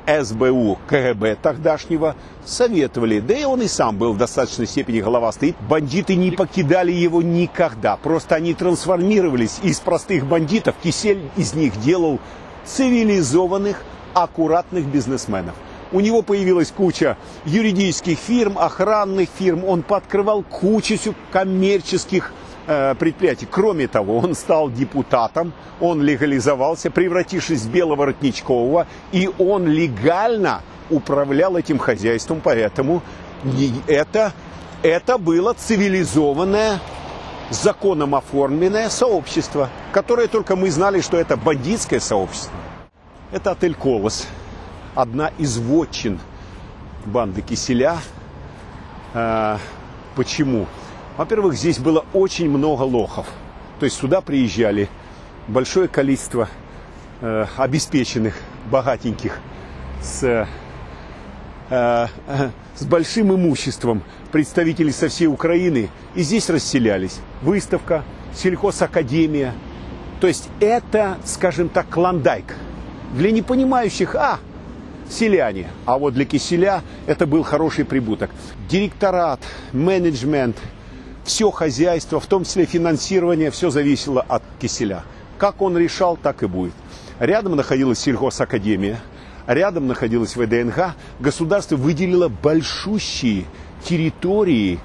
СБУ, 0.05 0.81
КГБ 0.89 1.37
тогдашнего 1.41 2.17
советовали, 2.45 3.21
да 3.21 3.35
и 3.35 3.45
он 3.45 3.63
и 3.63 3.69
сам 3.69 3.97
был 3.97 4.15
в 4.15 4.19
достаточной 4.19 4.67
степени 4.67 5.01
головастый. 5.01 5.55
Бандиты 5.69 6.17
не 6.17 6.33
покидали 6.33 6.91
его 6.91 7.23
никогда, 7.23 7.97
просто 7.97 8.35
они 8.35 8.53
трансформировались 8.53 9.61
из 9.63 9.79
простых 9.79 10.27
бандитов, 10.27 10.75
Кисель 10.83 11.31
из 11.37 11.55
них 11.55 11.81
делал 11.81 12.19
цивилизованных, 12.65 13.81
аккуратных 14.13 14.87
бизнесменов. 14.87 15.55
У 15.93 16.01
него 16.01 16.23
появилась 16.23 16.71
куча 16.71 17.19
юридических 17.45 18.19
фирм, 18.19 18.59
охранных 18.59 19.29
фирм, 19.39 19.65
он 19.65 19.83
пооткрывал 19.83 20.43
кучу 20.43 20.97
коммерческих 21.31 22.33
э, 22.67 22.95
предприятий. 22.95 23.47
Кроме 23.51 23.89
того, 23.89 24.19
он 24.19 24.35
стал 24.35 24.71
депутатом, 24.71 25.53
он 25.81 26.03
легализовался, 26.03 26.91
превратившись 26.91 27.63
в 27.63 27.71
Беловоротничкового, 27.71 28.87
и 29.13 29.29
он 29.39 29.67
легально 29.67 30.63
управлял 30.89 31.57
этим 31.57 31.79
хозяйством, 31.79 32.41
поэтому 32.43 33.03
это, 33.87 34.33
это 34.83 35.19
было 35.19 35.53
цивилизованное, 35.53 36.81
законом 37.51 38.15
оформленное 38.15 38.89
сообщество, 38.89 39.69
которое 39.93 40.27
только 40.27 40.57
мы 40.57 40.71
знали, 40.71 41.03
что 41.03 41.19
это 41.19 41.37
бандитское 41.37 42.01
сообщество. 42.01 42.53
Это 43.31 43.51
отель 43.51 43.75
«Колос», 43.75 44.27
одна 44.95 45.31
из 45.39 45.59
вотчин 45.59 46.19
банды 47.07 47.43
Киселя. 47.43 47.99
А, 49.15 49.59
почему? 50.15 50.67
Во-первых, 51.17 51.55
здесь 51.55 51.79
было 51.79 52.05
очень 52.13 52.49
много 52.49 52.83
лохов. 52.83 53.27
То 53.79 53.85
есть 53.85 53.97
сюда 53.97 54.21
приезжали 54.21 54.89
большое 55.49 55.89
количество 55.89 56.49
э, 57.21 57.47
обеспеченных, 57.57 58.35
богатеньких, 58.71 59.39
с, 60.01 60.47
э, 61.69 62.07
с 62.75 62.85
большим 62.85 63.35
имуществом 63.35 64.03
представителей 64.31 64.93
со 64.93 65.09
всей 65.09 65.27
Украины. 65.27 65.91
И 66.15 66.23
здесь 66.23 66.49
расселялись. 66.49 67.19
Выставка, 67.43 68.05
сельхозакадемия. 68.35 69.53
То 70.21 70.29
есть 70.29 70.49
это, 70.61 71.19
скажем 71.25 71.69
так, 71.69 71.89
клондайк. 71.89 72.57
Для 73.15 73.31
непонимающих, 73.33 74.15
а, 74.15 74.39
селяне. 75.11 75.69
А 75.85 75.99
вот 75.99 76.15
для 76.15 76.25
киселя 76.25 76.83
это 77.07 77.27
был 77.27 77.43
хороший 77.43 77.85
прибуток. 77.85 78.31
Директорат, 78.69 79.41
менеджмент, 79.73 80.57
все 81.25 81.51
хозяйство, 81.51 82.21
в 82.21 82.27
том 82.27 82.45
числе 82.45 82.65
финансирование, 82.65 83.51
все 83.51 83.71
зависело 83.71 84.25
от 84.27 84.43
киселя. 84.61 85.05
Как 85.39 85.61
он 85.63 85.77
решал, 85.77 86.17
так 86.17 86.43
и 86.43 86.47
будет. 86.47 86.75
Рядом 87.19 87.57
находилась 87.57 88.01
сельхозакадемия, 88.01 89.01
рядом 89.47 89.87
находилась 89.87 90.37
ВДНХ. 90.37 90.95
Государство 91.21 91.77
выделило 91.77 92.29
большущие 92.29 93.45
территории 93.85 94.79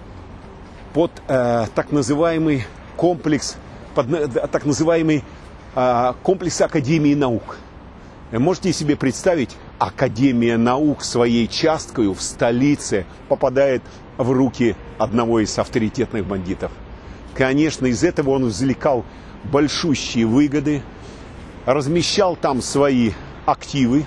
под 0.93 1.11
э, 1.28 1.65
так 1.74 1.91
называемый 1.91 2.65
комплекс, 2.95 3.57
под 3.95 4.11
э, 4.11 4.28
так 4.28 4.65
называемый 4.65 5.24
э, 5.76 6.13
комплекс 6.24 6.61
Академии 6.61 7.13
наук. 7.13 7.57
Можете 8.32 8.74
себе 8.74 8.95
представить, 8.95 9.55
Академия 9.80 10.57
наук 10.57 11.03
своей 11.03 11.47
часткой 11.47 12.11
в 12.11 12.19
столице 12.19 13.05
попадает 13.30 13.84
в 14.17 14.32
руки 14.32 14.75
одного 14.97 15.39
из 15.39 15.57
авторитетных 15.59 16.25
бандитов. 16.25 16.71
Конечно, 17.36 17.86
из 17.86 18.03
этого 18.03 18.32
он 18.32 18.49
извлекал 18.49 19.05
большущие 19.43 20.25
выгоды, 20.25 20.82
размещал 21.65 22.36
там 22.36 22.61
свои 22.63 23.11
активы, 23.45 24.05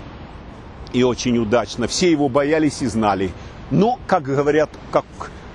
и 0.93 1.05
очень 1.05 1.39
удачно. 1.39 1.87
Все 1.87 2.11
его 2.11 2.29
боялись 2.29 2.83
и 2.83 2.87
знали. 2.87 3.31
Но, 3.71 4.01
как 4.09 4.25
говорят, 4.25 4.71
как 4.91 5.05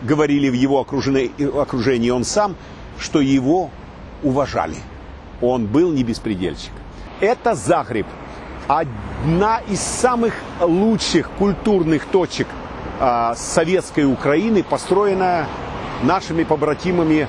говорили 0.01 0.49
в 0.49 0.53
его 0.53 0.80
окружении 0.80 2.09
он 2.09 2.24
сам, 2.24 2.55
что 2.97 3.20
его 3.20 3.70
уважали. 4.24 4.78
Он 5.41 5.68
был 5.68 5.91
не 5.91 6.05
беспредельщик. 6.05 6.72
Это 7.20 7.53
Загреб– 7.53 8.07
одна 8.68 9.59
из 9.68 9.80
самых 9.80 10.34
лучших 10.59 11.30
культурных 11.32 12.05
точек 12.05 12.47
э, 12.99 13.34
советской 13.36 14.05
Украины, 14.05 14.63
построенная 14.63 15.47
нашими 16.03 16.43
побратимами 16.43 17.28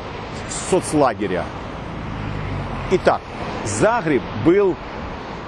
соцлагеря. 0.70 1.45
Итак, 2.93 3.20
Загреб 3.64 4.22
был 4.45 4.76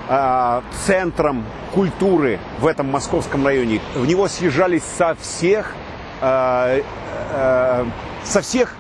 э, 0.09 0.63
центром 0.85 1.45
культуры 1.73 2.41
в 2.59 2.67
этом 2.67 2.91
московском 2.91 3.47
районе. 3.47 3.81
В 3.95 4.07
него 4.07 4.29
съезжались 4.29 4.83
со 4.83 5.15
всех, 5.15 5.73
э, 6.21 6.83
э, 7.33 7.85
со 8.25 8.41
всех 8.43 8.75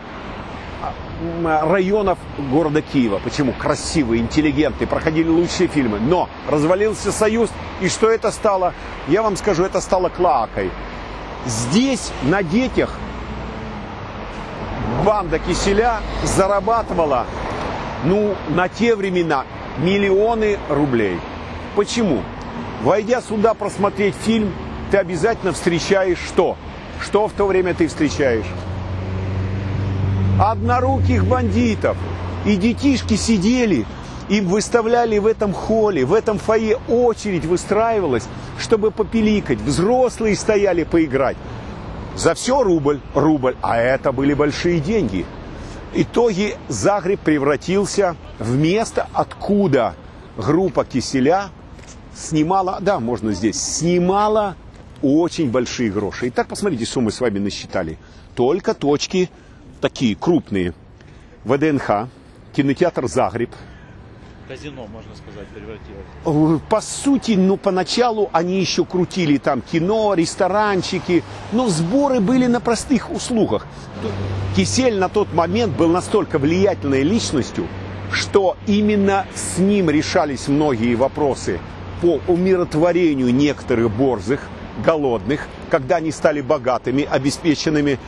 районов 1.44 2.18
города 2.50 2.82
Киева. 2.82 3.20
Почему? 3.22 3.52
Красивые, 3.52 4.22
интеллигентные, 4.22 4.86
проходили 4.86 5.28
лучшие 5.28 5.68
фильмы. 5.68 5.98
Но 6.00 6.28
развалился 6.48 7.12
Союз, 7.12 7.50
и 7.80 7.88
что 7.88 8.08
это 8.08 8.30
стало? 8.30 8.74
Я 9.08 9.22
вам 9.22 9.36
скажу, 9.36 9.64
это 9.64 9.80
стало 9.80 10.08
клакой. 10.08 10.70
Здесь 11.46 12.10
на 12.22 12.42
детях 12.42 12.98
банда 15.04 15.38
Киселя 15.38 16.00
зарабатывала, 16.24 17.26
ну, 18.04 18.34
на 18.48 18.68
те 18.68 18.94
времена 18.94 19.44
миллионы 19.78 20.58
рублей. 20.68 21.18
Почему? 21.76 22.22
Войдя 22.82 23.20
сюда 23.20 23.54
просмотреть 23.54 24.14
фильм, 24.14 24.52
ты 24.90 24.98
обязательно 24.98 25.52
встречаешь 25.52 26.18
что? 26.18 26.56
Что 27.00 27.28
в 27.28 27.32
то 27.32 27.46
время 27.46 27.74
ты 27.74 27.88
встречаешь? 27.88 28.46
Одноруких 30.40 31.26
бандитов. 31.26 31.96
И 32.46 32.56
детишки 32.56 33.14
сидели, 33.14 33.84
им 34.28 34.46
выставляли 34.46 35.18
в 35.18 35.26
этом 35.26 35.52
холле, 35.52 36.04
в 36.04 36.14
этом 36.14 36.38
фойе 36.38 36.78
очередь 36.88 37.44
выстраивалась, 37.44 38.28
чтобы 38.58 38.90
попеликать. 38.90 39.58
Взрослые 39.60 40.36
стояли 40.36 40.84
поиграть. 40.84 41.36
За 42.16 42.34
все 42.34 42.62
рубль, 42.62 43.00
рубль. 43.14 43.56
А 43.62 43.78
это 43.78 44.12
были 44.12 44.34
большие 44.34 44.80
деньги. 44.80 45.24
В 45.92 46.00
итоге 46.00 46.56
Загреб 46.68 47.20
превратился 47.20 48.16
в 48.38 48.56
место, 48.56 49.08
откуда 49.12 49.94
группа 50.36 50.84
Киселя 50.84 51.48
снимала, 52.14 52.78
да, 52.80 53.00
можно 53.00 53.32
здесь, 53.32 53.60
снимала 53.60 54.56
очень 55.02 55.50
большие 55.50 55.90
гроши. 55.90 56.28
Итак, 56.28 56.48
посмотрите, 56.48 56.84
что 56.84 57.00
мы 57.00 57.10
с 57.10 57.20
вами 57.20 57.38
насчитали. 57.38 57.98
Только 58.34 58.74
точки 58.74 59.30
такие 59.78 60.14
крупные. 60.14 60.74
ВДНХ, 61.44 62.08
кинотеатр 62.54 63.06
«Загреб». 63.06 63.50
Казино, 64.48 64.86
можно 64.86 65.10
сказать, 65.14 65.46
превратилось. 65.48 66.62
По 66.70 66.80
сути, 66.80 67.32
ну, 67.32 67.58
поначалу 67.58 68.30
они 68.32 68.60
еще 68.60 68.86
крутили 68.86 69.36
там 69.36 69.60
кино, 69.60 70.14
ресторанчики, 70.14 71.22
но 71.52 71.68
сборы 71.68 72.20
были 72.20 72.46
на 72.46 72.58
простых 72.60 73.10
услугах. 73.10 73.66
Кисель 74.56 74.98
на 74.98 75.10
тот 75.10 75.34
момент 75.34 75.76
был 75.76 75.88
настолько 75.88 76.38
влиятельной 76.38 77.02
личностью, 77.02 77.66
что 78.10 78.56
именно 78.66 79.26
с 79.34 79.58
ним 79.58 79.90
решались 79.90 80.48
многие 80.48 80.94
вопросы 80.94 81.60
по 82.00 82.18
умиротворению 82.26 83.34
некоторых 83.34 83.90
борзых, 83.90 84.40
голодных, 84.82 85.46
когда 85.70 85.96
они 85.96 86.10
стали 86.10 86.40
богатыми, 86.40 87.04
обеспеченными 87.04 87.98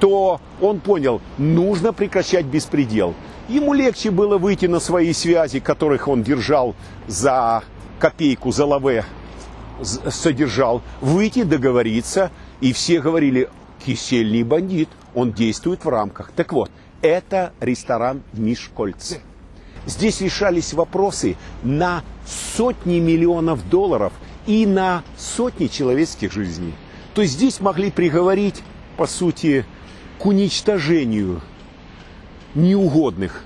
то 0.00 0.40
он 0.60 0.80
понял, 0.80 1.20
нужно 1.38 1.92
прекращать 1.92 2.46
беспредел. 2.46 3.14
Ему 3.48 3.72
легче 3.72 4.10
было 4.10 4.38
выйти 4.38 4.66
на 4.66 4.80
свои 4.80 5.12
связи, 5.12 5.60
которых 5.60 6.08
он 6.08 6.22
держал 6.22 6.74
за 7.06 7.62
копейку, 7.98 8.52
за 8.52 8.66
лаве 8.66 9.04
содержал, 9.82 10.82
выйти, 11.00 11.44
договориться, 11.44 12.30
и 12.60 12.72
все 12.72 13.00
говорили, 13.00 13.48
Кисель 13.84 14.32
не 14.32 14.42
бандит, 14.42 14.88
он 15.14 15.32
действует 15.32 15.84
в 15.84 15.88
рамках. 15.88 16.32
Так 16.34 16.52
вот, 16.52 16.70
это 17.00 17.52
ресторан 17.60 18.22
Мишкольц. 18.32 19.14
Здесь 19.86 20.20
решались 20.20 20.74
вопросы 20.74 21.36
на 21.62 22.02
сотни 22.56 22.98
миллионов 22.98 23.68
долларов 23.70 24.12
и 24.46 24.66
на 24.66 25.02
сотни 25.16 25.68
человеческих 25.68 26.32
жизней. 26.32 26.74
То 27.14 27.22
есть 27.22 27.34
здесь 27.34 27.60
могли 27.60 27.90
приговорить, 27.90 28.62
по 28.96 29.06
сути, 29.06 29.64
к 30.18 30.26
уничтожению 30.26 31.40
неугодных 32.54 33.44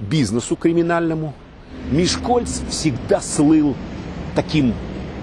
бизнесу 0.00 0.56
криминальному. 0.56 1.34
Мишкольц 1.90 2.60
всегда 2.68 3.20
слыл 3.20 3.74
таким 4.34 4.74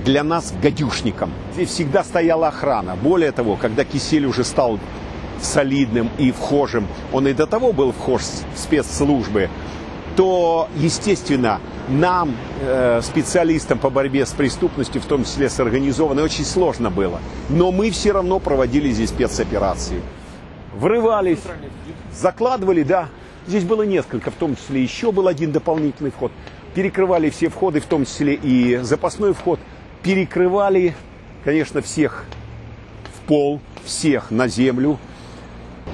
для 0.06 0.24
нас 0.24 0.54
гадюшником. 0.62 1.32
Здесь 1.54 1.70
всегда 1.70 2.04
стояла 2.04 2.50
охрана. 2.50 2.96
Более 2.96 3.32
того, 3.32 3.56
когда 3.56 3.84
Кисель 3.84 4.26
уже 4.26 4.44
стал 4.44 4.80
солидным 5.42 6.10
и 6.18 6.32
вхожим, 6.32 6.88
он 7.12 7.28
и 7.28 7.34
до 7.34 7.48
того 7.48 7.74
был 7.74 7.92
вхож 7.92 8.22
в 8.22 8.60
спецслужбы, 8.60 9.50
то, 10.16 10.70
естественно, 10.78 11.60
нам, 11.90 12.36
э, 12.62 13.02
специалистам 13.04 13.80
по 13.80 13.90
борьбе 13.90 14.26
с 14.26 14.32
преступностью, 14.32 15.02
в 15.02 15.06
том 15.06 15.24
числе 15.24 15.50
с 15.50 15.60
организованной, 15.60 16.24
очень 16.24 16.46
сложно 16.46 16.92
было. 16.92 17.20
Но 17.50 17.72
мы 17.72 17.90
все 17.90 18.12
равно 18.12 18.40
проводили 18.40 18.92
здесь 18.92 19.10
спецоперации 19.10 20.02
врывались, 20.74 21.42
закладывали, 22.12 22.84
да. 22.84 23.10
Здесь 23.48 23.64
было 23.64 23.84
несколько, 23.84 24.32
в 24.32 24.36
том 24.36 24.56
числе 24.56 24.82
еще 24.82 25.12
был 25.12 25.28
один 25.28 25.52
дополнительный 25.52 26.12
вход. 26.12 26.32
Перекрывали 26.74 27.30
все 27.30 27.50
входы, 27.50 27.80
в 27.80 27.86
том 27.86 28.06
числе 28.06 28.34
и 28.36 28.78
запасной 28.78 29.34
вход. 29.34 29.60
Перекрывали, 30.02 30.96
конечно, 31.44 31.82
всех 31.82 32.26
в 33.16 33.28
пол, 33.28 33.60
всех 33.84 34.32
на 34.32 34.48
землю. 34.48 34.98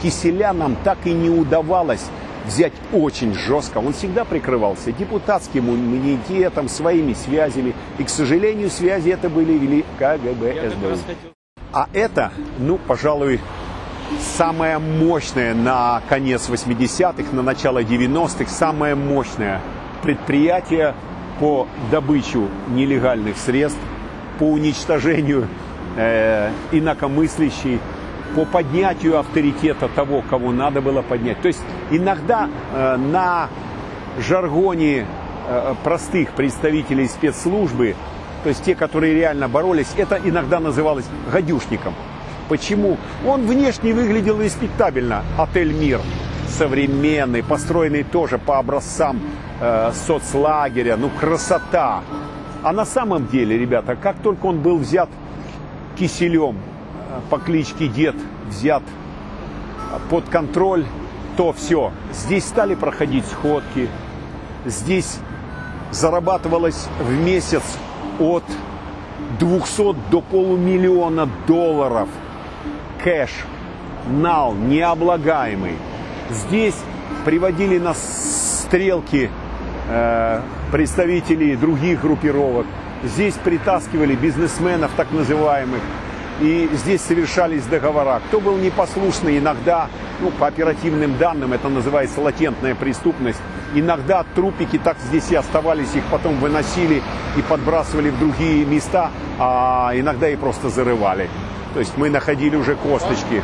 Киселя 0.01 0.53
нам 0.53 0.77
так 0.84 0.99
и 1.05 1.11
не 1.11 1.30
удавалось 1.30 2.05
взять 2.45 2.73
очень 2.93 3.34
жестко. 3.34 3.80
Он 3.80 3.93
всегда 3.93 4.25
прикрывался 4.25 4.91
депутатским 4.91 5.69
иммунитетом, 5.69 6.69
своими 6.69 7.13
связями. 7.13 7.73
И, 7.97 8.03
к 8.03 8.09
сожалению, 8.09 8.69
связи 8.69 9.09
это 9.09 9.30
были 9.30 9.53
вели 9.53 9.86
КГБ, 9.97 10.71
СБУ. 10.71 11.15
А 11.71 11.88
это, 11.93 12.32
ну, 12.57 12.80
пожалуй, 12.88 13.39
самое 14.38 14.78
мощное 14.80 15.53
на 15.53 16.01
конец 16.10 16.49
80-х, 16.49 17.36
на 17.36 17.41
начало 17.41 17.84
90-х, 17.84 18.49
самое 18.49 18.95
мощное 18.95 19.62
предприятие 20.01 20.95
по 21.39 21.68
добычу 21.91 22.47
нелегальных 22.70 23.38
средств, 23.38 23.80
по 24.39 24.43
уничтожению 24.43 25.47
э, 25.95 26.51
инакомыслящей, 26.72 27.80
по 28.36 28.45
поднятию 28.45 29.20
авторитета 29.20 29.88
того, 29.88 30.24
кого 30.30 30.51
надо 30.51 30.82
было 30.82 31.01
поднять. 31.01 31.41
То 31.41 31.47
есть 31.47 31.62
иногда 31.91 32.49
э, 32.74 32.97
на 32.97 33.49
жаргоне 34.20 35.05
э, 35.47 35.74
простых 35.84 36.32
представителей 36.32 37.07
спецслужбы, 37.07 37.95
то 38.43 38.49
есть 38.49 38.64
те, 38.64 38.76
которые 38.76 39.14
реально 39.14 39.47
боролись, 39.47 39.88
это 39.97 40.20
иногда 40.24 40.60
называлось 40.60 41.05
гадюшником. 41.32 41.93
Почему? 42.50 42.97
Он 43.26 43.45
внешне 43.45 43.93
выглядел 43.93 44.41
респектабельно. 44.41 45.24
Отель 45.38 45.72
«Мир» 45.72 46.02
современный, 46.50 47.43
построенный 47.43 48.04
тоже 48.04 48.39
по 48.39 48.58
образцам 48.58 49.22
э, 49.62 49.91
соцлагеря. 49.93 50.97
Ну, 50.97 51.12
красота. 51.20 52.02
А 52.64 52.74
на 52.74 52.86
самом 52.86 53.28
деле, 53.28 53.58
ребята, 53.58 53.95
как 53.95 54.18
только 54.24 54.47
он 54.47 54.60
был 54.60 54.78
взят 54.80 55.10
киселем 55.97 56.58
э, 56.58 57.20
по 57.30 57.38
кличке 57.38 57.88
Дед, 57.88 58.16
взят 58.50 58.82
под 60.10 60.28
контроль, 60.30 60.86
то 61.38 61.54
все. 61.54 61.91
Здесь 62.12 62.45
стали 62.45 62.74
проходить 62.74 63.26
сходки, 63.28 63.88
здесь 64.66 65.20
зарабатывалось 65.91 66.88
в 67.00 67.12
месяц 67.12 67.64
от 68.20 68.43
200 69.39 69.95
до 70.10 70.22
полумиллиона 70.22 71.30
долларов 71.47 72.10
кэш, 73.04 73.30
нал, 74.08 74.54
необлагаемый. 74.54 75.76
Здесь 76.30 76.76
приводили 77.26 77.78
на 77.78 77.93
стрелки 77.93 79.30
э, 79.89 80.41
представителей 80.72 81.56
других 81.56 82.02
группировок. 82.02 82.66
Здесь 83.04 83.36
притаскивали 83.36 84.16
бизнесменов 84.16 84.91
так 84.95 85.12
называемых. 85.12 85.82
И 86.41 86.70
здесь 86.74 87.02
совершались 87.02 87.66
договора. 87.66 88.22
Кто 88.28 88.39
был 88.39 88.58
непослушный, 88.58 89.39
иногда, 89.39 89.88
ну, 90.22 90.32
по 90.32 90.47
оперативным 90.47 91.18
данным, 91.18 91.52
это 91.52 91.68
называется 91.68 92.22
латентная 92.22 92.76
преступность, 92.76 93.39
иногда 93.76 94.24
трупики 94.36 94.78
так 94.78 94.97
здесь 95.00 95.32
и 95.32 95.36
оставались, 95.36 95.93
их 95.95 96.04
потом 96.10 96.39
выносили 96.39 97.02
и 97.36 97.41
подбрасывали 97.41 98.10
в 98.10 98.20
другие 98.20 98.66
места, 98.66 99.12
а 99.38 99.91
иногда 99.93 100.30
и 100.30 100.38
просто 100.38 100.70
зарывали. 100.70 101.30
То 101.74 101.80
есть 101.80 101.97
мы 101.97 102.09
находили 102.09 102.55
уже 102.55 102.76
косточки. 102.76 103.41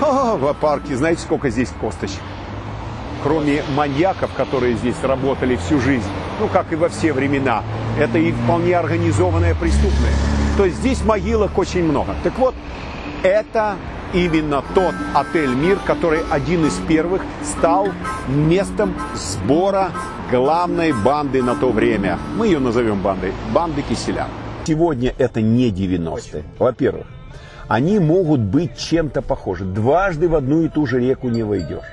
А, 0.00 0.36
в 0.36 0.52
парке, 0.54 0.96
знаете, 0.96 1.22
сколько 1.22 1.50
здесь 1.50 1.70
косточек? 1.80 2.20
Кроме 3.22 3.62
маньяков, 3.74 4.32
которые 4.34 4.74
здесь 4.74 4.96
работали 5.02 5.56
всю 5.56 5.80
жизнь, 5.80 6.08
ну, 6.40 6.48
как 6.48 6.72
и 6.72 6.76
во 6.76 6.88
все 6.88 7.12
времена, 7.12 7.62
это 7.98 8.18
и 8.18 8.32
вполне 8.32 8.76
организованная 8.76 9.54
преступность. 9.54 10.18
То 10.56 10.66
есть 10.66 10.76
здесь 10.78 11.04
могилок 11.04 11.56
очень 11.56 11.84
много. 11.84 12.14
Так 12.22 12.38
вот, 12.38 12.54
это 13.22 13.76
именно 14.12 14.62
тот 14.74 14.94
отель 15.14 15.54
«Мир», 15.54 15.78
который 15.84 16.20
один 16.30 16.66
из 16.66 16.74
первых 16.86 17.22
стал 17.42 17.88
местом 18.28 18.94
сбора 19.14 19.90
главной 20.30 20.92
банды 20.92 21.42
на 21.42 21.54
то 21.54 21.70
время. 21.70 22.18
Мы 22.36 22.46
ее 22.46 22.58
назовем 22.58 23.00
бандой. 23.00 23.32
Банды 23.52 23.82
Киселя. 23.82 24.28
Сегодня 24.66 25.14
это 25.18 25.42
не 25.42 25.70
90-е. 25.70 26.44
Во-первых, 26.58 27.06
они 27.68 27.98
могут 27.98 28.40
быть 28.40 28.76
чем-то 28.76 29.22
похожи. 29.22 29.64
Дважды 29.64 30.28
в 30.28 30.34
одну 30.34 30.62
и 30.62 30.68
ту 30.68 30.86
же 30.86 31.00
реку 31.00 31.28
не 31.28 31.42
войдешь. 31.42 31.84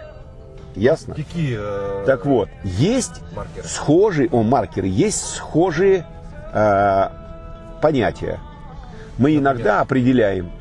Ясно? 0.75 1.15
Какие 1.15 1.57
э, 1.59 2.05
Так 2.05 2.25
вот, 2.25 2.49
есть 2.63 3.21
маркеры? 3.35 3.67
схожие, 3.67 4.29
о, 4.31 4.43
маркеры, 4.43 4.87
есть 4.87 5.35
схожие 5.35 6.05
э, 6.53 7.07
понятия. 7.81 8.39
Мы 9.17 9.35
иногда 9.35 9.81
определяем, 9.81 10.51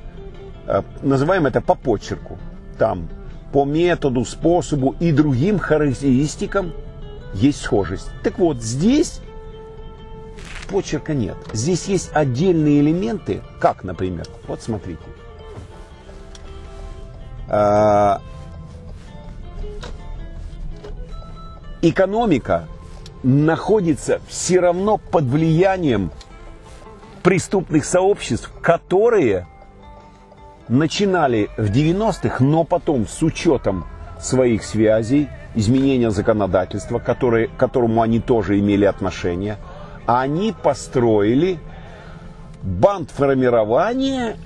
э, 0.66 0.82
называем 1.02 1.46
это 1.46 1.60
по 1.60 1.74
почерку, 1.76 2.38
там, 2.76 3.08
по 3.52 3.64
методу, 3.64 4.24
способу 4.24 4.96
и 4.98 5.12
другим 5.12 5.58
характеристикам 5.58 6.72
есть 7.34 7.62
схожесть. 7.62 8.10
Так 8.24 8.38
вот, 8.38 8.60
здесь 8.62 9.20
почерка 10.70 11.14
нет. 11.14 11.36
Здесь 11.52 11.86
есть 11.86 12.10
отдельные 12.12 12.80
элементы, 12.80 13.42
как, 13.58 13.82
например, 13.84 14.26
вот 14.46 14.62
смотрите. 14.62 15.02
Э, 17.48 18.18
экономика 21.82 22.68
находится 23.22 24.20
все 24.28 24.60
равно 24.60 24.96
под 24.96 25.24
влиянием 25.24 26.10
преступных 27.22 27.84
сообществ, 27.84 28.50
которые 28.62 29.46
начинали 30.68 31.50
в 31.56 31.70
90-х, 31.70 32.42
но 32.42 32.64
потом 32.64 33.06
с 33.06 33.22
учетом 33.22 33.84
своих 34.20 34.62
связей, 34.62 35.28
изменения 35.54 36.10
законодательства, 36.10 36.98
которые, 36.98 37.48
к 37.48 37.56
которому 37.56 38.02
они 38.02 38.20
тоже 38.20 38.58
имели 38.58 38.84
отношение, 38.84 39.58
они 40.18 40.52
построили 40.52 41.60
бандформирование, 42.62 44.36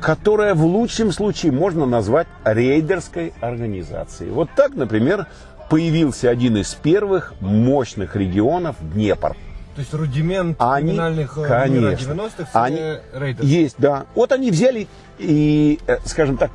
которое 0.00 0.54
в 0.54 0.64
лучшем 0.64 1.12
случае 1.12 1.52
можно 1.52 1.84
назвать 1.84 2.26
рейдерской 2.44 3.34
организацией. 3.42 4.30
Вот 4.30 4.48
так, 4.56 4.74
например, 4.74 5.26
появился 5.68 6.30
один 6.30 6.56
из 6.56 6.72
первых 6.74 7.34
мощных 7.40 8.16
регионов 8.16 8.76
Днепр. 8.80 9.36
То 9.74 9.80
есть 9.80 9.92
рудимент 9.92 10.56
Они, 10.58 10.90
криминальных 10.90 11.38
э, 11.38 11.46
конечно, 11.46 11.74
мира 11.74 11.92
90-х 11.92 12.62
они, 12.64 12.76
это 12.76 13.02
рейдерство. 13.12 13.46
есть, 13.46 13.76
да. 13.78 14.06
Вот 14.14 14.32
они 14.32 14.50
взяли 14.50 14.88
и, 15.18 15.78
э, 15.86 15.98
скажем 16.06 16.38
так, 16.38 16.50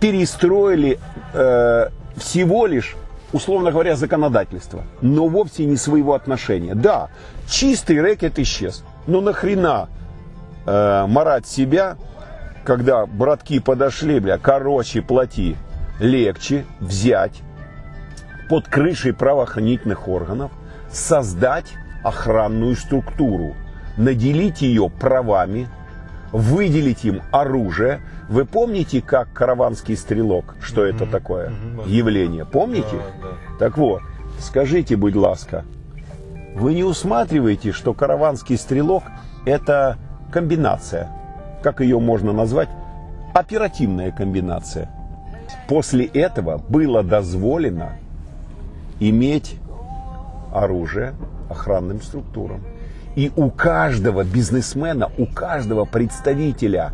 перестроили 0.00 0.98
э, 1.34 1.88
всего 2.16 2.66
лишь, 2.66 2.96
условно 3.32 3.70
говоря, 3.70 3.96
законодательство, 3.96 4.82
но 5.00 5.28
вовсе 5.28 5.64
не 5.64 5.76
своего 5.76 6.14
отношения. 6.14 6.74
Да, 6.74 7.08
чистый 7.48 8.00
рэкет 8.00 8.38
исчез. 8.38 8.84
Но 9.06 9.20
нахрена 9.20 9.88
э, 10.66 11.06
марать 11.06 11.46
себя, 11.46 11.96
когда 12.64 13.06
братки 13.06 13.58
подошли, 13.58 14.20
бля, 14.20 14.38
короче, 14.38 15.02
плати, 15.02 15.56
легче 15.98 16.64
взять 16.80 17.40
под 18.48 18.68
крышей 18.68 19.12
правоохранительных 19.12 20.08
органов 20.08 20.50
создать 20.90 21.72
охранную 22.04 22.76
структуру, 22.76 23.54
наделить 23.96 24.62
ее 24.62 24.90
правами, 24.90 25.68
выделить 26.32 27.04
им 27.04 27.22
оружие. 27.30 28.00
Вы 28.28 28.44
помните, 28.44 29.00
как 29.02 29.32
караванский 29.32 29.96
стрелок, 29.96 30.56
что 30.60 30.84
это 30.84 31.06
такое 31.06 31.52
явление? 31.86 32.44
Помните? 32.44 32.96
Так 33.58 33.76
вот, 33.76 34.02
скажите, 34.38 34.96
будь 34.96 35.14
ласка, 35.14 35.64
вы 36.54 36.74
не 36.74 36.84
усматриваете, 36.84 37.72
что 37.72 37.94
караванский 37.94 38.56
стрелок– 38.56 39.04
это 39.46 39.98
комбинация, 40.32 41.10
как 41.62 41.80
ее 41.80 42.00
можно 42.00 42.32
назвать, 42.32 42.68
оперативная 43.34 44.10
комбинация. 44.10 44.90
После 45.68 46.06
этого 46.06 46.58
было 46.68 47.02
дозволено 47.02 47.92
иметь 49.00 49.56
оружие 50.52 51.14
охранным 51.50 52.00
структурам. 52.00 52.62
И 53.14 53.30
у 53.36 53.50
каждого 53.50 54.24
бизнесмена, 54.24 55.10
у 55.18 55.26
каждого 55.26 55.84
представителя 55.84 56.92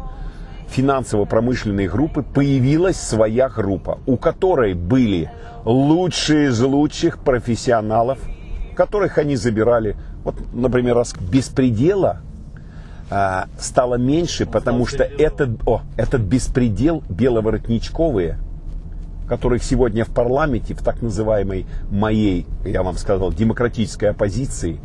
финансово-промышленной 0.68 1.88
группы 1.88 2.22
появилась 2.22 3.00
своя 3.00 3.48
группа, 3.48 3.98
у 4.06 4.16
которой 4.16 4.74
были 4.74 5.30
лучшие 5.64 6.48
из 6.48 6.60
лучших 6.60 7.18
профессионалов, 7.18 8.18
которых 8.74 9.18
они 9.18 9.36
забирали. 9.36 9.96
Вот, 10.24 10.36
например, 10.52 10.96
раз 10.96 11.14
беспредела 11.14 12.20
а, 13.10 13.46
стало 13.58 13.94
меньше, 13.94 14.44
потому 14.44 14.86
что 14.86 15.02
этот, 15.02 15.50
о, 15.66 15.82
этот 15.96 16.22
беспредел 16.22 17.02
беловоротничковые, 17.08 18.38
которых 19.28 19.62
сегодня 19.62 20.04
в 20.04 20.08
парламенте, 20.08 20.74
в 20.74 20.82
так 20.82 21.00
называемой 21.00 21.66
моей, 21.90 22.46
я 22.64 22.82
вам 22.82 22.96
сказал, 22.96 23.32
демократической 23.32 24.10
оппозиции, 24.10 24.80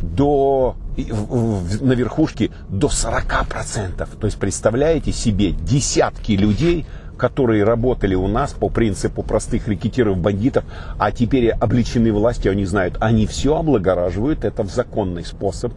до, 0.00 0.76
на 0.96 1.92
верхушке 1.92 2.50
до 2.68 2.88
40%. 2.88 4.08
То 4.18 4.26
есть 4.26 4.38
представляете 4.38 5.12
себе, 5.12 5.52
десятки 5.52 6.32
людей 6.32 6.86
которые 7.16 7.64
работали 7.64 8.14
у 8.14 8.28
нас 8.28 8.52
по 8.52 8.68
принципу 8.68 9.22
простых 9.22 9.68
рекетиров-бандитов, 9.68 10.64
а 10.98 11.10
теперь 11.12 11.50
обличены 11.50 12.12
властью, 12.12 12.52
они 12.52 12.66
знают, 12.66 12.98
они 13.00 13.26
все 13.26 13.56
облагораживают, 13.56 14.44
это 14.44 14.62
в 14.62 14.70
законный 14.70 15.24
способ. 15.24 15.72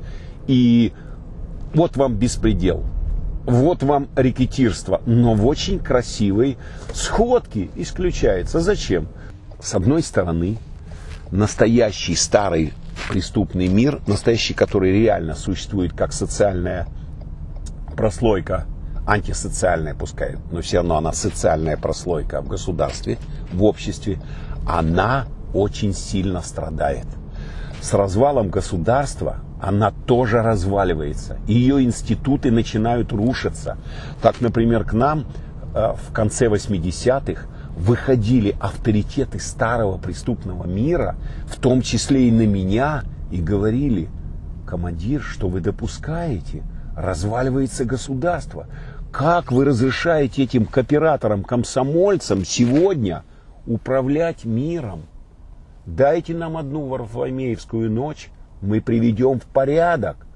И 0.48 0.92
вот 1.74 1.96
вам 1.96 2.16
беспредел, 2.16 2.84
вот 3.46 3.84
вам 3.84 4.10
рекетирство, 4.16 5.02
но 5.06 5.34
в 5.34 5.48
очень 5.48 5.80
красивой 5.80 6.58
сходке 6.94 7.70
исключается. 7.76 8.60
Зачем? 8.60 9.08
С 9.62 9.74
одной 9.76 10.04
стороны, 10.04 10.58
настоящий 11.32 12.16
старый 12.16 12.74
преступный 13.08 13.68
мир, 13.68 14.02
настоящий, 14.08 14.54
который 14.54 14.92
реально 14.92 15.36
существует 15.36 15.94
как 15.94 16.14
социальная 16.14 16.88
прослойка, 17.96 18.66
антисоциальная 19.06 19.96
пускай, 19.96 20.38
но 20.52 20.62
все 20.62 20.78
равно 20.78 20.98
она 20.98 21.14
социальная 21.14 21.78
прослойка 21.78 22.42
в 22.42 22.48
государстве, 22.48 23.18
в 23.52 23.64
обществе, 23.64 24.22
она 24.68 25.26
очень 25.54 25.94
сильно 25.94 26.42
страдает. 26.42 27.08
С 27.82 27.94
развалом 27.94 28.50
государства 28.50 29.38
она 29.62 29.92
тоже 29.92 30.42
разваливается. 30.42 31.38
Ее 31.48 31.84
институты 31.84 32.52
начинают 32.52 33.12
рушиться. 33.12 33.78
Так, 34.22 34.42
например, 34.42 34.86
к 34.86 34.94
нам 34.94 35.26
э, 35.74 35.94
в 35.94 36.14
конце 36.14 36.48
80-х 36.48 37.48
выходили 37.80 38.56
авторитеты 38.60 39.40
старого 39.40 39.98
преступного 39.98 40.68
мира, 40.68 41.16
в 41.48 41.60
том 41.60 41.82
числе 41.82 42.28
и 42.28 42.32
на 42.32 42.46
меня, 42.46 43.04
и 43.32 43.42
говорили, 43.42 44.10
командир, 44.68 45.22
что 45.22 45.48
вы 45.48 45.62
допускаете? 45.62 46.64
Разваливается 46.96 47.86
государство. 47.86 48.68
Как 49.12 49.52
вы 49.52 49.64
разрешаете 49.64 50.44
этим 50.44 50.66
кооператорам, 50.66 51.44
комсомольцам 51.44 52.44
сегодня 52.44 53.24
управлять 53.66 54.44
миром? 54.44 55.04
Дайте 55.86 56.36
нам 56.36 56.58
одну 56.58 56.86
Варфоломеевскую 56.86 57.90
ночь, 57.90 58.30
мы 58.62 58.82
приведем 58.82 59.40
в 59.40 59.46
порядок. 59.46 60.28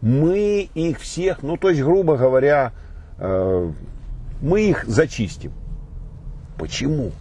Мы 0.00 0.70
их 0.74 1.00
всех, 1.00 1.42
ну 1.42 1.56
то 1.56 1.70
есть, 1.70 1.82
грубо 1.82 2.16
говоря, 2.16 2.72
э, 3.18 3.72
мы 4.40 4.62
их 4.62 4.84
зачистим. 4.86 5.52
Почему? 6.58 7.12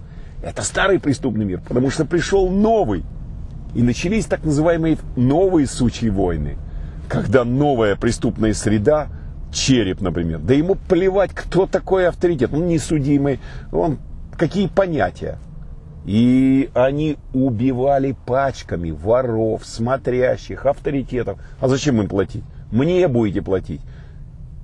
Это 0.41 0.61
старый 0.61 0.99
преступный 0.99 1.45
мир, 1.45 1.61
потому 1.67 1.89
что 1.89 2.05
пришел 2.05 2.49
новый. 2.49 3.03
И 3.75 3.81
начались 3.81 4.25
так 4.25 4.43
называемые 4.43 4.97
новые 5.15 5.67
сучьи 5.67 6.09
войны, 6.09 6.57
когда 7.07 7.43
новая 7.43 7.95
преступная 7.95 8.53
среда, 8.53 9.07
череп, 9.51 10.01
например, 10.01 10.39
да 10.39 10.53
ему 10.53 10.75
плевать, 10.75 11.31
кто 11.33 11.67
такой 11.67 12.07
авторитет, 12.07 12.53
он 12.53 12.67
не 12.67 12.79
судимый, 12.79 13.39
он 13.71 13.99
какие 14.37 14.67
понятия. 14.67 15.37
И 16.05 16.69
они 16.73 17.17
убивали 17.33 18.15
пачками 18.25 18.91
воров, 18.91 19.65
смотрящих, 19.65 20.65
авторитетов. 20.65 21.37
А 21.59 21.67
зачем 21.67 22.01
им 22.01 22.07
платить? 22.07 22.43
Мне 22.71 23.05
будете 23.09 23.41
платить. 23.41 23.81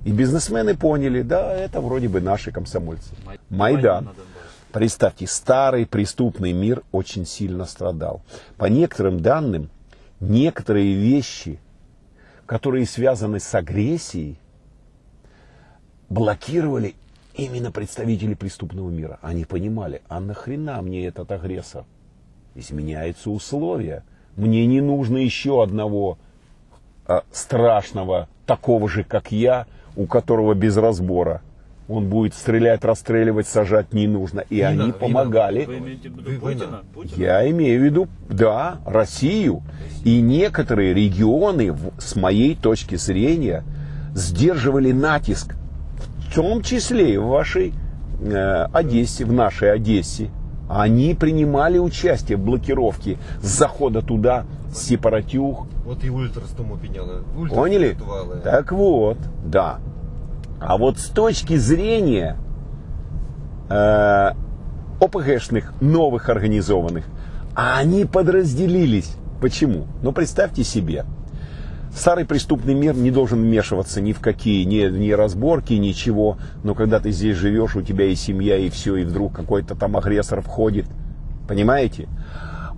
И 0.06 0.10
бизнесмены 0.10 0.74
поняли, 0.74 1.20
да, 1.20 1.54
это 1.54 1.82
вроде 1.82 2.08
бы 2.08 2.20
наши 2.22 2.50
комсомольцы. 2.50 3.10
Майдан. 3.50 4.08
Представьте, 4.74 5.28
старый 5.28 5.86
преступный 5.86 6.50
мир 6.50 6.82
очень 6.90 7.26
сильно 7.26 7.64
страдал. 7.64 8.22
По 8.56 8.64
некоторым 8.64 9.20
данным, 9.20 9.70
некоторые 10.18 10.94
вещи, 10.94 11.60
которые 12.44 12.84
связаны 12.84 13.38
с 13.38 13.54
агрессией, 13.54 14.36
блокировали 16.08 16.96
именно 17.34 17.70
представители 17.70 18.34
преступного 18.34 18.90
мира. 18.90 19.20
Они 19.22 19.44
понимали, 19.44 20.02
а 20.08 20.18
нахрена 20.18 20.82
мне 20.82 21.06
этот 21.06 21.30
агрессор? 21.30 21.84
Изменяются 22.56 23.30
условия. 23.30 24.02
Мне 24.34 24.66
не 24.66 24.80
нужно 24.80 25.18
еще 25.18 25.62
одного 25.62 26.18
а, 27.06 27.22
страшного, 27.30 28.28
такого 28.44 28.88
же, 28.88 29.04
как 29.04 29.30
я, 29.30 29.68
у 29.94 30.06
которого 30.06 30.54
без 30.54 30.76
разбора 30.76 31.42
он 31.88 32.08
будет 32.08 32.34
стрелять, 32.34 32.84
расстреливать, 32.84 33.46
сажать 33.46 33.92
не 33.92 34.06
нужно. 34.06 34.40
И 34.48 34.56
Не 34.56 34.62
они 34.62 34.78
надо, 34.78 34.92
помогали. 34.94 35.64
Вы 35.64 35.78
имеете 35.78 36.08
в 36.08 36.18
виду 36.18 36.40
Путина? 36.40 36.82
Путина? 36.94 37.20
Я 37.20 37.50
имею 37.50 37.80
в 37.80 37.84
виду, 37.84 38.08
да, 38.28 38.78
Россию. 38.86 39.62
И 40.04 40.20
некоторые 40.20 40.94
регионы, 40.94 41.76
с 41.98 42.16
моей 42.16 42.54
точки 42.54 42.96
зрения, 42.96 43.64
сдерживали 44.14 44.92
натиск. 44.92 45.54
В 46.30 46.34
том 46.34 46.62
числе 46.62 47.14
и 47.14 47.16
в 47.16 47.26
вашей 47.26 47.74
э, 48.20 48.66
Одессе, 48.72 49.24
в 49.24 49.32
нашей 49.32 49.72
Одессе. 49.72 50.30
Они 50.68 51.14
принимали 51.14 51.78
участие 51.78 52.38
в 52.38 52.40
блокировке 52.44 53.18
захода 53.42 54.00
туда 54.00 54.44
сепаратюх, 54.72 55.66
От 55.86 56.04
і 56.04 56.10
ультрас 56.10 56.50
тому. 56.56 56.78
Ультрас 57.36 57.58
Поняли? 57.58 57.96
Так 58.42 58.72
вот, 58.72 59.16
да. 59.44 59.78
А 60.60 60.76
вот 60.78 60.98
с 60.98 61.06
точки 61.06 61.56
зрения 61.56 62.36
э, 63.68 64.30
ОПГшных, 65.00 65.74
новых 65.80 66.28
организованных, 66.28 67.04
они 67.54 68.04
подразделились. 68.04 69.16
Почему? 69.40 69.86
Ну, 70.02 70.12
представьте 70.12 70.64
себе. 70.64 71.04
Старый 71.94 72.24
преступный 72.24 72.74
мир 72.74 72.96
не 72.96 73.12
должен 73.12 73.40
вмешиваться 73.40 74.00
ни 74.00 74.12
в 74.12 74.20
какие, 74.20 74.64
ни, 74.64 74.88
ни 74.88 75.12
разборки, 75.12 75.74
ничего. 75.74 76.38
Но 76.64 76.74
когда 76.74 76.98
ты 76.98 77.12
здесь 77.12 77.36
живешь, 77.36 77.76
у 77.76 77.82
тебя 77.82 78.06
и 78.06 78.16
семья, 78.16 78.56
и 78.56 78.68
все, 78.68 78.96
и 78.96 79.04
вдруг 79.04 79.32
какой-то 79.32 79.76
там 79.76 79.96
агрессор 79.96 80.40
входит. 80.40 80.86
Понимаете? 81.46 82.08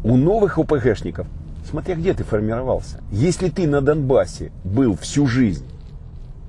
У 0.04 0.16
новых 0.16 0.58
ОПГшников, 0.58 1.26
смотря 1.68 1.94
где 1.94 2.12
ты 2.12 2.24
формировался, 2.24 3.00
если 3.10 3.48
ты 3.48 3.66
на 3.66 3.80
Донбассе 3.80 4.52
был 4.64 4.96
всю 4.96 5.26
жизнь 5.26 5.64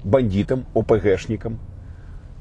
бандитом, 0.07 0.65
ОПГшником, 0.73 1.59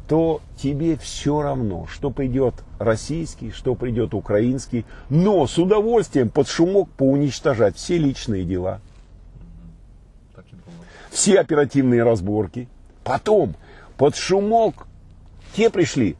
то 0.08 0.40
тебе 0.56 0.96
все 0.96 1.42
равно, 1.42 1.86
что 1.88 2.10
придет 2.10 2.54
российский, 2.78 3.50
что 3.50 3.74
придет 3.74 4.14
украинский, 4.14 4.84
но 5.10 5.46
с 5.46 5.58
удовольствием 5.58 6.28
под 6.28 6.48
шумок 6.48 6.88
поуничтожать 6.90 7.76
все 7.76 7.98
личные 7.98 8.44
дела, 8.44 8.80
все 11.10 11.40
оперативные 11.40 12.02
разборки. 12.02 12.68
Потом 13.02 13.54
под 13.96 14.16
шумок 14.16 14.86
те 15.54 15.70
пришли. 15.70 16.16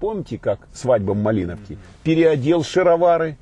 Помните, 0.00 0.38
как 0.38 0.66
свадьба 0.72 1.12
в 1.12 1.16
Малиновке? 1.16 1.76
Переодел 2.02 2.64
шаровары. 2.64 3.36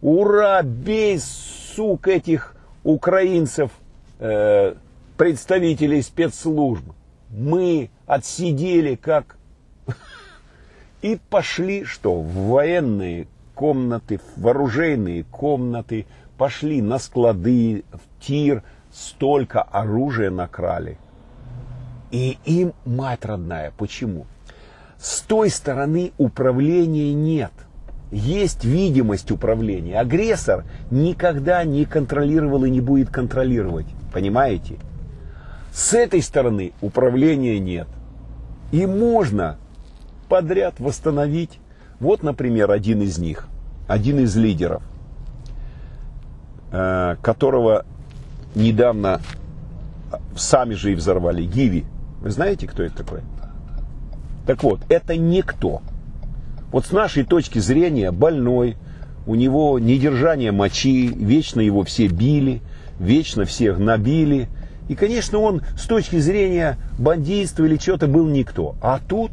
Ура, 0.00 0.62
бей, 0.62 1.18
сук, 1.18 2.06
этих 2.06 2.54
украинцев, 2.84 3.72
э, 4.20 4.74
представителей 5.16 6.02
спецслужб. 6.02 6.84
Мы 7.30 7.90
отсидели 8.06 8.94
как... 8.94 9.36
И 11.02 11.18
пошли 11.30 11.84
что? 11.84 12.20
В 12.20 12.48
военные 12.48 13.26
комнаты, 13.54 14.18
в 14.18 14.40
вооруженные 14.40 15.24
комнаты, 15.24 16.06
пошли 16.36 16.82
на 16.82 16.98
склады, 16.98 17.84
в 17.92 18.24
тир, 18.24 18.62
столько 18.92 19.62
оружия 19.62 20.30
накрали. 20.30 20.98
И 22.10 22.38
им 22.44 22.72
мать 22.84 23.24
родная. 23.24 23.72
Почему? 23.76 24.26
С 24.98 25.20
той 25.20 25.50
стороны 25.50 26.12
управления 26.16 27.12
нет. 27.12 27.52
Есть 28.12 28.64
видимость 28.64 29.32
управления. 29.32 29.98
Агрессор 29.98 30.64
никогда 30.90 31.64
не 31.64 31.84
контролировал 31.84 32.64
и 32.64 32.70
не 32.70 32.80
будет 32.80 33.10
контролировать. 33.10 33.86
Понимаете? 34.12 34.76
С 35.74 35.92
этой 35.92 36.22
стороны 36.22 36.72
управления 36.80 37.58
нет. 37.58 37.88
И 38.70 38.86
можно 38.86 39.58
подряд 40.28 40.78
восстановить. 40.78 41.58
Вот, 41.98 42.22
например, 42.22 42.70
один 42.70 43.02
из 43.02 43.18
них, 43.18 43.48
один 43.88 44.20
из 44.20 44.36
лидеров, 44.36 44.84
э, 46.70 47.16
которого 47.20 47.84
недавно 48.54 49.20
сами 50.36 50.74
же 50.74 50.92
и 50.92 50.94
взорвали, 50.94 51.42
Гиви. 51.44 51.84
Вы 52.20 52.30
знаете, 52.30 52.68
кто 52.68 52.84
это 52.84 52.98
такой? 52.98 53.20
Так 54.46 54.62
вот, 54.62 54.80
это 54.88 55.16
никто. 55.16 55.82
Вот 56.70 56.86
с 56.86 56.92
нашей 56.92 57.24
точки 57.24 57.58
зрения 57.58 58.12
больной, 58.12 58.76
у 59.26 59.34
него 59.34 59.80
недержание 59.80 60.52
мочи, 60.52 61.08
вечно 61.08 61.60
его 61.60 61.82
все 61.82 62.06
били, 62.06 62.62
вечно 63.00 63.44
всех 63.44 63.78
набили. 63.78 64.48
И, 64.88 64.94
конечно, 64.94 65.38
он 65.38 65.62
с 65.76 65.86
точки 65.86 66.18
зрения 66.18 66.76
бандитства 66.98 67.64
или 67.64 67.76
чего-то 67.76 68.06
был 68.06 68.26
никто. 68.26 68.76
А 68.80 69.00
тут 69.06 69.30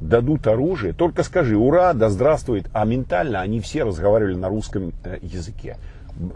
дадут 0.00 0.46
оружие, 0.46 0.92
только 0.92 1.22
скажи 1.22 1.56
«Ура!», 1.56 1.94
«Да 1.94 2.10
здравствует!», 2.10 2.66
а 2.72 2.84
ментально 2.84 3.40
они 3.40 3.60
все 3.60 3.84
разговаривали 3.84 4.34
на 4.34 4.48
русском 4.48 4.92
э, 5.04 5.18
языке. 5.22 5.78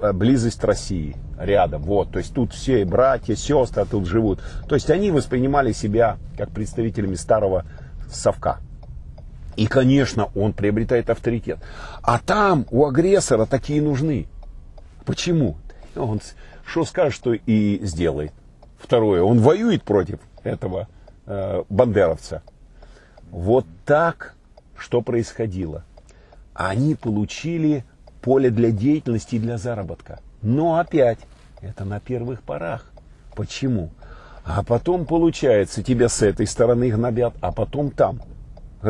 Э, 0.01 0.13
Близость 0.13 0.65
России 0.65 1.17
рядом, 1.39 1.83
вот, 1.83 2.11
то 2.11 2.19
есть 2.19 2.35
тут 2.35 2.55
все 2.55 2.85
братья, 2.85 3.35
сестры 3.35 3.85
тут 3.85 4.07
живут. 4.07 4.41
То 4.69 4.75
есть 4.75 4.91
они 4.91 5.11
воспринимали 5.11 5.73
себя 5.73 6.17
как 6.37 6.51
представителями 6.51 7.15
старого 7.15 7.65
совка. 8.11 8.59
И, 9.57 9.67
конечно, 9.67 10.31
он 10.35 10.53
приобретает 10.53 11.11
авторитет. 11.11 11.59
А 12.03 12.19
там 12.19 12.67
у 12.71 12.87
агрессора 12.87 13.47
такие 13.47 13.83
нужны. 13.83 14.27
Почему? 15.05 15.57
Он 15.97 16.21
что 16.71 16.85
скажет, 16.85 17.15
что 17.15 17.33
и 17.35 17.85
сделает. 17.85 18.33
Второе, 18.79 19.23
он 19.23 19.41
воюет 19.41 19.83
против 19.83 20.21
этого 20.45 20.89
э, 21.27 21.65
бандеровца. 21.69 22.43
Вот 23.31 23.67
так, 23.85 24.35
что 24.79 25.03
происходило. 25.03 25.85
Они 26.55 26.95
получили 26.95 27.85
поле 28.23 28.51
для 28.51 28.71
деятельности 28.71 29.37
и 29.37 29.39
для 29.39 29.59
заработка. 29.59 30.21
Но 30.43 30.79
опять, 30.79 31.19
это 31.61 31.85
на 31.85 32.01
первых 32.01 32.43
порах. 32.43 32.91
Почему? 33.35 33.91
А 34.45 34.63
потом, 34.63 35.07
получается, 35.07 35.83
тебя 35.83 36.09
с 36.09 36.23
этой 36.23 36.47
стороны 36.47 36.91
гнобят, 36.91 37.35
а 37.41 37.53
потом 37.53 37.91
там. 37.91 38.21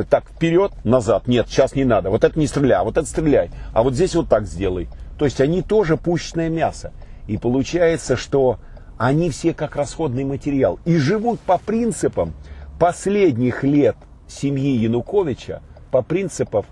Так, 0.09 0.25
вперед, 0.29 0.73
назад, 0.85 1.27
нет, 1.27 1.49
сейчас 1.49 1.75
не 1.75 1.85
надо. 1.85 2.11
Вот 2.11 2.23
это 2.25 2.39
не 2.39 2.47
стреляй, 2.47 2.79
а 2.79 2.85
вот 2.85 2.97
это 2.97 3.07
стреляй. 3.07 3.51
А 3.73 3.83
вот 3.83 3.95
здесь 3.95 4.15
вот 4.15 4.29
так 4.29 4.47
сделай. 4.47 4.89
То 5.19 5.25
есть 5.25 5.41
они 5.41 5.63
тоже 5.63 5.97
пущенное 5.97 6.49
мясо. 6.49 6.93
И 7.31 7.37
получается, 7.37 8.17
что 8.17 8.59
они 8.99 9.31
все 9.31 9.55
как 9.55 9.77
расходный 9.77 10.25
материал. 10.25 10.81
И 10.85 10.97
живут 10.97 11.39
по 11.39 11.59
принципам 11.59 12.33
последних 12.81 13.63
лет 13.63 13.95
семьи 14.27 14.77
Януковича, 14.77 15.63
по 15.93 16.03
принципам 16.03 16.65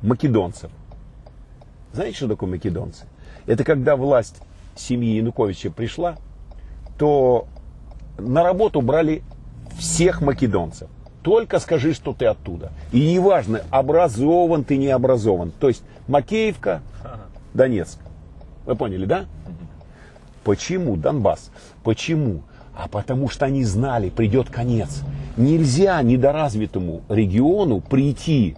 македонцев. 0.00 0.70
Знаете, 1.92 2.16
что 2.16 2.28
такое 2.28 2.48
македонцы? 2.48 3.04
Это 3.44 3.62
когда 3.62 3.94
власть 3.94 4.36
семьи 4.74 5.16
Януковича 5.16 5.70
пришла, 5.70 6.16
то 6.96 7.46
на 8.16 8.42
работу 8.42 8.80
брали 8.80 9.22
всех 9.78 10.22
македонцев. 10.22 10.88
Только 11.22 11.58
скажи, 11.58 11.92
что 11.92 12.14
ты 12.14 12.24
оттуда. 12.24 12.72
И 12.90 13.12
неважно, 13.12 13.64
образован 13.68 14.64
ты, 14.64 14.78
не 14.78 14.88
образован. 14.88 15.52
То 15.60 15.68
есть 15.68 15.82
Макеевка, 16.08 16.80
Донецк. 17.52 17.98
Вы 18.64 18.76
поняли, 18.76 19.04
да? 19.04 19.26
Почему 20.44 20.96
Донбасс? 20.96 21.50
Почему? 21.82 22.42
А 22.74 22.88
потому 22.88 23.28
что 23.28 23.46
они 23.46 23.64
знали, 23.64 24.10
придет 24.10 24.48
конец. 24.48 25.02
Нельзя 25.36 26.00
недоразвитому 26.02 27.02
региону 27.08 27.80
прийти 27.80 28.56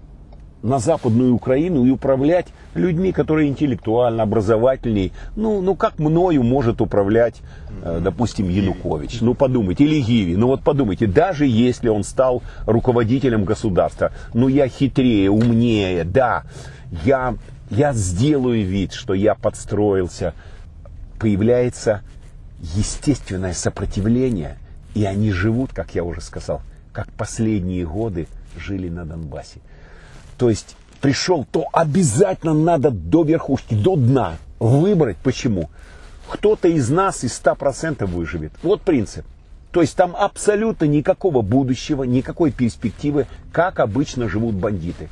на 0.62 0.78
Западную 0.78 1.35
Украину 1.35 1.85
и 1.85 1.91
управлять 1.91 2.47
людьми, 2.74 3.12
которые 3.12 3.49
интеллектуально, 3.49 4.22
образовательней. 4.22 5.12
Ну, 5.35 5.61
ну 5.61 5.74
как 5.74 5.99
мною 5.99 6.43
может 6.45 6.80
управлять, 6.80 7.43
э, 7.83 8.01
допустим, 8.03 8.49
Янукович? 8.49 9.20
Ну 9.20 9.35
подумайте, 9.35 9.85
или 9.85 10.01
Гиви. 10.01 10.37
Ну 10.37 10.47
вот 10.47 10.62
подумайте, 10.62 11.07
даже 11.07 11.47
если 11.47 11.89
он 11.89 12.05
стал 12.05 12.43
руководителем 12.66 13.45
государства, 13.45 14.12
ну 14.35 14.49
я 14.49 14.68
хитрее, 14.68 15.30
умнее, 15.30 16.05
да, 16.05 16.45
я, 17.05 17.35
я 17.70 17.93
сделаю 17.93 18.64
вид, 18.64 18.93
что 18.93 19.14
я 19.14 19.35
подстроился. 19.35 20.35
Появляется 21.23 22.03
естественное 22.59 23.55
сопротивление, 23.55 24.59
и 24.95 25.07
они 25.07 25.33
живут, 25.33 25.73
как 25.73 25.95
я 25.95 26.05
уже 26.05 26.20
сказал, 26.20 26.61
как 26.93 27.11
последние 27.12 27.87
годы 27.87 28.29
жили 28.59 28.91
на 28.91 29.07
Донбассе 29.07 29.61
то 30.43 30.51
есть 30.51 30.75
пришел, 31.01 31.47
то 31.49 31.66
обязательно 31.73 32.53
надо 32.53 32.91
до 32.91 33.23
верхушки, 33.23 33.75
до 33.75 33.95
дна 33.95 34.39
выбрать. 34.59 35.16
Почему? 35.18 35.70
Кто-то 36.29 36.66
из 36.66 36.91
нас 36.91 37.23
из 37.23 37.41
100% 37.41 38.05
выживет. 38.07 38.51
Вот 38.64 38.83
принцип. 38.83 39.25
То 39.70 39.83
есть 39.83 39.95
там 39.95 40.16
абсолютно 40.16 40.87
никакого 40.87 41.43
будущего, 41.43 42.03
никакой 42.03 42.51
перспективы, 42.51 43.29
как 43.53 43.79
обычно 43.79 44.29
живут 44.29 44.57
бандиты. 44.57 45.09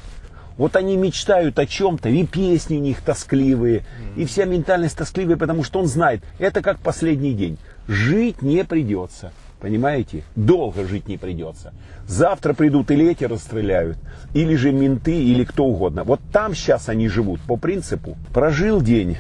Вот 0.61 0.77
они 0.77 0.99
мечтают 0.99 1.59
о 1.59 1.65
чем-то, 1.65 2.11
и 2.11 2.27
песни 2.27 2.77
у 2.77 2.81
них 2.81 3.01
тоскливые, 3.01 3.83
и 4.15 4.27
вся 4.27 4.45
ментальность 4.45 4.95
тоскливая, 4.95 5.39
потому 5.39 5.65
что 5.65 5.79
он 5.79 5.87
знает, 5.87 6.23
это 6.39 6.61
как 6.61 6.81
последний 6.81 7.33
день. 7.33 7.57
Жить 7.89 8.43
не 8.43 8.63
придется. 8.63 9.33
Понимаете? 9.59 10.23
Долго 10.37 10.87
жить 10.87 11.09
не 11.09 11.17
придется. 11.17 11.73
Завтра 12.07 12.53
придут 12.53 12.91
или 12.91 13.09
эти 13.09 13.25
расстреляют, 13.25 13.97
или 14.35 14.55
же 14.55 14.71
менты, 14.71 15.19
или 15.25 15.45
кто 15.45 15.65
угодно. 15.65 16.05
Вот 16.05 16.21
там 16.31 16.55
сейчас 16.55 16.91
они 16.91 17.09
живут 17.09 17.41
по 17.41 17.57
принципу 17.57 18.19
прожил 18.35 18.83
день 18.83 19.17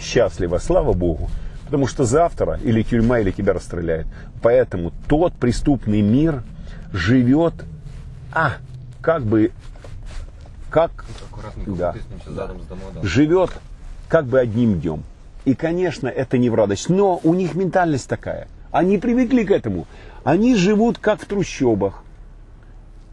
счастливо, 0.00 0.58
слава 0.58 0.92
Богу. 0.92 1.30
Потому 1.64 1.88
что 1.88 2.04
завтра 2.04 2.60
или 2.62 2.82
тюрьма, 2.82 3.18
или 3.18 3.32
тебя 3.32 3.54
расстреляют. 3.54 4.06
Поэтому 4.40 4.92
тот 5.08 5.32
преступный 5.32 6.00
мир 6.00 6.44
живет, 6.92 7.54
а, 8.32 8.52
как 9.00 9.24
бы, 9.24 9.50
как, 10.70 11.04
да, 11.66 11.94
да, 12.26 12.50
живет 13.02 13.50
как 14.08 14.26
бы 14.26 14.40
одним 14.40 14.80
днем. 14.80 15.02
И, 15.44 15.54
конечно, 15.54 16.08
это 16.08 16.38
не 16.38 16.50
в 16.50 16.54
радость. 16.54 16.88
Но 16.88 17.20
у 17.22 17.34
них 17.34 17.54
ментальность 17.54 18.08
такая– 18.08 18.48
они 18.70 18.98
привыкли 18.98 19.44
к 19.44 19.50
этому. 19.50 19.86
Они 20.22 20.54
живут 20.54 20.98
как 20.98 21.20
в 21.20 21.26
трущобах. 21.26 22.04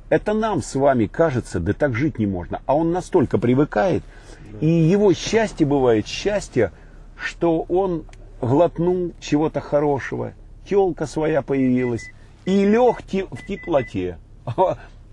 Это 0.09 0.33
нам 0.33 0.61
с 0.61 0.75
вами 0.75 1.07
кажется, 1.07 1.59
да 1.59 1.73
так 1.73 1.95
жить 1.95 2.19
не 2.19 2.27
можно. 2.27 2.61
А 2.65 2.75
он 2.75 2.91
настолько 2.91 3.37
привыкает, 3.37 4.03
и 4.61 4.67
его 4.67 5.13
счастье 5.13 5.65
бывает 5.65 6.07
счастье, 6.07 6.71
что 7.17 7.61
он 7.63 8.05
глотнул 8.39 9.11
чего-то 9.19 9.59
хорошего, 9.59 10.33
телка 10.69 11.07
своя 11.07 11.41
появилась, 11.41 12.05
и 12.45 12.63
лег 12.63 13.01
в 13.01 13.45
теплоте. 13.45 14.17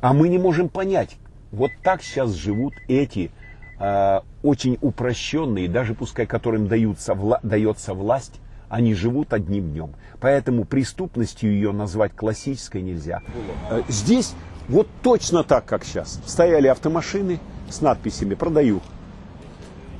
А 0.00 0.12
мы 0.12 0.28
не 0.28 0.38
можем 0.38 0.68
понять, 0.68 1.16
вот 1.54 1.70
так 1.82 2.02
сейчас 2.02 2.32
живут 2.32 2.74
эти 2.88 3.30
э, 3.78 4.20
очень 4.42 4.78
упрощенные, 4.80 5.68
даже 5.68 5.94
пускай 5.94 6.26
которым 6.26 6.68
даются, 6.68 7.14
вла, 7.14 7.40
дается 7.42 7.94
власть, 7.94 8.40
они 8.68 8.94
живут 8.94 9.32
одним 9.32 9.70
днем. 9.70 9.94
Поэтому 10.20 10.64
преступностью 10.64 11.52
ее 11.52 11.72
назвать 11.72 12.14
классической 12.14 12.82
нельзя. 12.82 13.22
Э, 13.70 13.82
здесь 13.88 14.34
вот 14.68 14.88
точно 15.02 15.44
так, 15.44 15.64
как 15.64 15.84
сейчас. 15.84 16.20
Стояли 16.26 16.66
автомашины 16.66 17.38
с 17.70 17.80
надписями 17.80 18.34
«Продаю». 18.34 18.80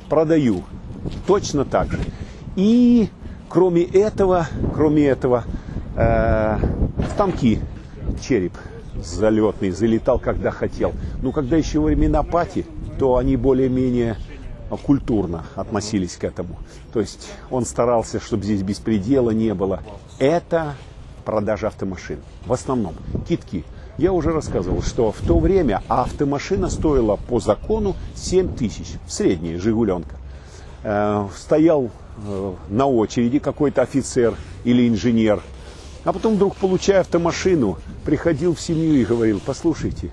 «Продаю». 0.08 0.64
Точно 1.26 1.64
так 1.64 1.92
же. 1.92 2.00
И 2.56 3.10
кроме 3.48 3.82
этого, 3.82 4.46
кроме 4.74 5.06
этого, 5.06 5.44
э, 5.96 6.58
станки 7.12 7.60
череп 8.22 8.54
залетный 9.02 9.70
залетал, 9.70 10.18
когда 10.18 10.50
хотел. 10.50 10.92
Ну, 11.22 11.32
когда 11.32 11.56
еще 11.56 11.80
времена 11.80 12.22
пати, 12.22 12.66
то 12.98 13.16
они 13.16 13.36
более-менее 13.36 14.16
культурно 14.84 15.44
относились 15.56 16.16
к 16.16 16.24
этому. 16.24 16.58
То 16.92 17.00
есть 17.00 17.30
он 17.50 17.64
старался, 17.64 18.20
чтобы 18.20 18.44
здесь 18.44 18.62
беспредела 18.62 19.30
не 19.30 19.54
было. 19.54 19.80
Это 20.18 20.74
продажа 21.24 21.68
автомашин. 21.68 22.18
В 22.46 22.52
основном 22.52 22.94
китки. 23.28 23.64
Я 23.96 24.12
уже 24.12 24.32
рассказывал, 24.32 24.82
что 24.82 25.12
в 25.12 25.20
то 25.20 25.38
время 25.38 25.82
автомашина 25.88 26.68
стоила 26.68 27.16
по 27.16 27.38
закону 27.38 27.94
7 28.16 28.54
тысяч. 28.54 28.94
Средняя 29.06 29.58
«Жигуленка». 29.58 30.16
Э, 30.82 31.28
стоял 31.36 31.90
э, 32.26 32.52
на 32.68 32.86
очереди 32.86 33.38
какой-то 33.38 33.82
офицер 33.82 34.34
или 34.64 34.88
инженер. 34.88 35.40
А 36.04 36.12
потом 36.12 36.34
вдруг, 36.34 36.56
получая 36.56 37.00
автомашину, 37.00 37.78
приходил 38.04 38.54
в 38.54 38.60
семью 38.60 38.94
и 38.94 39.04
говорил, 39.04 39.40
послушайте, 39.44 40.10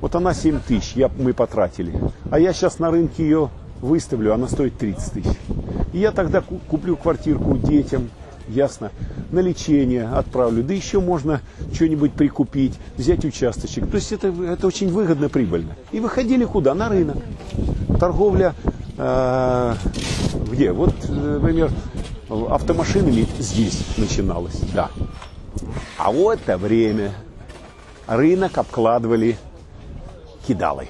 вот 0.00 0.14
она 0.14 0.34
7 0.34 0.60
тысяч, 0.60 0.92
я, 0.94 1.10
мы 1.16 1.32
потратили. 1.32 1.92
А 2.30 2.38
я 2.38 2.52
сейчас 2.52 2.78
на 2.78 2.90
рынке 2.90 3.22
ее 3.22 3.50
выставлю, 3.80 4.34
она 4.34 4.48
стоит 4.48 4.76
30 4.78 5.12
тысяч. 5.12 5.36
И 5.92 5.98
я 5.98 6.12
тогда 6.12 6.40
куплю 6.40 6.96
квартирку 6.96 7.56
детям, 7.56 8.10
ясно, 8.48 8.90
на 9.30 9.40
лечение 9.40 10.08
отправлю. 10.08 10.62
Да 10.62 10.74
еще 10.74 11.00
можно 11.00 11.40
что-нибудь 11.72 12.12
прикупить, 12.12 12.74
взять 12.96 13.24
участочек. 13.24 13.88
То 13.88 13.96
есть 13.96 14.12
это, 14.12 14.28
это 14.28 14.66
очень 14.66 14.90
выгодно, 14.90 15.28
прибыльно. 15.28 15.76
И 15.92 16.00
выходили 16.00 16.44
куда? 16.44 16.74
На 16.74 16.88
рынок. 16.88 17.16
Торговля 18.00 18.54
э, 18.96 19.74
где? 20.50 20.72
Вот, 20.72 20.94
например, 21.08 21.70
автомашинами 22.28 23.26
здесь 23.38 23.84
начиналось, 23.96 24.60
да. 24.74 24.90
А 25.98 26.12
в 26.12 26.28
это 26.28 26.56
время 26.56 27.12
рынок 28.06 28.56
обкладывали 28.56 29.36
кидалой. 30.46 30.88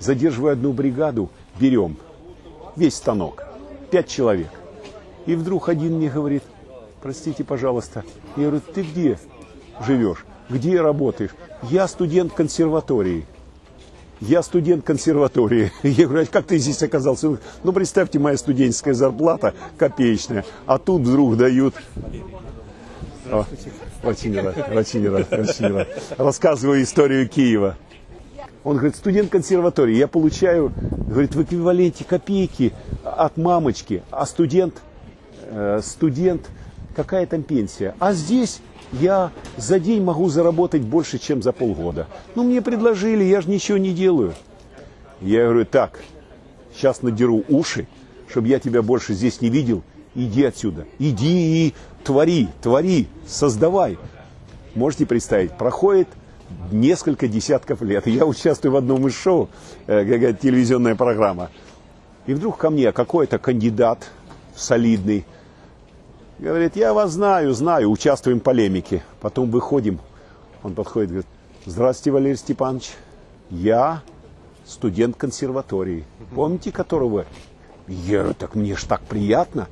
Задерживая 0.00 0.54
одну 0.54 0.72
бригаду, 0.72 1.30
берем 1.60 1.96
весь 2.74 2.96
станок, 2.96 3.44
пять 3.90 4.08
человек. 4.08 4.50
И 5.26 5.36
вдруг 5.36 5.68
один 5.68 5.94
мне 5.94 6.10
говорит, 6.10 6.42
простите, 7.00 7.44
пожалуйста. 7.44 8.04
Я 8.36 8.48
говорю, 8.48 8.60
ты 8.74 8.82
где 8.82 9.16
живешь? 9.86 10.26
Где 10.48 10.80
работаешь? 10.80 11.30
Я 11.62 11.86
студент 11.86 12.32
консерватории. 12.32 13.26
Я 14.20 14.42
студент 14.42 14.84
консерватории. 14.84 15.72
Я 15.82 16.06
говорю, 16.08 16.24
а 16.24 16.26
как 16.26 16.46
ты 16.46 16.58
здесь 16.58 16.82
оказался? 16.82 17.38
Ну, 17.62 17.72
представьте, 17.72 18.18
моя 18.18 18.36
студенческая 18.36 18.92
зарплата 18.92 19.54
копеечная, 19.78 20.44
а 20.66 20.78
тут 20.78 21.02
вдруг 21.02 21.36
дают... 21.36 21.74
очень 23.30 23.72
рад, 25.08 25.28
очень 25.32 25.72
рад. 25.72 25.88
Рассказываю 26.16 26.82
историю 26.82 27.28
Киева. 27.28 27.76
Он 28.62 28.76
говорит, 28.76 28.96
студент 28.96 29.30
консерватории, 29.30 29.96
я 29.96 30.06
получаю, 30.06 30.72
говорит, 31.08 31.34
в 31.34 31.42
эквиваленте 31.42 32.04
копейки 32.04 32.72
от 33.04 33.36
мамочки, 33.38 34.02
а 34.10 34.26
студент, 34.26 34.82
э, 35.46 35.80
студент, 35.82 36.50
какая 36.94 37.26
там 37.26 37.42
пенсия? 37.42 37.94
А 37.98 38.12
здесь 38.12 38.60
я 38.92 39.32
за 39.56 39.78
день 39.78 40.02
могу 40.02 40.28
заработать 40.28 40.82
больше, 40.82 41.18
чем 41.18 41.42
за 41.42 41.52
полгода. 41.52 42.06
Ну, 42.34 42.42
мне 42.42 42.60
предложили, 42.60 43.24
я 43.24 43.40
же 43.40 43.48
ничего 43.48 43.78
не 43.78 43.92
делаю. 43.92 44.34
Я 45.22 45.44
говорю, 45.44 45.64
так, 45.64 46.00
сейчас 46.74 47.02
надеру 47.02 47.44
уши, 47.48 47.86
чтобы 48.28 48.48
я 48.48 48.58
тебя 48.58 48.82
больше 48.82 49.14
здесь 49.14 49.40
не 49.40 49.48
видел. 49.48 49.82
Иди 50.14 50.44
отсюда, 50.44 50.86
иди 50.98 51.68
и 51.68 51.74
твори, 52.04 52.48
твори, 52.62 53.08
создавай. 53.26 53.98
Можете 54.74 55.06
представить, 55.06 55.52
проходит 55.52 56.08
несколько 56.70 57.28
десятков 57.28 57.82
лет. 57.82 58.06
Я 58.06 58.26
участвую 58.26 58.72
в 58.72 58.76
одном 58.76 59.06
из 59.06 59.14
шоу, 59.14 59.48
э, 59.86 60.04
какая 60.04 60.32
телевизионная 60.32 60.94
программа. 60.94 61.50
И 62.26 62.34
вдруг 62.34 62.58
ко 62.58 62.70
мне 62.70 62.92
какой-то 62.92 63.38
кандидат 63.38 64.10
солидный, 64.54 65.24
говорит, 66.38 66.76
я 66.76 66.94
вас 66.94 67.12
знаю, 67.12 67.52
знаю, 67.54 67.90
участвуем 67.90 68.40
в 68.40 68.42
полемике. 68.42 69.02
Потом 69.20 69.50
выходим, 69.50 70.00
он 70.62 70.74
подходит, 70.74 71.10
говорит, 71.10 71.26
здравствуйте, 71.66 72.12
Валерий 72.12 72.36
Степанович, 72.36 72.92
я 73.50 74.02
студент 74.66 75.16
консерватории, 75.16 76.04
помните 76.34 76.70
которого? 76.70 77.24
Я 77.88 78.32
так 78.34 78.54
мне 78.54 78.76
ж 78.76 78.84
так 78.84 79.00
приятно, 79.02 79.66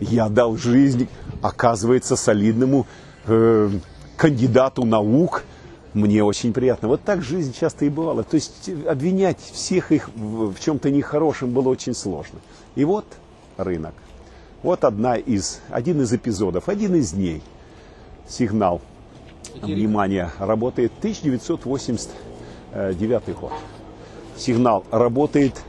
я 0.00 0.28
дал 0.28 0.56
жизнь, 0.56 1.08
оказывается, 1.42 2.16
солидному 2.16 2.86
э, 3.26 3.70
кандидату 4.16 4.84
наук, 4.84 5.44
мне 5.94 6.22
очень 6.24 6.52
приятно. 6.52 6.88
Вот 6.88 7.02
так 7.02 7.22
жизнь 7.22 7.54
часто 7.58 7.84
и 7.84 7.88
бывала. 7.88 8.24
То 8.24 8.34
есть 8.34 8.68
обвинять 8.86 9.38
всех 9.38 9.92
их 9.92 10.10
в, 10.14 10.58
чем-то 10.58 10.90
нехорошем 10.90 11.52
было 11.52 11.68
очень 11.68 11.94
сложно. 11.94 12.40
И 12.74 12.84
вот 12.84 13.04
рынок. 13.56 13.94
Вот 14.62 14.82
одна 14.84 15.16
из, 15.16 15.60
один 15.68 16.02
из 16.02 16.12
эпизодов, 16.12 16.68
один 16.68 16.96
из 16.96 17.12
дней. 17.12 17.42
Сигнал. 18.26 18.80
Внимание, 19.62 20.32
работает 20.38 20.90
1989 20.98 23.28
год. 23.38 23.52
Сигнал 24.36 24.84
работает 24.90 25.62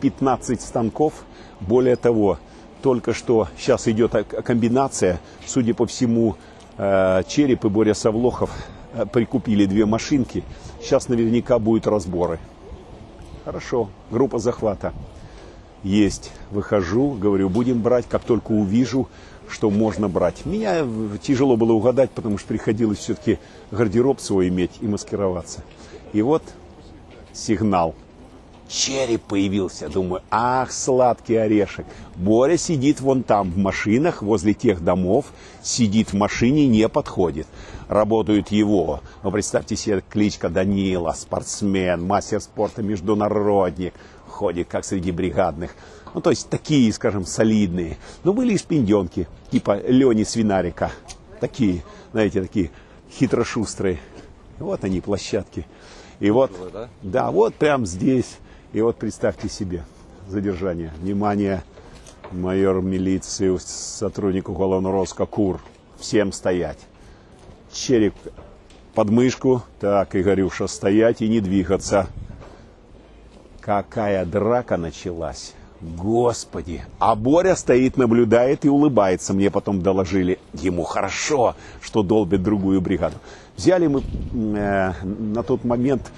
15 0.00 0.62
станков. 0.62 1.12
Более 1.60 1.96
того, 1.96 2.38
только 2.82 3.12
что 3.12 3.48
сейчас 3.58 3.88
идет 3.88 4.12
комбинация, 4.44 5.20
судя 5.46 5.74
по 5.74 5.86
всему, 5.86 6.36
э, 6.76 7.22
Череп 7.26 7.64
и 7.64 7.68
Боря 7.68 7.94
Савлохов 7.94 8.50
э, 8.92 9.06
прикупили 9.06 9.66
две 9.66 9.86
машинки. 9.86 10.44
Сейчас 10.80 11.08
наверняка 11.08 11.58
будут 11.58 11.86
разборы. 11.86 12.38
Хорошо, 13.44 13.88
группа 14.10 14.38
захвата 14.38 14.92
есть. 15.82 16.32
Выхожу, 16.50 17.12
говорю, 17.12 17.48
будем 17.48 17.80
брать, 17.82 18.06
как 18.08 18.22
только 18.22 18.52
увижу, 18.52 19.08
что 19.48 19.70
можно 19.70 20.08
брать. 20.08 20.44
Меня 20.44 20.86
тяжело 21.22 21.56
было 21.56 21.72
угадать, 21.72 22.10
потому 22.10 22.38
что 22.38 22.48
приходилось 22.48 22.98
все-таки 22.98 23.38
гардероб 23.70 24.20
свой 24.20 24.48
иметь 24.48 24.72
и 24.80 24.86
маскироваться. 24.86 25.62
И 26.12 26.22
вот 26.22 26.42
сигнал. 27.32 27.94
Череп 28.68 29.22
появился. 29.22 29.88
Думаю, 29.88 30.22
ах, 30.30 30.70
сладкий 30.70 31.36
орешек. 31.36 31.86
Боря 32.16 32.58
сидит 32.58 33.00
вон 33.00 33.22
там 33.22 33.50
в 33.50 33.56
машинах, 33.56 34.22
возле 34.22 34.52
тех 34.52 34.84
домов. 34.84 35.26
Сидит 35.62 36.12
в 36.12 36.14
машине, 36.14 36.66
не 36.66 36.88
подходит. 36.88 37.46
Работают 37.88 38.48
его. 38.48 39.00
Но 39.22 39.30
представьте 39.30 39.74
себе, 39.74 40.02
кличка 40.08 40.50
Данила, 40.50 41.12
спортсмен, 41.12 42.06
мастер 42.06 42.40
спорта, 42.40 42.82
международник 42.82 43.94
ходит, 44.26 44.68
как 44.68 44.84
среди 44.84 45.10
бригадных. 45.10 45.74
Ну, 46.14 46.20
то 46.20 46.30
есть 46.30 46.48
такие, 46.48 46.92
скажем, 46.92 47.24
солидные. 47.24 47.96
Но 48.22 48.32
были 48.32 48.54
и 48.54 48.58
шпинденки, 48.58 49.26
типа 49.50 49.80
Лени 49.86 50.24
Свинарика. 50.24 50.92
Такие, 51.40 51.82
знаете, 52.12 52.42
такие 52.42 52.70
хитрошустрые. 53.10 53.98
Вот 54.58 54.84
они, 54.84 55.00
площадки. 55.00 55.66
И 56.20 56.30
вот, 56.30 56.50
да? 56.72 56.88
да, 57.02 57.30
вот 57.30 57.54
прям 57.54 57.86
здесь. 57.86 58.38
И 58.72 58.82
вот 58.82 58.96
представьте 58.96 59.48
себе 59.48 59.84
задержание. 60.28 60.92
Внимание, 61.00 61.62
майор 62.32 62.82
милиции, 62.82 63.56
сотрудник 63.58 64.50
уголовного 64.50 64.94
розыска 64.94 65.24
КУР. 65.24 65.60
Всем 65.98 66.32
стоять. 66.32 66.78
Череп 67.72 68.14
под 68.94 69.08
мышку. 69.08 69.62
Так, 69.80 70.14
Игорюша, 70.14 70.66
стоять 70.66 71.22
и 71.22 71.28
не 71.28 71.40
двигаться. 71.40 72.08
Какая 73.60 74.26
драка 74.26 74.76
началась. 74.76 75.54
Господи. 75.80 76.84
А 76.98 77.14
Боря 77.14 77.54
стоит, 77.54 77.96
наблюдает 77.96 78.64
и 78.66 78.68
улыбается. 78.68 79.32
Мне 79.32 79.50
потом 79.50 79.80
доложили. 79.80 80.40
Ему 80.52 80.82
хорошо, 80.82 81.54
что 81.80 82.02
долбит 82.02 82.42
другую 82.42 82.80
бригаду. 82.82 83.16
Взяли 83.56 83.86
мы 83.86 84.02
э, 84.02 84.92
на 85.02 85.42
тот 85.42 85.64
момент 85.64 86.12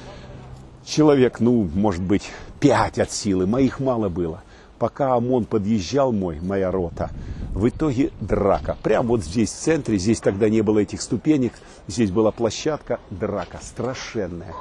человек, 0.90 1.40
ну, 1.40 1.68
может 1.74 2.02
быть, 2.02 2.30
пять 2.58 2.98
от 2.98 3.10
силы. 3.10 3.46
Моих 3.46 3.80
мало 3.80 4.08
было. 4.08 4.42
Пока 4.78 5.14
ОМОН 5.14 5.44
подъезжал 5.44 6.12
мой, 6.12 6.40
моя 6.40 6.70
рота, 6.70 7.10
в 7.52 7.68
итоге 7.68 8.10
драка. 8.20 8.76
Прямо 8.82 9.08
вот 9.08 9.22
здесь, 9.22 9.50
в 9.50 9.58
центре, 9.58 9.98
здесь 9.98 10.20
тогда 10.20 10.48
не 10.48 10.62
было 10.62 10.78
этих 10.78 11.02
ступенек, 11.02 11.52
здесь 11.86 12.10
была 12.10 12.30
площадка, 12.30 12.98
драка 13.10 13.58
страшенная. 13.62 14.54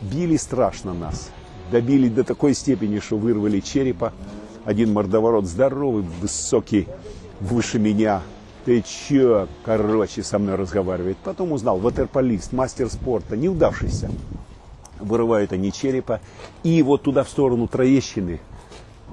Били 0.00 0.36
страшно 0.36 0.92
нас 0.92 1.30
добили 1.70 2.08
до 2.08 2.24
такой 2.24 2.54
степени, 2.54 2.98
что 2.98 3.16
вырвали 3.16 3.60
черепа. 3.60 4.12
Один 4.64 4.92
мордоворот 4.92 5.46
здоровый, 5.46 6.04
высокий, 6.20 6.88
выше 7.40 7.78
меня. 7.78 8.22
Ты 8.64 8.82
чё, 8.82 9.46
короче, 9.64 10.22
со 10.22 10.38
мной 10.38 10.56
разговаривает. 10.56 11.16
Потом 11.18 11.52
узнал, 11.52 11.78
ватерполист, 11.78 12.52
мастер 12.52 12.90
спорта, 12.90 13.36
неудавшийся. 13.36 14.10
Вырывают 15.00 15.52
они 15.52 15.72
черепа. 15.72 16.20
И 16.62 16.82
вот 16.82 17.02
туда, 17.02 17.24
в 17.24 17.28
сторону 17.28 17.68
Троещины, 17.68 18.40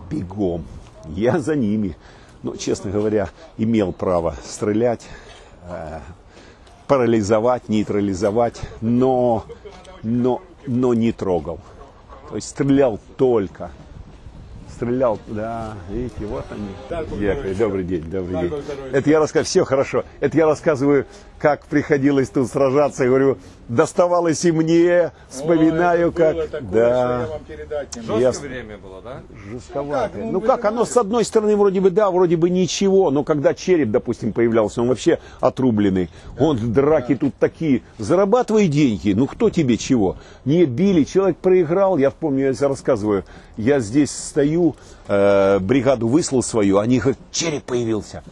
бегом. 0.10 0.66
Я 1.08 1.40
за 1.40 1.56
ними. 1.56 1.98
Но, 2.42 2.56
честно 2.56 2.92
говоря, 2.92 3.30
имел 3.58 3.94
право 3.94 4.36
стрелять, 4.44 5.02
э, 5.70 6.00
парализовать, 6.88 7.70
нейтрализовать, 7.70 8.62
но, 8.82 9.46
но, 10.04 10.42
но 10.68 10.94
не 10.94 11.12
трогал. 11.12 11.60
То 12.30 12.36
есть 12.36 12.50
стрелял 12.50 13.00
только. 13.18 13.72
Стрелял, 14.70 15.20
да, 15.28 15.76
видите, 15.90 16.26
вот 16.26 16.46
они. 16.50 17.22
Ехали. 17.22 17.54
Добрый 17.54 17.84
день, 17.84 18.04
добрый 18.10 18.50
день. 18.50 18.64
Это 18.92 19.10
я 19.10 19.20
рассказываю, 19.20 19.46
все 19.46 19.64
хорошо. 19.64 20.04
Это 20.20 20.38
я 20.38 20.45
рассказываю, 20.45 21.06
как 21.44 21.65
приходилось 21.65 22.30
тут 22.30 22.49
сражаться. 22.49 23.03
Я 23.03 23.10
говорю, 23.10 23.38
доставалось 23.68 24.45
и 24.45 24.52
мне, 24.53 25.11
вспоминаю, 25.28 26.07
Ой, 26.07 26.14
как. 26.14 26.49
Такое, 26.49 26.72
да. 26.72 27.20
я 27.20 27.28
вам 27.28 27.44
передать 27.44 27.95
не 27.98 28.02
Жесткое 28.02 28.49
время 28.49 28.78
было, 28.78 29.02
да? 29.02 29.24
Жестковато. 29.52 30.20
Ну, 30.20 30.32
ну 30.32 30.40
как, 30.40 30.64
оно 30.64 30.86
с 30.86 30.95
одной 30.95 31.26
стороны 31.26 31.57
вроде 31.57 31.82
бы 31.82 31.91
да, 31.91 32.10
вроде 32.11 32.38
бы 32.38 32.49
ничего, 32.49 33.11
но 33.11 33.26
когда 33.26 33.53
череп, 33.53 33.91
допустим, 33.91 34.32
появлялся, 34.32 34.82
он 34.82 34.88
вообще 34.88 35.20
отрубленный. 35.41 36.10
Да. 36.38 36.45
Он 36.45 36.72
драки 36.72 37.14
да. 37.15 37.20
тут 37.20 37.36
такие. 37.36 37.82
Зарабатывай 37.98 38.70
деньги, 38.70 39.11
ну 39.11 39.28
кто 39.28 39.49
тебе 39.49 39.78
чего? 39.78 40.15
Не 40.45 40.64
били, 40.64 41.03
человек 41.03 41.36
проиграл, 41.36 41.98
я 41.98 42.10
помню, 42.10 42.53
я 42.57 42.68
рассказываю, 42.70 43.26
я 43.57 43.82
здесь 43.82 44.11
стою, 44.11 44.78
э, 45.10 45.60
бригаду 45.60 46.07
выслал 46.07 46.41
свою, 46.41 46.78
они 46.78 46.99
говорят, 46.99 47.20
череп 47.34 47.64
появился. 47.64 48.24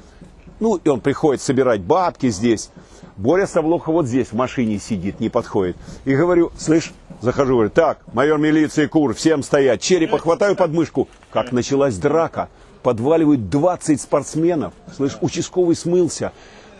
Ну, 0.62 0.76
и 0.76 0.88
он 0.88 1.02
приходит 1.02 1.42
собирать 1.42 1.82
бабки 1.82 2.30
здесь. 2.30 2.70
Боря 3.18 3.48
Савлоха 3.48 3.92
вот 3.92 4.08
здесь 4.08 4.28
в 4.28 4.34
машине 4.34 4.80
сидит, 4.80 5.20
не 5.20 5.30
подходит. 5.30 5.78
И 6.06 6.16
говорю, 6.16 6.52
слышь, 6.58 6.92
захожу, 7.22 7.54
говорю, 7.54 7.70
так, 7.70 8.00
майор 8.14 8.40
милиции 8.40 8.86
Кур, 8.86 9.14
всем 9.14 9.44
стоять, 9.44 9.82
черепа 9.82 10.18
хватаю 10.18 10.56
под 10.56 10.72
мышку. 10.72 11.08
Как 11.32 11.52
началась 11.52 11.98
драка, 11.98 12.50
подваливают 12.84 13.50
20 13.50 14.00
спортсменов. 14.00 14.74
Слышь, 14.96 15.18
участковый 15.22 15.76
смылся. 15.76 16.32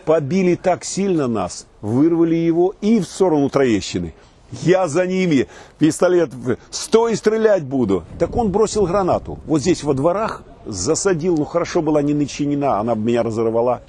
Побили 0.04 0.56
так 0.56 0.84
сильно 0.84 1.28
нас, 1.28 1.66
вырвали 1.80 2.34
его 2.34 2.74
и 2.80 2.98
в 2.98 3.04
сторону 3.04 3.48
Троещины. 3.48 4.14
Я 4.50 4.86
за 4.86 5.06
ними, 5.06 5.48
пистолет, 5.78 6.30
стой, 6.70 7.16
стрелять 7.16 7.62
буду. 7.62 8.04
Так 8.18 8.36
он 8.36 8.50
бросил 8.50 8.84
гранату. 8.86 9.38
Вот 9.46 9.60
здесь 9.60 9.82
во 9.82 9.94
дворах 9.94 10.42
засадил, 10.66 11.36
ну 11.36 11.44
хорошо 11.44 11.82
была 11.82 12.02
не 12.02 12.14
начинена, 12.14 12.78
она 12.78 12.94
бы 12.94 13.02
меня 13.02 13.22
разорвала. 13.22 13.80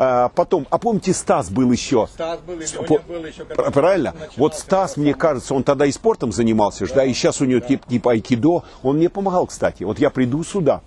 А, 0.00 0.28
потом, 0.28 0.66
а 0.70 0.78
помните, 0.78 1.12
Стас 1.12 1.50
был 1.50 1.72
еще? 1.72 2.06
Стас 2.12 2.38
был, 2.40 2.56
По, 2.86 2.98
был 3.00 3.24
еще. 3.26 3.44
Правильно? 3.44 4.14
Вот 4.36 4.54
Стас, 4.54 4.96
мне 4.96 5.12
кажется, 5.12 5.54
он 5.54 5.64
тогда 5.64 5.86
и 5.86 5.92
спортом 5.92 6.30
занимался, 6.30 6.86
да, 6.94 7.04
и 7.04 7.12
сейчас 7.12 7.40
у 7.40 7.44
него 7.44 7.58
типа, 7.58 7.88
типа 7.88 8.12
айкидо. 8.12 8.62
Он 8.84 8.96
мне 8.96 9.08
помогал, 9.08 9.46
кстати. 9.46 9.82
Вот 9.82 9.98
я 9.98 10.10
приду 10.10 10.44
сюда, 10.44 10.82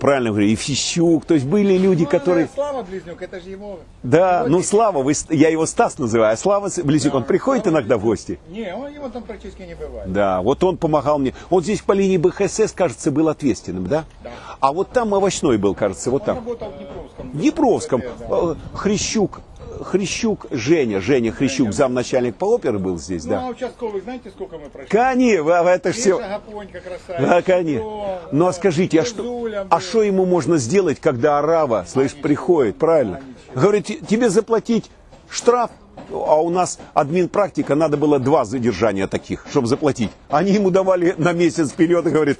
Правильно 0.00 0.30
говорю, 0.30 0.46
и 0.48 0.54
Фищук. 0.54 1.24
То 1.24 1.34
есть 1.34 1.46
были 1.46 1.76
люди, 1.76 2.04
которые... 2.04 2.48
Слава 2.54 2.82
Близнюк, 2.82 3.22
это 3.22 3.40
же 3.40 3.50
его... 3.50 3.80
Да, 4.02 4.44
ну 4.48 4.62
Слава, 4.62 5.02
вы, 5.02 5.12
я 5.30 5.48
его 5.48 5.66
Стас 5.66 5.98
называю, 5.98 6.32
а 6.32 6.36
Слава 6.36 6.70
Близюк, 6.82 7.14
он 7.14 7.24
приходит 7.24 7.66
иногда 7.68 7.96
в 7.96 8.02
гости? 8.02 8.38
Не, 8.48 8.74
он 8.74 8.92
его 8.92 9.08
там 9.08 9.22
практически 9.22 9.62
не 9.62 9.74
бывает. 9.74 10.12
Да, 10.12 10.42
вот 10.42 10.62
он 10.64 10.76
помогал 10.76 11.18
мне. 11.18 11.34
Вот 11.50 11.64
здесь 11.64 11.80
по 11.80 11.92
линии 11.92 12.16
БХСС, 12.16 12.72
кажется, 12.72 13.10
был 13.10 13.28
ответственным, 13.28 13.86
да? 13.86 14.04
Да. 14.22 14.30
А 14.60 14.72
вот 14.72 14.90
там 14.90 15.14
овощной 15.14 15.58
был, 15.58 15.74
кажется, 15.74 16.10
вот 16.10 16.22
Он 16.22 16.26
там. 16.26 16.36
работал 16.36 16.70
в 16.70 16.78
Днепровском. 16.78 17.30
В 17.30 17.36
Днепровском. 17.38 18.00
Да. 18.00 18.26
Э, 18.30 18.54
Хрящук, 18.74 19.40
Хрящук, 19.82 20.46
Женя, 20.50 21.00
Женя 21.00 21.32
Хрящук, 21.32 21.72
замначальник 21.72 22.36
по 22.36 22.44
оперы 22.46 22.78
был 22.78 22.98
здесь, 22.98 23.24
Ну, 23.24 23.34
а 23.34 23.40
да. 23.40 23.46
участковых, 23.48 24.02
знаете, 24.04 24.30
сколько 24.30 24.58
мы 24.58 24.68
прошли? 24.68 24.88
Конечно, 24.88 25.50
это 25.68 25.92
все. 25.92 26.18
Гапонька, 26.18 26.80
красавец. 26.80 27.28
Да, 27.28 27.42
конечно. 27.42 28.18
Ну 28.32 28.46
а 28.46 28.52
скажите, 28.52 29.00
а 29.00 29.04
что, 29.04 29.48
а 29.70 29.80
что 29.80 30.02
ему 30.02 30.26
можно 30.26 30.56
сделать, 30.58 31.00
когда 31.00 31.38
арава, 31.38 31.84
слышь, 31.88 32.12
приходит, 32.14 32.76
правильно? 32.78 33.20
Говорит, 33.54 33.86
«Те- 33.86 33.94
тебе 33.96 34.30
заплатить 34.30 34.90
штраф, 35.30 35.70
а 36.10 36.40
у 36.42 36.50
нас 36.50 36.78
админ 36.92 37.28
практика, 37.28 37.74
надо 37.74 37.96
было 37.96 38.18
два 38.18 38.44
задержания 38.44 39.06
таких, 39.06 39.46
чтобы 39.50 39.66
заплатить. 39.66 40.10
Они 40.28 40.52
ему 40.52 40.70
давали 40.70 41.14
на 41.18 41.32
месяц 41.32 41.70
вперед 41.70 42.06
и 42.06 42.10
говорит, 42.10 42.38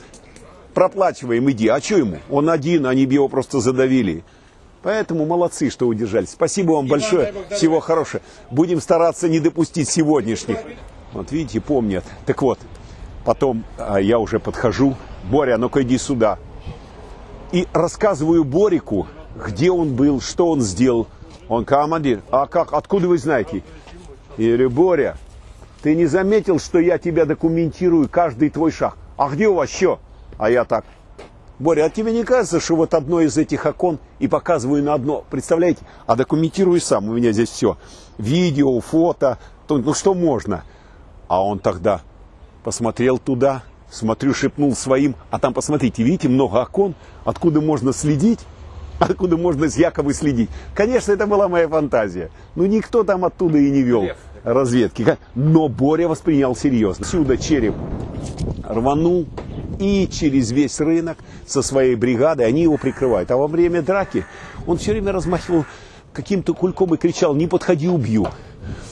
проплачиваем, 0.75 1.49
иди. 1.51 1.69
А 1.69 1.81
что 1.81 1.97
ему? 1.99 2.19
Он 2.31 2.51
один, 2.51 2.87
они 2.87 3.07
бы 3.07 3.15
его 3.15 3.29
просто 3.29 3.61
задавили. 3.61 4.25
Поэтому 4.85 5.25
молодцы, 5.25 5.71
что 5.71 5.89
удержались. 5.89 6.31
Спасибо 6.31 6.73
вам 6.73 6.87
большое. 6.87 7.33
Всего 7.51 7.81
хорошего. 7.81 8.23
Будем 8.51 8.83
стараться 8.83 9.31
не 9.31 9.41
допустить 9.41 9.89
сегодняшних. 9.89 10.59
Вот 11.15 11.33
видите, 11.33 11.63
помнят. 11.63 12.05
Так 12.27 12.43
вот, 12.43 12.59
потом 13.25 13.65
а, 13.79 13.99
я 13.99 14.19
уже 14.19 14.39
подхожу. 14.39 14.95
Боря, 15.25 15.57
ну-ка 15.57 15.83
иди 15.83 15.97
сюда. 15.97 16.39
И 17.51 17.67
рассказываю 17.73 18.45
Борику, 18.45 19.07
где 19.35 19.71
он 19.71 19.95
был, 19.95 20.21
что 20.21 20.51
он 20.51 20.61
сделал. 20.61 21.07
Он 21.49 21.65
командир, 21.65 22.21
а 22.31 22.47
как, 22.47 22.75
откуда 22.75 23.09
вы 23.09 23.17
знаете? 23.17 23.63
Я 24.37 24.49
говорю, 24.49 24.71
Боря, 24.71 25.17
ты 25.83 25.95
не 25.95 26.05
заметил, 26.05 26.59
что 26.59 26.79
я 26.79 26.99
тебя 26.99 27.25
документирую 27.25 28.09
каждый 28.09 28.51
твой 28.51 28.71
шаг? 28.71 28.99
А 29.17 29.31
где 29.31 29.49
у 29.49 29.55
вас 29.55 29.71
что? 29.71 29.99
А 30.37 30.51
я 30.51 30.65
так. 30.65 30.85
Боря, 31.59 31.85
а 31.85 31.91
тебе 31.91 32.13
не 32.13 32.25
кажется, 32.25 32.59
что 32.61 32.75
вот 32.75 32.95
одно 32.95 33.21
из 33.21 33.37
этих 33.39 33.65
окон 33.65 33.99
и 34.19 34.27
показываю 34.27 34.83
на 34.83 34.95
одно, 34.95 35.25
представляете? 35.31 35.83
А 36.07 36.17
документирую 36.17 36.81
сам, 36.81 37.09
у 37.09 37.15
меня 37.15 37.33
здесь 37.33 37.51
все. 37.51 37.77
Видео, 38.19 38.81
фото, 38.81 39.39
то- 39.67 39.79
ну 39.79 39.95
что 39.95 40.15
можно? 40.15 40.65
А 41.29 41.45
он 41.45 41.61
тогда 41.61 42.01
посмотрел 42.65 43.19
туда, 43.19 43.63
смотрю, 43.91 44.35
шепнул 44.35 44.75
своим, 44.75 45.15
а 45.31 45.39
там, 45.39 45.55
посмотрите, 45.55 46.03
видите, 46.03 46.29
много 46.29 46.57
окон, 46.61 46.95
откуда 47.25 47.61
можно 47.61 47.93
следить, 47.93 48.41
откуда 48.99 49.37
можно 49.37 49.69
с 49.69 49.77
якобы 49.77 50.13
следить. 50.13 50.51
Конечно, 50.75 51.13
это 51.13 51.27
была 51.27 51.49
моя 51.49 51.69
фантазия. 51.69 52.31
Ну, 52.57 52.67
никто 52.67 53.05
там 53.05 53.25
оттуда 53.25 53.59
и 53.59 53.71
не 53.71 53.83
вел 53.83 54.09
разведки. 54.43 55.17
Но 55.35 55.69
Боря 55.69 56.09
воспринял 56.09 56.57
серьезно. 56.57 57.07
Сюда 57.07 57.37
череп 57.37 57.75
рванул 58.65 59.27
и 59.79 60.09
через 60.11 60.51
весь 60.51 60.81
рынок 60.81 61.19
со 61.47 61.63
своей 61.63 61.95
бригадой 61.95 62.47
они 62.47 62.63
его 62.63 62.77
прикрывают. 62.77 63.31
А 63.31 63.37
во 63.37 63.47
время 63.47 63.83
драки 63.83 64.25
он 64.67 64.79
все 64.79 64.93
время 64.93 65.13
размахивал 65.13 65.65
каким-то 66.13 66.55
кульком 66.55 66.95
и 66.95 66.97
кричал 66.97 67.35
«Не 67.35 67.47
подходи, 67.47 67.89
убью!». 67.89 68.29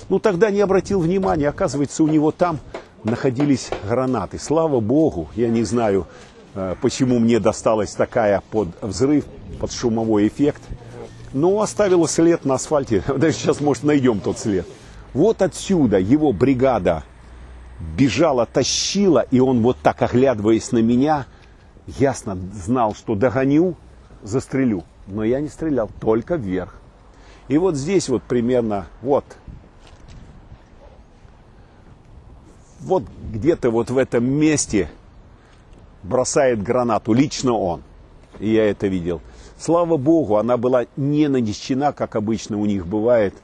Ну 0.09 0.19
тогда 0.19 0.51
не 0.51 0.61
обратил 0.61 1.01
внимания, 1.01 1.49
оказывается, 1.49 2.03
у 2.03 2.09
него 2.09 2.33
там 2.33 2.59
находились 3.05 3.71
гранаты. 3.89 4.39
Слава 4.39 4.81
Богу, 4.81 5.29
я 5.35 5.49
не 5.49 5.65
знаю, 5.65 6.07
э, 6.55 6.75
почему 6.81 7.19
мне 7.19 7.41
досталась 7.41 7.95
такая 7.95 8.43
под 8.51 8.69
взрыв, 8.83 9.25
под 9.61 9.73
шумовой 9.73 10.29
эффект. 10.29 10.63
Но 11.33 11.63
оставила 11.63 12.07
след 12.09 12.45
на 12.45 12.55
асфальте. 12.55 13.03
Даже 13.17 13.35
сейчас, 13.35 13.61
может, 13.61 13.85
найдем 13.85 14.21
тот 14.21 14.39
след. 14.39 14.67
Вот 15.15 15.43
отсюда 15.43 15.99
его 15.99 16.33
бригада 16.33 17.05
бежала, 17.97 18.47
тащила, 18.47 19.27
и 19.31 19.41
он 19.41 19.63
вот 19.63 19.79
так, 19.83 20.03
оглядываясь 20.03 20.73
на 20.73 20.79
меня, 20.79 21.27
ясно 21.87 22.39
знал, 22.53 22.95
что 22.95 23.15
догоню, 23.15 23.77
застрелю. 24.23 24.85
Но 25.07 25.25
я 25.25 25.41
не 25.41 25.49
стрелял, 25.49 25.91
только 26.01 26.37
вверх. 26.37 26.81
И 27.49 27.59
вот 27.59 27.77
здесь 27.77 28.09
вот 28.09 28.23
примерно, 28.23 28.87
вот, 29.03 29.25
вот 32.81 33.05
где-то 33.33 33.71
вот 33.71 33.91
в 33.91 33.99
этом 33.99 34.25
месте 34.25 34.89
бросает 36.03 36.63
гранату, 36.63 37.13
лично 37.13 37.53
он. 37.53 37.83
И 38.39 38.51
я 38.51 38.71
это 38.71 38.87
видел. 38.87 39.21
Слава 39.59 39.97
Богу, 39.97 40.37
она 40.37 40.57
была 40.57 40.87
не 40.97 41.29
нанесена, 41.29 41.93
как 41.93 42.17
обычно 42.17 42.59
у 42.59 42.67
них 42.67 42.87
бывает, 42.87 43.35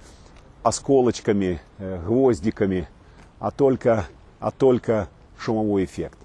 осколочками, 0.62 1.60
э, 1.78 2.01
гвоздиками, 2.05 2.89
а 3.39 3.51
только, 3.51 4.06
а 4.40 4.51
только 4.51 5.09
шумовой 5.39 5.85
эффект. 5.85 6.19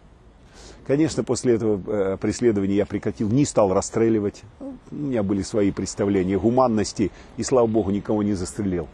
Конечно, 0.86 1.24
после 1.24 1.56
этого 1.56 1.82
э, 1.88 2.18
преследования 2.18 2.76
я 2.76 2.86
прекратил, 2.86 3.30
не 3.30 3.46
стал 3.46 3.74
расстреливать. 3.74 4.44
У 4.92 4.96
меня 4.96 5.24
были 5.24 5.42
свои 5.42 5.72
представления 5.72 6.38
гуманности, 6.38 7.12
и, 7.38 7.44
слава 7.44 7.68
богу, 7.68 7.92
никого 7.92 8.22
не 8.22 8.34
застрелил. 8.34 8.88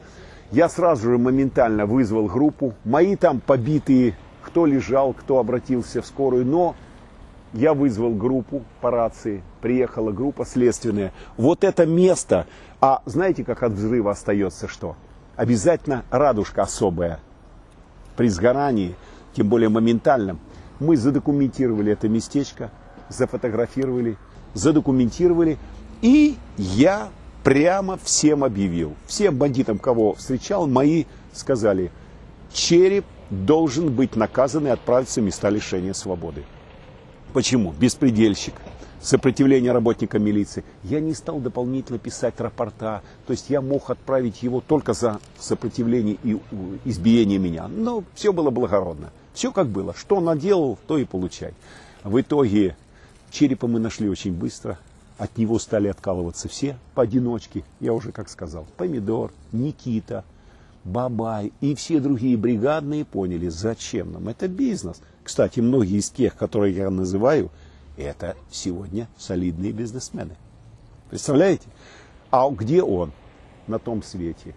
Я 0.52 0.70
сразу 0.70 1.12
же 1.12 1.18
моментально 1.18 1.86
вызвал 1.86 2.28
группу. 2.28 2.74
Мои 2.84 3.16
там 3.16 3.40
побитые, 3.40 4.16
кто 4.44 4.66
лежал, 4.66 5.14
кто 5.14 5.40
обратился 5.40 6.02
в 6.02 6.06
скорую, 6.06 6.46
но 6.46 6.76
я 7.54 7.74
вызвал 7.74 8.14
группу 8.14 8.64
по 8.82 8.92
рации, 8.92 9.44
приехала 9.62 10.12
группа 10.12 10.46
следственная. 10.46 11.12
Вот 11.38 11.64
это 11.64 11.86
место, 11.86 12.46
а 12.82 13.02
знаете, 13.06 13.44
как 13.44 13.64
от 13.64 13.74
взрыва 13.74 14.12
остается 14.12 14.68
что? 14.68 14.96
Обязательно 15.36 16.04
радужка 16.12 16.64
особая 16.64 17.20
при 18.16 18.28
сгорании, 18.28 18.96
тем 19.36 19.50
более 19.50 19.70
моментальном. 19.70 20.40
Мы 20.80 20.98
задокументировали 20.98 21.92
это 21.92 22.08
местечко, 22.08 22.72
зафотографировали, 23.10 24.18
задокументировали, 24.54 25.58
и 26.02 26.38
я 26.58 27.10
прямо 27.44 27.98
всем 27.98 28.44
объявил. 28.44 28.94
Всем 29.08 29.38
бандитам, 29.38 29.78
кого 29.78 30.14
встречал, 30.14 30.68
мои 30.68 31.06
сказали, 31.34 31.92
череп 32.52 33.06
должен 33.30 33.94
быть 33.94 34.16
наказан 34.16 34.68
и 34.68 34.70
отправиться 34.70 35.22
в 35.22 35.24
места 35.24 35.50
лишения 35.50 35.94
свободы. 35.94 36.44
Почему? 37.34 37.74
Беспредельщик, 37.74 38.56
сопротивление 39.02 39.72
работника 39.72 40.18
милиции. 40.18 40.64
Я 40.84 41.00
не 41.00 41.14
стал 41.14 41.40
дополнительно 41.40 42.00
писать 42.00 42.40
рапорта. 42.40 43.04
То 43.28 43.32
есть 43.32 43.50
я 43.50 43.62
мог 43.62 43.90
отправить 43.90 44.42
его 44.42 44.62
только 44.62 44.94
за 44.94 45.20
сопротивление 45.38 46.18
и 46.24 46.40
избиение 46.86 47.38
меня. 47.38 47.68
Но 47.68 48.04
все 48.16 48.34
было 48.34 48.50
благородно. 48.50 49.12
Все 49.40 49.54
как 49.54 49.70
было. 49.70 49.94
Что 49.94 50.20
наделал, 50.20 50.78
то 50.86 50.98
и 50.98 51.06
получай. 51.06 51.54
В 52.04 52.20
итоге 52.20 52.76
черепа 53.32 53.68
мы 53.68 53.80
нашли 53.80 54.10
очень 54.10 54.34
быстро. 54.34 54.78
От 55.18 55.38
него 55.38 55.60
стали 55.60 55.88
откалываться 55.88 56.50
все 56.50 56.78
поодиночке. 56.94 57.64
Я 57.80 57.94
уже 57.94 58.12
как 58.12 58.28
сказал. 58.28 58.68
Помидор, 58.76 59.32
Никита, 59.54 60.26
Бабай 60.84 61.54
и 61.62 61.74
все 61.74 62.02
другие 62.02 62.36
бригадные 62.36 63.06
поняли, 63.06 63.48
зачем 63.48 64.12
нам. 64.12 64.28
Это 64.28 64.50
бизнес. 64.50 65.00
Кстати, 65.24 65.62
многие 65.62 66.00
из 66.00 66.10
тех, 66.10 66.36
которые 66.36 66.76
я 66.76 66.90
называю, 66.90 67.50
это 67.96 68.36
сегодня 68.52 69.08
солидные 69.18 69.72
бизнесмены. 69.72 70.36
Представляете? 71.10 71.70
А 72.30 72.50
где 72.50 72.84
он 72.84 73.14
на 73.68 73.80
том 73.80 74.04
свете? 74.04 74.54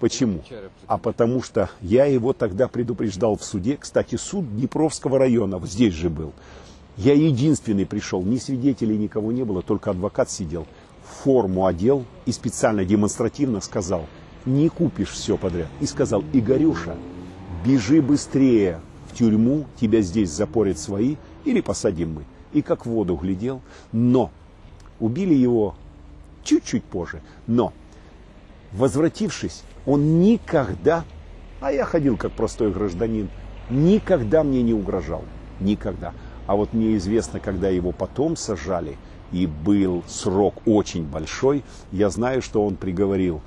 Почему? 0.00 0.42
А 0.86 0.96
потому 0.96 1.42
что 1.42 1.68
я 1.82 2.06
его 2.06 2.32
тогда 2.32 2.68
предупреждал 2.68 3.36
в 3.36 3.44
суде. 3.44 3.76
Кстати, 3.76 4.16
суд 4.16 4.50
Днепровского 4.56 5.18
района, 5.18 5.58
вот 5.58 5.68
здесь 5.68 5.92
же 5.92 6.08
был. 6.08 6.32
Я 6.96 7.12
единственный 7.12 7.84
пришел, 7.86 8.22
ни 8.22 8.38
свидетелей 8.38 8.96
никого 8.96 9.30
не 9.30 9.44
было, 9.44 9.62
только 9.62 9.90
адвокат 9.90 10.30
сидел. 10.30 10.66
Форму 11.22 11.66
одел 11.66 12.04
и 12.24 12.32
специально 12.32 12.84
демонстративно 12.84 13.60
сказал, 13.60 14.06
не 14.46 14.70
купишь 14.70 15.10
все 15.10 15.36
подряд. 15.36 15.68
И 15.80 15.86
сказал, 15.86 16.24
Игорюша, 16.32 16.96
бежи 17.64 18.00
быстрее 18.00 18.80
в 19.10 19.16
тюрьму, 19.16 19.66
тебя 19.78 20.00
здесь 20.00 20.30
запорят 20.30 20.78
свои 20.78 21.16
или 21.44 21.60
посадим 21.60 22.14
мы. 22.14 22.24
И 22.54 22.62
как 22.62 22.86
в 22.86 22.90
воду 22.90 23.16
глядел. 23.16 23.60
Но 23.92 24.30
убили 24.98 25.34
его 25.34 25.74
чуть-чуть 26.42 26.84
позже. 26.84 27.22
Но 27.46 27.72
возвратившись, 28.72 29.62
он 29.85 30.19
никогда, 30.19 31.03
а 31.61 31.71
я 31.71 31.85
ходил 31.85 32.17
как 32.17 32.31
простой 32.31 32.71
гражданин, 32.71 33.29
никогда 33.69 34.43
мне 34.43 34.61
не 34.61 34.73
угрожал. 34.73 35.23
Никогда. 35.59 36.13
А 36.47 36.55
вот 36.55 36.73
мне 36.73 36.95
известно, 36.97 37.39
когда 37.39 37.69
его 37.69 37.91
потом 37.91 38.35
сажали, 38.35 38.97
и 39.31 39.47
был 39.47 40.03
срок 40.07 40.55
очень 40.65 41.03
большой, 41.03 41.63
я 41.91 42.09
знаю, 42.09 42.41
что 42.41 42.65
он 42.65 42.75
приговорил 42.75 43.41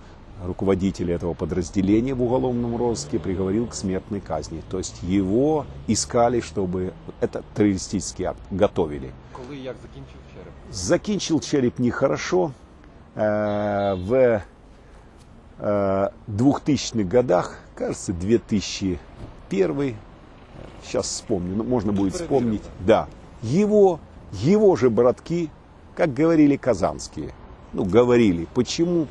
руководителя 0.45 1.15
этого 1.15 1.35
подразделения 1.35 2.15
в 2.15 2.23
уголовном 2.23 2.77
розыске 2.77 3.19
приговорил 3.19 3.67
к 3.67 3.75
смертной 3.75 4.21
казни. 4.21 4.63
То 4.71 4.79
есть 4.79 5.03
его 5.03 5.67
искали, 5.87 6.41
чтобы 6.41 6.93
этот 7.21 7.45
террористический 7.55 8.25
акт 8.25 8.41
готовили. 8.51 9.11
Коли 9.33 9.57
і 9.57 9.63
як 9.63 9.77
закінчив 9.83 10.17
череп? 10.35 10.53
Закінчил 10.73 11.41
череп 11.41 11.79
нехорошо. 11.79 12.53
Э, 13.17 13.95
В 13.95 14.13
э, 14.13 14.43
2000-х 15.60 17.04
годах, 17.04 17.58
кажется, 17.76 18.14
2001, 18.14 19.96
сейчас 20.84 21.06
вспомню, 21.06 21.56
ну, 21.56 21.64
можно 21.64 21.92
будет 21.92 22.16
вспомнить, 22.16 22.64
да, 22.80 23.08
его, 23.42 24.00
его 24.32 24.76
же 24.76 24.90
братки, 24.90 25.50
как 25.96 26.14
говорили 26.14 26.58
казанские, 26.58 27.34
ну, 27.72 27.86
говорили. 27.86 28.48
Почему? 28.54 29.08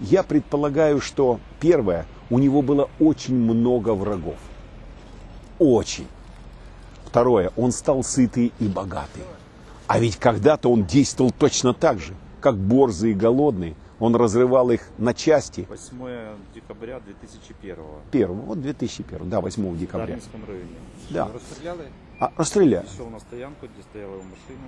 Я 0.00 0.22
предполагаю, 0.22 1.00
что 1.00 1.40
первое, 1.60 2.06
у 2.30 2.38
него 2.38 2.62
было 2.62 2.88
очень 2.98 3.34
много 3.34 3.94
врагов. 3.94 4.36
Очень. 5.58 6.06
Второе, 7.04 7.50
он 7.56 7.72
стал 7.72 8.04
сытый 8.04 8.52
и 8.60 8.68
богатый. 8.68 9.22
А 9.88 9.98
ведь 9.98 10.16
когда-то 10.16 10.70
он 10.70 10.84
действовал 10.84 11.32
точно 11.32 11.74
так 11.74 11.98
же, 11.98 12.14
как 12.40 12.56
борзый 12.56 13.10
и 13.10 13.14
голодный. 13.14 13.74
Он 14.00 14.16
разрывал 14.16 14.70
их 14.70 14.88
на 14.98 15.14
части. 15.14 15.66
8 15.68 15.96
декабря 16.54 17.00
2001 17.00 17.76
Первого, 18.10 18.40
вот 18.40 18.62
2001, 18.62 19.28
да, 19.28 19.40
8 19.40 19.68
в 19.70 19.78
декабря. 19.78 20.06
Дарницком 20.06 20.40
районе. 20.48 20.68
Да. 21.10 21.28
Розстріляли? 21.32 21.84
А, 22.18 22.30
расстреляли. 22.36 22.84
Пришел 22.86 23.10
на 23.10 23.20
стоянку, 23.20 23.66
где 23.66 23.82
стояла 23.82 24.12
его 24.14 24.22
машина. 24.22 24.64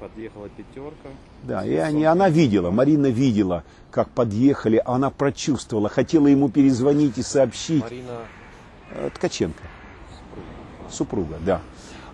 Подъехала 0.00 0.48
пятерка. 0.48 1.08
Да, 1.42 1.66
и 1.66 1.74
они, 1.74 2.04
она 2.04 2.30
видела, 2.30 2.70
Марина 2.70 3.08
видела, 3.10 3.64
как 3.90 4.08
подъехали, 4.08 4.82
она 4.86 5.10
прочувствовала, 5.10 5.90
хотела 5.90 6.26
ему 6.28 6.48
перезвонить 6.48 7.18
и 7.18 7.22
сообщить. 7.22 7.82
Маріна 7.84 8.20
Э, 8.96 9.10
Ткаченко. 9.10 9.62
Супруга, 10.90 11.36
да. 11.46 11.60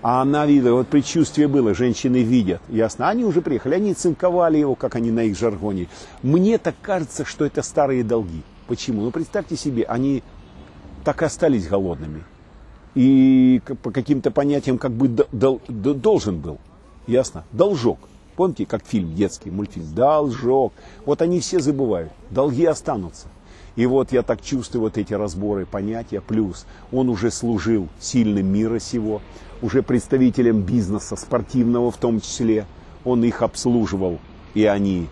А 0.08 0.22
она 0.22 0.46
видела, 0.46 0.74
вот 0.76 0.86
предчувствие 0.86 1.48
было, 1.48 1.74
женщины 1.74 2.18
видят, 2.18 2.60
ясно. 2.68 3.08
Они 3.08 3.24
уже 3.24 3.42
приехали, 3.42 3.74
они 3.74 3.92
цинковали 3.92 4.56
его, 4.56 4.76
как 4.76 4.94
они 4.94 5.10
на 5.10 5.24
их 5.24 5.36
жаргоне. 5.36 5.88
Мне 6.22 6.58
так 6.58 6.76
кажется, 6.80 7.24
что 7.24 7.44
это 7.44 7.60
старые 7.60 8.04
долги. 8.04 8.42
Почему? 8.68 9.02
Ну, 9.02 9.10
представьте 9.10 9.56
себе, 9.56 9.82
они 9.82 10.22
так 11.02 11.22
и 11.22 11.24
остались 11.24 11.66
голодными. 11.66 12.22
И 12.94 13.60
по 13.82 13.90
каким-то 13.90 14.30
понятиям 14.30 14.78
как 14.78 14.92
бы 14.92 15.08
дол- 15.08 15.60
д- 15.66 15.94
должен 15.94 16.38
был. 16.38 16.58
Ясно? 17.08 17.42
Должок. 17.50 17.98
Помните, 18.36 18.64
как 18.64 18.86
фильм 18.86 19.12
детский, 19.12 19.50
мультфильм? 19.50 19.92
Должок. 19.92 20.72
Вот 21.04 21.20
они 21.20 21.40
все 21.40 21.58
забывают. 21.58 22.12
Долги 22.30 22.64
останутся. 22.64 23.26
И 23.74 23.84
вот 23.86 24.12
я 24.12 24.22
так 24.22 24.40
чувствую 24.40 24.82
вот 24.82 24.98
эти 24.98 25.14
разборы 25.14 25.66
понятия. 25.66 26.20
Плюс 26.20 26.64
он 26.92 27.08
уже 27.08 27.32
служил 27.32 27.88
сильным 28.00 28.46
мира 28.46 28.78
сего, 28.78 29.20
уже 29.62 29.82
представителем 29.82 30.60
бизнеса, 30.60 31.16
спортивного 31.16 31.90
в 31.90 31.96
том 31.96 32.20
числе. 32.20 32.66
Он 33.04 33.24
их 33.24 33.42
обслуживал, 33.42 34.18
и 34.54 34.64
они 34.64 35.08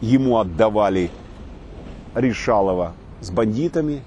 ему 0.00 0.38
отдавали 0.38 1.10
Решалова 2.14 2.92
с 3.20 3.30
бандитами, 3.30 4.02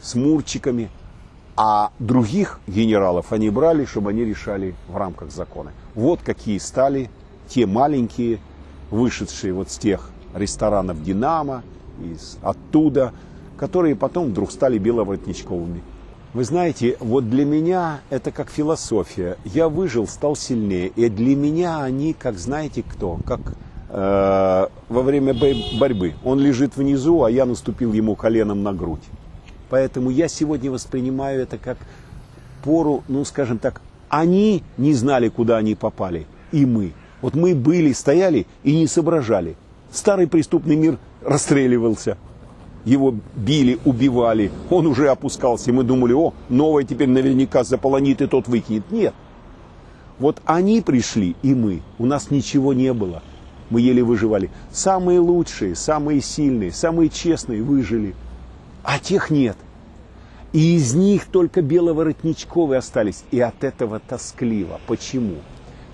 с 0.00 0.14
мурчиками, 0.14 0.90
а 1.56 1.92
других 1.98 2.60
генералов 2.66 3.32
они 3.32 3.50
брали, 3.50 3.84
чтобы 3.84 4.10
они 4.10 4.24
решали 4.24 4.74
в 4.88 4.96
рамках 4.96 5.30
закона. 5.30 5.72
Вот 5.94 6.20
какие 6.22 6.58
стали 6.58 7.10
те 7.48 7.66
маленькие, 7.66 8.38
вышедшие 8.90 9.52
вот 9.52 9.70
с 9.70 9.78
тех 9.78 10.10
ресторанов 10.34 11.02
«Динамо», 11.02 11.62
из, 12.00 12.38
оттуда, 12.42 13.12
которые 13.56 13.94
потом 13.94 14.28
вдруг 14.28 14.50
стали 14.50 14.78
беловоротничковыми. 14.78 15.82
Вы 16.34 16.44
знаете, 16.44 16.96
вот 16.98 17.28
для 17.28 17.44
меня 17.44 18.00
это 18.08 18.30
как 18.30 18.48
философия. 18.48 19.36
Я 19.44 19.68
выжил, 19.68 20.06
стал 20.06 20.34
сильнее. 20.34 20.88
И 20.96 21.10
для 21.10 21.36
меня 21.36 21.82
они, 21.82 22.14
как 22.14 22.38
знаете 22.38 22.82
кто, 22.82 23.18
как 23.26 23.40
э, 23.90 24.66
во 24.88 25.02
время 25.02 25.34
борьбы. 25.78 26.14
Он 26.24 26.40
лежит 26.40 26.78
внизу, 26.78 27.22
а 27.22 27.30
я 27.30 27.44
наступил 27.44 27.92
ему 27.92 28.16
коленом 28.16 28.62
на 28.62 28.72
грудь. 28.72 29.04
Поэтому 29.68 30.08
я 30.08 30.26
сегодня 30.26 30.70
воспринимаю 30.70 31.42
это 31.42 31.58
как 31.58 31.76
пору, 32.64 33.04
ну 33.08 33.26
скажем 33.26 33.58
так, 33.58 33.82
они 34.08 34.62
не 34.78 34.94
знали, 34.94 35.28
куда 35.28 35.58
они 35.58 35.74
попали, 35.74 36.26
и 36.50 36.64
мы. 36.64 36.92
Вот 37.20 37.34
мы 37.34 37.54
были, 37.54 37.92
стояли 37.92 38.46
и 38.62 38.74
не 38.74 38.86
соображали. 38.86 39.56
Старый 39.90 40.28
преступный 40.28 40.76
мир 40.76 40.98
расстреливался, 41.22 42.16
его 42.84 43.14
били, 43.36 43.78
убивали, 43.84 44.50
он 44.70 44.86
уже 44.86 45.08
опускался, 45.08 45.70
и 45.70 45.72
мы 45.72 45.84
думали, 45.84 46.12
о, 46.12 46.34
новое 46.48 46.84
теперь 46.84 47.08
наверняка 47.08 47.64
заполонит 47.64 48.20
и 48.20 48.26
тот 48.26 48.48
выкинет. 48.48 48.90
Нет. 48.90 49.14
Вот 50.18 50.40
они 50.44 50.80
пришли, 50.80 51.36
и 51.42 51.54
мы. 51.54 51.82
У 51.98 52.06
нас 52.06 52.30
ничего 52.30 52.72
не 52.72 52.92
было. 52.92 53.22
Мы 53.70 53.80
еле 53.80 54.02
выживали. 54.02 54.50
Самые 54.70 55.18
лучшие, 55.18 55.74
самые 55.74 56.20
сильные, 56.20 56.72
самые 56.72 57.08
честные 57.08 57.62
выжили. 57.62 58.14
А 58.84 58.98
тех 58.98 59.30
нет. 59.30 59.56
И 60.52 60.76
из 60.76 60.94
них 60.94 61.26
только 61.26 61.62
беловоротничковые 61.62 62.78
остались. 62.78 63.24
И 63.30 63.40
от 63.40 63.64
этого 63.64 64.00
тоскливо. 64.00 64.80
Почему? 64.86 65.36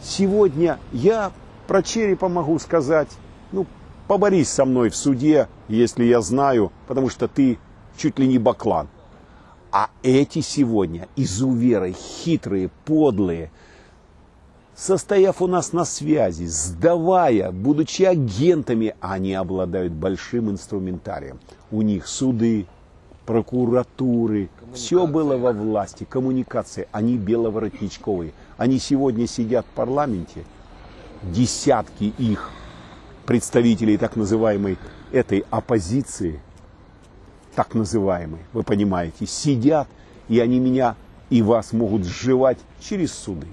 Сегодня 0.02 0.78
я 0.92 1.32
про 1.68 1.82
черепа 1.82 2.28
могу 2.28 2.58
сказать, 2.58 3.08
ну, 3.52 3.66
поборись 4.08 4.48
со 4.48 4.64
мной 4.64 4.88
в 4.88 4.96
суде, 4.96 5.46
если 5.68 6.04
я 6.04 6.20
знаю, 6.20 6.72
потому 6.88 7.10
что 7.10 7.28
ты 7.28 7.58
чуть 7.96 8.18
ли 8.18 8.26
не 8.26 8.38
баклан. 8.38 8.88
А 9.70 9.90
эти 10.02 10.40
сегодня 10.40 11.08
изуверы, 11.14 11.92
хитрые, 11.92 12.70
подлые, 12.86 13.52
состояв 14.74 15.42
у 15.42 15.46
нас 15.46 15.72
на 15.72 15.84
связи, 15.84 16.46
сдавая, 16.46 17.52
будучи 17.52 18.02
агентами, 18.02 18.94
они 19.00 19.34
обладают 19.34 19.92
большим 19.92 20.50
инструментарием. 20.50 21.38
У 21.70 21.82
них 21.82 22.08
суды, 22.08 22.66
прокуратуры, 23.26 24.48
все 24.72 25.06
было 25.06 25.36
во 25.36 25.52
власти, 25.52 26.06
коммуникации. 26.08 26.88
Они 26.92 27.18
беловоротничковые. 27.18 28.32
Они 28.56 28.78
сегодня 28.78 29.26
сидят 29.26 29.66
в 29.66 29.74
парламенте, 29.74 30.44
десятки 31.22 32.14
их 32.16 32.50
представителей 33.28 33.98
так 33.98 34.16
называемой 34.16 34.78
этой 35.12 35.44
оппозиции, 35.50 36.40
так 37.54 37.74
называемой, 37.74 38.40
вы 38.54 38.62
понимаете, 38.62 39.26
сидят, 39.26 39.86
и 40.30 40.40
они 40.40 40.58
меня 40.58 40.96
и 41.28 41.42
вас 41.42 41.74
могут 41.74 42.06
сживать 42.06 42.56
через 42.80 43.12
суды. 43.12 43.46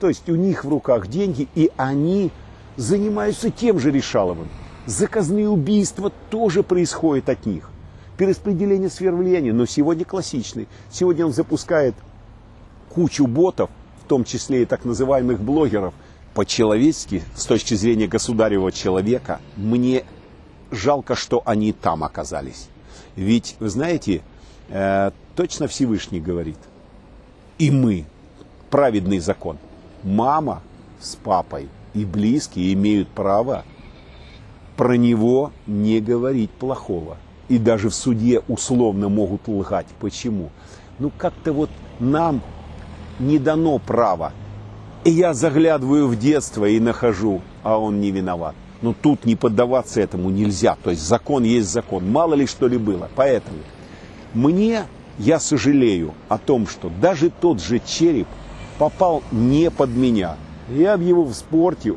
То 0.00 0.08
есть 0.08 0.26
у 0.30 0.36
них 0.36 0.64
в 0.64 0.70
руках 0.70 1.06
деньги, 1.06 1.48
и 1.54 1.70
они 1.76 2.30
занимаются 2.78 3.50
тем 3.50 3.78
же 3.78 3.90
Решаловым. 3.90 4.48
Заказные 4.86 5.50
убийства 5.50 6.10
тоже 6.30 6.62
происходят 6.62 7.28
от 7.28 7.44
них. 7.44 7.68
Перераспределение 8.16 8.88
сфер 8.88 9.14
влияния, 9.14 9.52
но 9.52 9.66
сегодня 9.66 10.06
классичный. 10.06 10.66
Сегодня 10.90 11.26
он 11.26 11.34
запускает 11.34 11.94
кучу 12.88 13.26
ботов, 13.26 13.68
в 14.02 14.08
том 14.08 14.24
числе 14.24 14.62
и 14.62 14.64
так 14.64 14.86
называемых 14.86 15.40
блогеров. 15.40 15.92
По-человечески, 16.38 17.24
с 17.34 17.46
точки 17.46 17.74
зрения 17.74 18.06
государевого 18.06 18.70
человека, 18.70 19.40
мне 19.56 20.04
жалко, 20.70 21.16
что 21.16 21.42
они 21.44 21.72
там 21.72 22.04
оказались. 22.04 22.68
Ведь, 23.16 23.56
вы 23.58 23.68
знаете, 23.68 24.22
э, 24.68 25.10
точно 25.34 25.66
Всевышний 25.66 26.20
говорит, 26.20 26.58
и 27.58 27.72
мы, 27.72 28.04
праведный 28.70 29.18
закон, 29.18 29.58
мама 30.04 30.62
с 31.00 31.16
папой 31.16 31.68
и 31.92 32.04
близкие 32.04 32.72
имеют 32.72 33.08
право 33.08 33.64
про 34.76 34.96
него 34.96 35.50
не 35.66 35.98
говорить 35.98 36.52
плохого. 36.52 37.16
И 37.48 37.58
даже 37.58 37.88
в 37.88 37.94
суде 37.96 38.42
условно 38.46 39.08
могут 39.08 39.48
лгать. 39.48 39.88
Почему? 39.98 40.50
Ну 41.00 41.10
как-то 41.18 41.52
вот 41.52 41.70
нам 41.98 42.42
не 43.18 43.40
дано 43.40 43.80
право. 43.80 44.32
И 45.08 45.10
я 45.10 45.32
заглядываю 45.32 46.06
в 46.06 46.18
детство 46.18 46.66
и 46.66 46.78
нахожу, 46.78 47.40
а 47.62 47.78
он 47.78 47.98
не 47.98 48.10
виноват. 48.10 48.54
Но 48.82 48.92
тут 48.92 49.24
не 49.24 49.36
поддаваться 49.36 50.02
этому 50.02 50.28
нельзя. 50.28 50.76
То 50.84 50.90
есть 50.90 51.00
закон 51.00 51.44
есть 51.44 51.70
закон. 51.70 52.12
Мало 52.12 52.34
ли 52.34 52.46
что 52.46 52.68
ли 52.68 52.76
было. 52.76 53.08
Поэтому 53.16 53.56
мне, 54.34 54.82
я 55.18 55.40
сожалею 55.40 56.12
о 56.28 56.36
том, 56.36 56.66
что 56.66 56.92
даже 57.00 57.30
тот 57.30 57.58
же 57.62 57.78
череп 57.78 58.26
попал 58.76 59.22
не 59.32 59.70
под 59.70 59.88
меня. 59.96 60.36
Я 60.68 60.98
в 60.98 61.00
его 61.00 61.24
в 61.24 61.32
спорте. 61.32 61.94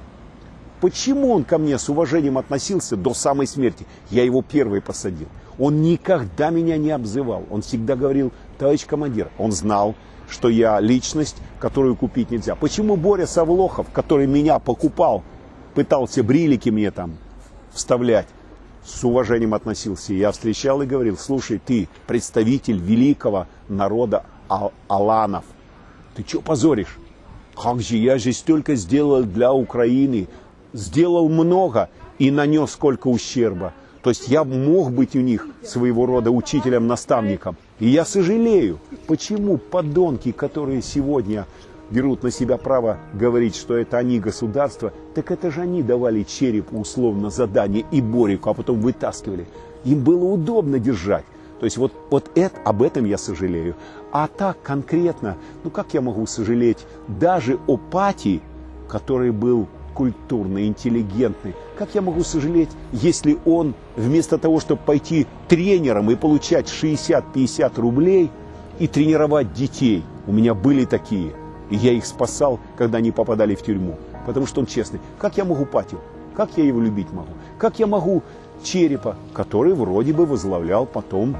Почему 0.79 1.33
он 1.33 1.43
ко 1.43 1.57
мне 1.57 1.77
с 1.77 1.89
уважением 1.89 2.37
относился 2.37 2.95
до 2.95 3.13
самой 3.13 3.45
смерти? 3.45 3.85
Я 4.09 4.23
его 4.23 4.41
первый 4.41 4.79
посадил. 4.79 5.27
Он 5.59 5.81
никогда 5.81 6.49
меня 6.49 6.77
не 6.77 6.91
обзывал. 6.91 7.43
Он 7.49 7.61
всегда 7.61 7.97
говорил, 7.97 8.31
товарищ 8.57 8.85
командир. 8.85 9.29
Он 9.37 9.51
знал, 9.51 9.95
что 10.31 10.49
я 10.49 10.79
личность, 10.79 11.35
которую 11.59 11.95
купить 11.95 12.31
нельзя. 12.31 12.55
Почему 12.55 12.95
Боря 12.95 13.27
Савлохов, 13.27 13.87
который 13.91 14.27
меня 14.27 14.59
покупал, 14.59 15.23
пытался 15.75 16.23
брилики 16.23 16.69
мне 16.69 16.89
там 16.89 17.17
вставлять, 17.73 18.27
с 18.83 19.03
уважением 19.03 19.53
относился. 19.53 20.13
Я 20.13 20.31
встречал 20.31 20.81
и 20.81 20.87
говорил, 20.87 21.17
слушай, 21.17 21.61
ты 21.63 21.87
представитель 22.07 22.77
великого 22.77 23.47
народа 23.67 24.25
Ал- 24.49 24.73
Аланов. 24.87 25.43
Ты 26.15 26.25
что 26.27 26.41
позоришь? 26.41 26.97
Как 27.55 27.81
же 27.81 27.97
я 27.97 28.17
же 28.17 28.33
столько 28.33 28.75
сделал 28.75 29.23
для 29.23 29.53
Украины, 29.53 30.27
сделал 30.73 31.29
много 31.29 31.89
и 32.17 32.31
нанес 32.31 32.71
сколько 32.71 33.07
ущерба. 33.07 33.73
То 34.03 34.09
есть 34.09 34.27
я 34.29 34.43
мог 34.43 34.91
быть 34.91 35.15
у 35.15 35.21
них 35.21 35.47
своего 35.63 36.05
рода 36.05 36.31
учителем, 36.31 36.87
наставником. 36.87 37.55
И 37.79 37.87
я 37.87 38.03
сожалею, 38.03 38.79
почему 39.07 39.57
подонки, 39.57 40.31
которые 40.31 40.81
сегодня 40.81 41.45
берут 41.91 42.23
на 42.23 42.31
себя 42.31 42.57
право 42.57 42.97
говорить, 43.13 43.55
что 43.55 43.75
это 43.75 43.97
они 43.97 44.19
государство, 44.19 44.91
так 45.13 45.29
это 45.29 45.51
же 45.51 45.61
они 45.61 45.83
давали 45.83 46.23
череп 46.23 46.73
условно 46.73 47.29
задание 47.29 47.85
и 47.91 48.01
Борику, 48.01 48.49
а 48.49 48.53
потом 48.53 48.79
вытаскивали. 48.79 49.45
Им 49.83 50.03
было 50.03 50.23
удобно 50.25 50.79
держать. 50.79 51.25
То 51.59 51.65
есть 51.65 51.77
вот, 51.77 51.93
вот 52.09 52.31
это, 52.33 52.59
об 52.65 52.81
этом 52.81 53.05
я 53.05 53.19
сожалею. 53.19 53.75
А 54.11 54.27
так 54.27 54.61
конкретно, 54.63 55.37
ну 55.63 55.69
как 55.69 55.93
я 55.93 56.01
могу 56.01 56.25
сожалеть 56.25 56.79
даже 57.07 57.59
о 57.67 57.77
Пати, 57.77 58.41
который 58.87 59.31
был 59.31 59.67
культурный, 59.93 60.67
интеллигентный. 60.67 61.55
Как 61.77 61.95
я 61.95 62.01
могу 62.01 62.23
сожалеть, 62.23 62.69
если 62.91 63.37
он 63.45 63.73
вместо 63.95 64.37
того, 64.37 64.59
чтобы 64.59 64.81
пойти 64.85 65.27
тренером 65.47 66.09
и 66.11 66.15
получать 66.15 66.67
60-50 66.67 67.79
рублей 67.79 68.29
и 68.79 68.87
тренировать 68.87 69.53
детей, 69.53 70.03
у 70.27 70.31
меня 70.31 70.53
были 70.53 70.85
такие, 70.85 71.33
и 71.69 71.75
я 71.75 71.93
их 71.93 72.05
спасал, 72.05 72.59
когда 72.77 72.99
они 72.99 73.11
попадали 73.11 73.55
в 73.55 73.63
тюрьму, 73.63 73.97
потому 74.25 74.45
что 74.45 74.61
он 74.61 74.65
честный. 74.65 74.99
Как 75.19 75.37
я 75.37 75.45
могу 75.45 75.65
Патю? 75.65 75.99
Как 76.35 76.57
я 76.57 76.63
его 76.63 76.79
любить 76.79 77.11
могу? 77.11 77.33
Как 77.57 77.79
я 77.79 77.87
могу 77.87 78.23
Черепа, 78.63 79.15
который 79.33 79.73
вроде 79.73 80.13
бы 80.13 80.25
возглавлял 80.25 80.85
потом 80.85 81.35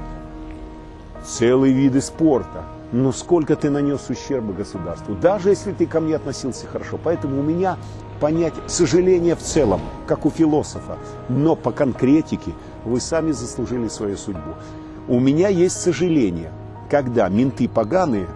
целые 1.24 1.72
виды 1.72 2.00
спорта. 2.00 2.64
Но 2.90 3.10
сколько 3.12 3.56
ты 3.56 3.70
нанес 3.70 4.00
ущерба 4.10 4.52
государству, 4.52 5.14
даже 5.14 5.48
если 5.48 5.72
ты 5.72 5.86
ко 5.86 6.00
мне 6.00 6.16
относился 6.16 6.66
хорошо. 6.66 6.98
Поэтому 7.02 7.40
у 7.40 7.42
меня 7.42 7.78
понятие 8.22 8.62
сожаления 8.68 9.34
в 9.34 9.40
целом, 9.40 9.80
как 10.06 10.24
у 10.24 10.30
философа, 10.30 10.96
но 11.28 11.56
по 11.56 11.72
конкретике 11.72 12.52
вы 12.84 13.00
сами 13.00 13.32
заслужили 13.32 13.88
свою 13.88 14.16
судьбу. 14.16 14.54
У 15.08 15.18
меня 15.18 15.48
есть 15.48 15.80
сожаление, 15.80 16.52
когда 16.88 17.28
менты 17.28 17.68
поганые 17.68 18.28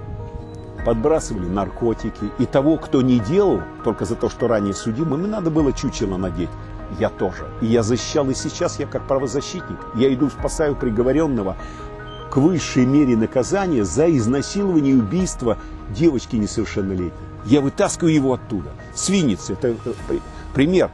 подбрасывали 0.85 1.47
наркотики, 1.47 2.33
и 2.41 2.47
того, 2.47 2.79
кто 2.79 3.01
не 3.01 3.21
делал, 3.21 3.61
только 3.85 4.05
за 4.05 4.17
то, 4.17 4.29
что 4.29 4.49
ранее 4.49 4.75
судимым, 4.75 5.25
и 5.25 5.29
надо 5.29 5.53
было 5.53 5.73
чучело 5.73 6.17
надеть. 6.17 6.51
Я 6.99 7.09
тоже. 7.09 7.47
И 7.61 7.67
я 7.67 7.85
защищал, 7.85 8.29
и 8.29 8.35
сейчас 8.35 8.81
я 8.81 8.87
как 8.87 9.07
правозащитник. 9.07 9.79
Я 9.95 10.13
иду, 10.13 10.31
спасаю 10.31 10.75
приговоренного 10.75 11.57
к 12.29 12.39
высшей 12.39 12.87
мере 12.87 13.17
наказания 13.17 13.85
за 13.85 14.11
изнасилование 14.11 14.95
и 14.95 14.99
убийство 14.99 15.59
девочки 15.91 16.35
несовершеннолетней. 16.35 17.26
Я 17.47 17.61
вытаскиваю 17.61 18.13
его 18.13 18.35
оттуда. 18.35 18.71
С 18.95 19.09
Винницы, 19.09 19.55
это 19.55 19.69
э, 19.69 19.75
при- 20.09 20.21
пример. 20.55 20.91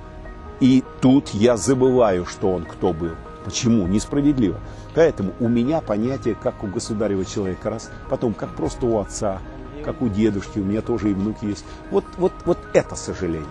И 0.61 0.85
тут 1.01 1.31
я 1.31 1.57
забываю, 1.57 2.24
что 2.27 2.53
он 2.53 2.65
кто 2.65 2.93
был. 2.93 3.12
Почему? 3.45 3.87
Несправедливо. 3.87 4.61
Поэтому 4.95 5.33
у 5.41 5.49
меня 5.49 5.81
понятие, 5.81 6.37
как 6.41 6.62
у 6.62 6.66
государева 6.69 7.24
человека, 7.24 7.70
раз, 7.70 7.91
потом, 8.09 8.35
как 8.35 8.51
просто 8.55 8.87
у 8.87 8.99
отца, 9.01 9.41
как 9.85 10.03
у 10.03 10.09
дедушки, 10.09 10.59
у 10.61 10.65
меня 10.65 10.83
тоже 10.83 11.11
и 11.11 11.15
внуки 11.15 11.47
есть. 11.47 11.65
Вот, 11.91 12.05
вот, 12.19 12.33
вот 12.45 12.59
это 12.74 12.95
сожаление. 12.95 13.49